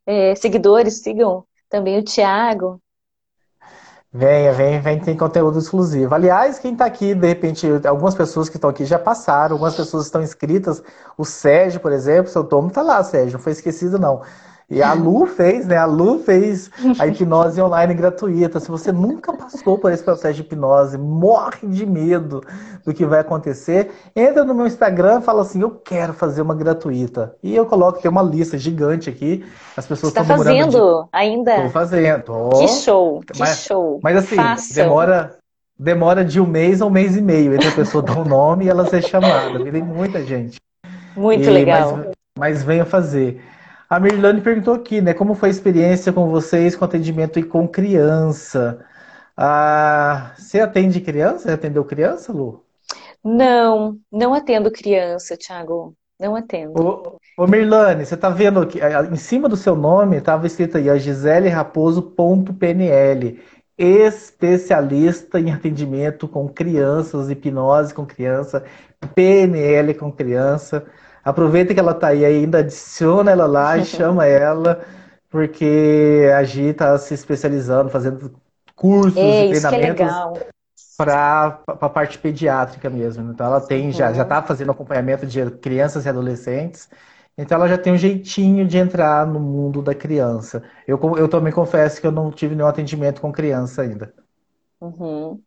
é, 0.06 0.34
seguidores 0.36 1.02
sigam 1.02 1.44
também 1.68 1.98
o 1.98 2.04
Thiago. 2.04 2.80
Venha, 4.12 4.52
venha, 4.52 4.80
vem, 4.80 4.98
tem 5.00 5.16
conteúdo 5.16 5.58
exclusivo. 5.60 6.12
Aliás, 6.14 6.58
quem 6.58 6.72
está 6.72 6.84
aqui, 6.84 7.14
de 7.14 7.28
repente, 7.28 7.66
algumas 7.86 8.14
pessoas 8.14 8.48
que 8.48 8.56
estão 8.56 8.68
aqui 8.68 8.84
já 8.84 8.98
passaram, 8.98 9.54
algumas 9.54 9.76
pessoas 9.76 10.06
estão 10.06 10.20
inscritas. 10.20 10.82
O 11.16 11.24
Sérgio, 11.24 11.78
por 11.80 11.92
exemplo, 11.92 12.30
seu 12.30 12.42
Tomo 12.42 12.68
está 12.68 12.82
lá, 12.82 13.02
Sérgio, 13.04 13.34
não 13.34 13.40
foi 13.40 13.52
esquecido, 13.52 14.00
não. 14.00 14.20
E 14.70 14.80
a 14.82 14.92
Lu 14.92 15.26
fez, 15.26 15.66
né? 15.66 15.76
A 15.76 15.84
Lu 15.84 16.20
fez 16.20 16.70
a 16.98 17.04
hipnose 17.08 17.60
online 17.60 17.92
gratuita. 17.92 18.60
Se 18.60 18.70
você 18.70 18.92
nunca 18.92 19.32
passou 19.32 19.76
por 19.76 19.90
esse 19.90 20.02
processo 20.02 20.34
de 20.34 20.42
hipnose, 20.42 20.96
morre 20.96 21.66
de 21.66 21.84
medo 21.84 22.40
do 22.84 22.94
que 22.94 23.04
vai 23.04 23.18
acontecer, 23.20 23.90
entra 24.14 24.44
no 24.44 24.54
meu 24.54 24.66
Instagram 24.68 25.18
e 25.18 25.22
fala 25.24 25.42
assim: 25.42 25.60
Eu 25.60 25.70
quero 25.70 26.12
fazer 26.12 26.40
uma 26.40 26.54
gratuita. 26.54 27.34
E 27.42 27.54
eu 27.56 27.66
coloco, 27.66 28.00
tem 28.00 28.08
uma 28.10 28.22
lista 28.22 28.56
gigante 28.56 29.10
aqui. 29.10 29.44
As 29.76 29.86
pessoas 29.86 30.12
estão 30.12 30.22
de. 30.22 30.28
fazendo 30.44 31.08
ainda? 31.12 31.56
Estou 31.56 31.70
fazendo. 31.70 32.22
tô. 32.22 32.48
Que 32.50 32.68
show, 32.68 33.20
que 33.26 33.38
Mas- 33.40 33.64
show. 33.64 33.98
Mas 34.02 34.16
assim, 34.18 34.36
Façam. 34.36 34.84
demora, 34.84 35.36
demora 35.76 36.24
de 36.24 36.40
um 36.40 36.46
mês 36.46 36.80
a 36.80 36.86
um 36.86 36.90
mês 36.90 37.16
e 37.16 37.20
meio 37.20 37.54
entre 37.54 37.66
a 37.68 37.72
pessoa 37.72 38.02
dar 38.06 38.18
o 38.18 38.24
nome 38.24 38.66
e 38.66 38.68
ela 38.68 38.86
ser 38.86 39.02
chamada. 39.02 39.58
Tem 39.64 39.82
muita 39.82 40.22
gente. 40.24 40.58
Muito 41.16 41.42
E- 41.42 41.50
legal. 41.50 41.96
Mas, 41.96 42.06
mas 42.38 42.62
venha 42.62 42.84
fazer. 42.84 43.42
A 43.90 43.98
Mirlane 43.98 44.40
perguntou 44.40 44.72
aqui, 44.72 45.00
né? 45.00 45.12
Como 45.12 45.34
foi 45.34 45.48
a 45.48 45.50
experiência 45.50 46.12
com 46.12 46.28
vocês 46.28 46.76
com 46.76 46.84
atendimento 46.84 47.40
e 47.40 47.42
com 47.42 47.66
criança? 47.66 48.86
Ah, 49.36 50.32
você 50.38 50.60
atende 50.60 51.00
criança? 51.00 51.48
Você 51.48 51.50
atendeu 51.50 51.84
criança, 51.84 52.32
Lu? 52.32 52.64
Não, 53.24 53.98
não 54.12 54.32
atendo 54.32 54.70
criança, 54.70 55.36
Thiago. 55.36 55.92
Não 56.20 56.36
atendo. 56.36 56.80
Ô, 56.80 57.16
ô 57.36 57.48
Mirlane, 57.48 58.06
você 58.06 58.16
tá 58.16 58.30
vendo 58.30 58.60
aqui, 58.60 58.78
em 59.10 59.16
cima 59.16 59.48
do 59.48 59.56
seu 59.56 59.74
nome 59.74 60.18
estava 60.18 60.46
escrito 60.46 60.76
aí, 60.76 60.88
ó, 60.88 60.96
gisele.raposo.pnl, 60.96 63.38
especialista 63.76 65.40
em 65.40 65.50
atendimento 65.50 66.28
com 66.28 66.48
crianças, 66.48 67.28
hipnose 67.28 67.92
com 67.92 68.06
criança, 68.06 68.62
PNL 69.16 69.94
com 69.94 70.12
criança. 70.12 70.86
Aproveita 71.24 71.74
que 71.74 71.80
ela 71.80 71.94
tá 71.94 72.08
aí 72.08 72.24
ainda, 72.24 72.58
adiciona 72.60 73.30
ela 73.30 73.46
lá 73.46 73.78
e 73.78 73.82
chama 73.84 74.26
ela, 74.26 74.84
porque 75.30 76.28
a 76.36 76.42
Gi 76.44 76.74
tá 76.74 76.96
se 76.98 77.14
especializando, 77.14 77.90
fazendo 77.90 78.32
cursos 78.74 79.38
É, 79.38 79.40
e 79.40 79.44
que 79.66 79.74
é 79.74 79.78
treinamentos 79.78 79.86
legal. 79.86 80.50
para 80.96 81.62
a 81.66 81.88
parte 81.88 82.18
pediátrica 82.18 82.90
mesmo. 82.90 83.32
Então 83.32 83.46
ela 83.46 83.60
tem 83.60 83.90
já 83.92 84.12
Uhum. 84.12 84.14
já 84.14 84.22
está 84.22 84.42
fazendo 84.42 84.70
acompanhamento 84.72 85.26
de 85.26 85.50
crianças 85.58 86.04
e 86.06 86.08
adolescentes. 86.08 86.88
Então 87.38 87.56
ela 87.56 87.68
já 87.68 87.78
tem 87.78 87.92
um 87.92 87.96
jeitinho 87.96 88.66
de 88.66 88.76
entrar 88.78 89.26
no 89.26 89.40
mundo 89.40 89.80
da 89.82 89.94
criança. 89.94 90.62
Eu, 90.86 90.98
eu 91.16 91.28
também 91.28 91.52
confesso 91.52 92.00
que 92.00 92.06
eu 92.06 92.12
não 92.12 92.30
tive 92.30 92.54
nenhum 92.54 92.68
atendimento 92.68 93.20
com 93.20 93.32
criança 93.32 93.82
ainda. 93.82 94.12
Uhum. 94.80 95.44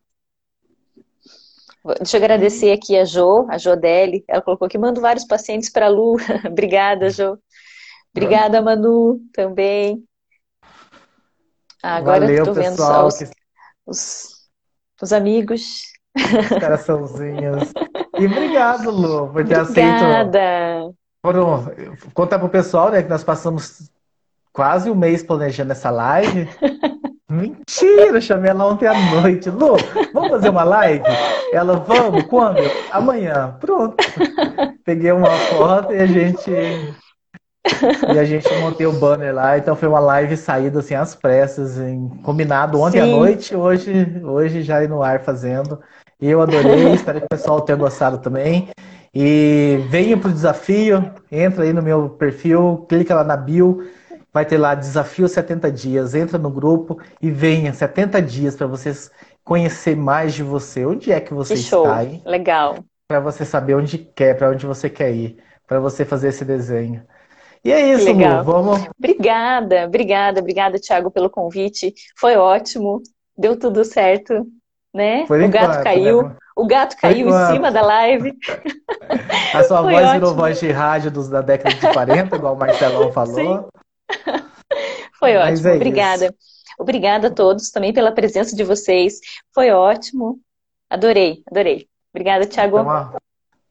Deixa 1.98 2.18
eu 2.18 2.22
agradecer 2.22 2.72
aqui 2.72 2.98
a 2.98 3.04
Jo, 3.04 3.46
a 3.50 3.58
Jodelli. 3.58 4.24
Ela 4.28 4.42
colocou 4.42 4.70
que 4.70 4.78
mando 4.78 5.02
vários 5.02 5.26
pacientes 5.26 5.70
para 5.70 5.88
a 5.88 5.90
Lu. 5.90 6.16
Obrigada, 6.48 7.10
Jo. 7.10 7.38
Obrigada, 8.16 8.62
Manu, 8.62 9.20
também. 9.34 10.04
Ah, 11.82 11.96
agora 11.96 12.24
eu 12.24 12.28
Valeu, 12.28 12.46
tô 12.46 12.54
vendo 12.54 12.78
só 12.78 13.06
os, 13.06 13.18
que 13.18 13.30
os, 13.86 14.48
os 15.02 15.12
amigos. 15.12 15.84
os 16.16 16.60
coraçãozinhos. 16.60 17.74
E 18.18 18.26
obrigado, 18.26 18.90
Lu, 18.90 19.34
por 19.34 19.46
ter 19.46 19.60
aceito. 19.60 20.04
Obrigada. 20.06 20.94
Contar 22.14 22.40
pro 22.40 22.48
pessoal, 22.50 22.92
né, 22.92 23.04
que 23.04 23.10
nós 23.10 23.24
passamos 23.24 23.92
quase 24.54 24.90
um 24.90 24.96
mês 24.96 25.24
planejando 25.24 25.72
essa 25.72 25.90
live. 25.90 26.48
Mentira, 27.34 28.22
chamei 28.22 28.52
ela 28.52 28.66
ontem 28.66 28.88
à 28.88 28.94
noite. 28.94 29.50
Lu, 29.50 29.76
vamos 30.14 30.30
fazer 30.30 30.50
uma 30.50 30.64
live? 30.64 31.04
Ela, 31.52 31.78
vamos, 31.78 32.30
quando? 32.30 32.60
Amanhã. 32.92 33.56
Pronto. 33.60 33.98
Peguei 34.86 35.12
uma 35.12 35.28
foto 35.28 35.94
e 35.94 36.00
a 36.00 36.06
gente. 36.06 36.52
E 38.14 38.20
a 38.20 38.26
gente 38.26 38.54
montei 38.60 38.86
o 38.86 38.92
banner 38.92 39.34
lá, 39.34 39.58
então 39.58 39.76
foi 39.76 39.88
uma 39.88 40.00
live 40.00 40.36
saída 40.36 40.80
assim 40.80 40.94
às 40.94 41.16
pressas, 41.16 41.78
em- 41.80 42.10
combinado 42.22 42.80
ontem 42.80 43.00
à 43.00 43.06
Sim. 43.06 43.12
noite, 43.12 43.56
hoje, 43.56 44.22
hoje 44.24 44.62
já 44.62 44.84
ir 44.84 44.90
no 44.90 45.02
ar 45.02 45.22
fazendo. 45.22 45.80
E 46.22 46.30
eu 46.30 46.42
adorei, 46.42 46.84
espero 46.94 47.20
que 47.20 47.26
o 47.26 47.30
pessoal 47.30 47.62
tenha 47.62 47.78
gostado 47.78 48.18
também. 48.18 48.68
E 49.16 49.80
venha 49.90 50.18
pro 50.18 50.32
desafio, 50.32 51.12
entra 51.32 51.64
aí 51.64 51.72
no 51.72 51.82
meu 51.82 52.10
perfil, 52.10 52.86
clica 52.90 53.16
lá 53.16 53.24
na 53.24 53.38
bio, 53.38 53.84
vai 54.34 54.46
ter 54.46 54.58
lá 54.58 54.74
desafio 54.76 55.28
70 55.28 55.72
dias, 55.72 56.16
entra 56.16 56.38
no 56.38 56.50
grupo 56.50 57.00
e 57.22 57.30
venha 57.30 57.74
70 57.74 58.22
dias 58.22 58.56
para 58.56 58.68
vocês 58.68 59.12
conhecer 59.44 59.96
mais 59.96 60.34
de 60.34 60.44
você. 60.44 60.86
Onde 60.86 61.12
é 61.12 61.20
que 61.22 61.34
você 61.34 61.54
Que 61.54 61.62
show. 61.62 61.84
está, 61.86 62.04
hein? 62.04 62.22
Legal. 62.26 62.78
Para 63.08 63.20
você 63.20 63.46
saber 63.46 63.76
onde 63.76 63.98
quer, 63.98 64.36
para 64.38 64.50
onde 64.50 64.66
você 64.66 64.90
quer 64.90 65.12
ir, 65.12 65.38
para 65.68 65.80
você 65.80 66.04
fazer 66.04 66.30
esse 66.30 66.44
desenho. 66.44 67.04
E 67.64 67.72
é 67.72 67.94
isso, 67.94 68.12
Lu. 68.12 68.18
legal. 68.18 68.44
Vamos. 68.44 68.82
Obrigada, 68.98 69.86
obrigada, 69.86 70.40
obrigada, 70.40 70.80
Thiago, 70.80 71.12
pelo 71.12 71.30
convite. 71.30 71.94
Foi 72.18 72.36
ótimo. 72.36 73.02
Deu 73.38 73.58
tudo 73.58 73.84
certo, 73.86 74.46
né? 74.94 75.26
Por 75.26 75.42
o 75.42 75.48
gato 75.50 75.66
enquanto, 75.66 75.84
caiu. 75.84 76.24
né? 76.24 76.36
O 76.56 76.68
gato 76.68 76.96
caiu 76.98 77.30
em 77.30 77.54
cima 77.54 77.72
da 77.72 77.82
live. 77.82 78.34
A 79.54 79.64
sua 79.64 79.82
Foi 79.84 79.94
voz 79.94 80.12
virou 80.12 80.30
ótimo. 80.30 80.42
voz 80.42 80.60
de 80.60 80.72
rádio 80.72 81.12
dos, 81.12 81.30
da 81.30 81.42
década 81.42 81.76
de 81.76 81.94
40, 81.94 82.36
igual 82.36 82.54
o 82.56 82.60
Marcelão 82.60 83.12
falou. 83.12 83.36
Sim. 83.36 83.66
Foi 85.20 85.34
Mas 85.36 85.60
ótimo. 85.60 85.70
é 85.70 85.76
Obrigada. 85.76 86.36
Obrigada 86.80 87.28
a 87.28 87.32
todos 87.32 87.70
também 87.70 87.94
pela 87.94 88.12
presença 88.12 88.56
de 88.56 88.64
vocês. 88.64 89.20
Foi 89.54 89.72
ótimo. 89.72 90.40
Adorei, 90.90 91.44
adorei. 91.50 91.88
Obrigada, 92.14 92.46
Thiago. 92.46 92.80
Então, 92.80 93.20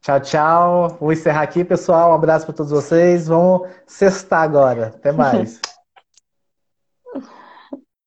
tchau, 0.01 0.19
tchau. 0.19 0.97
Vou 0.99 1.11
encerrar 1.11 1.41
aqui, 1.41 1.63
pessoal. 1.63 2.11
Um 2.11 2.15
abraço 2.15 2.45
para 2.45 2.55
todos 2.55 2.71
vocês. 2.71 3.27
Vamos 3.27 3.67
sextar 3.85 4.41
agora. 4.41 4.87
Até 4.95 5.11
mais. 5.11 5.59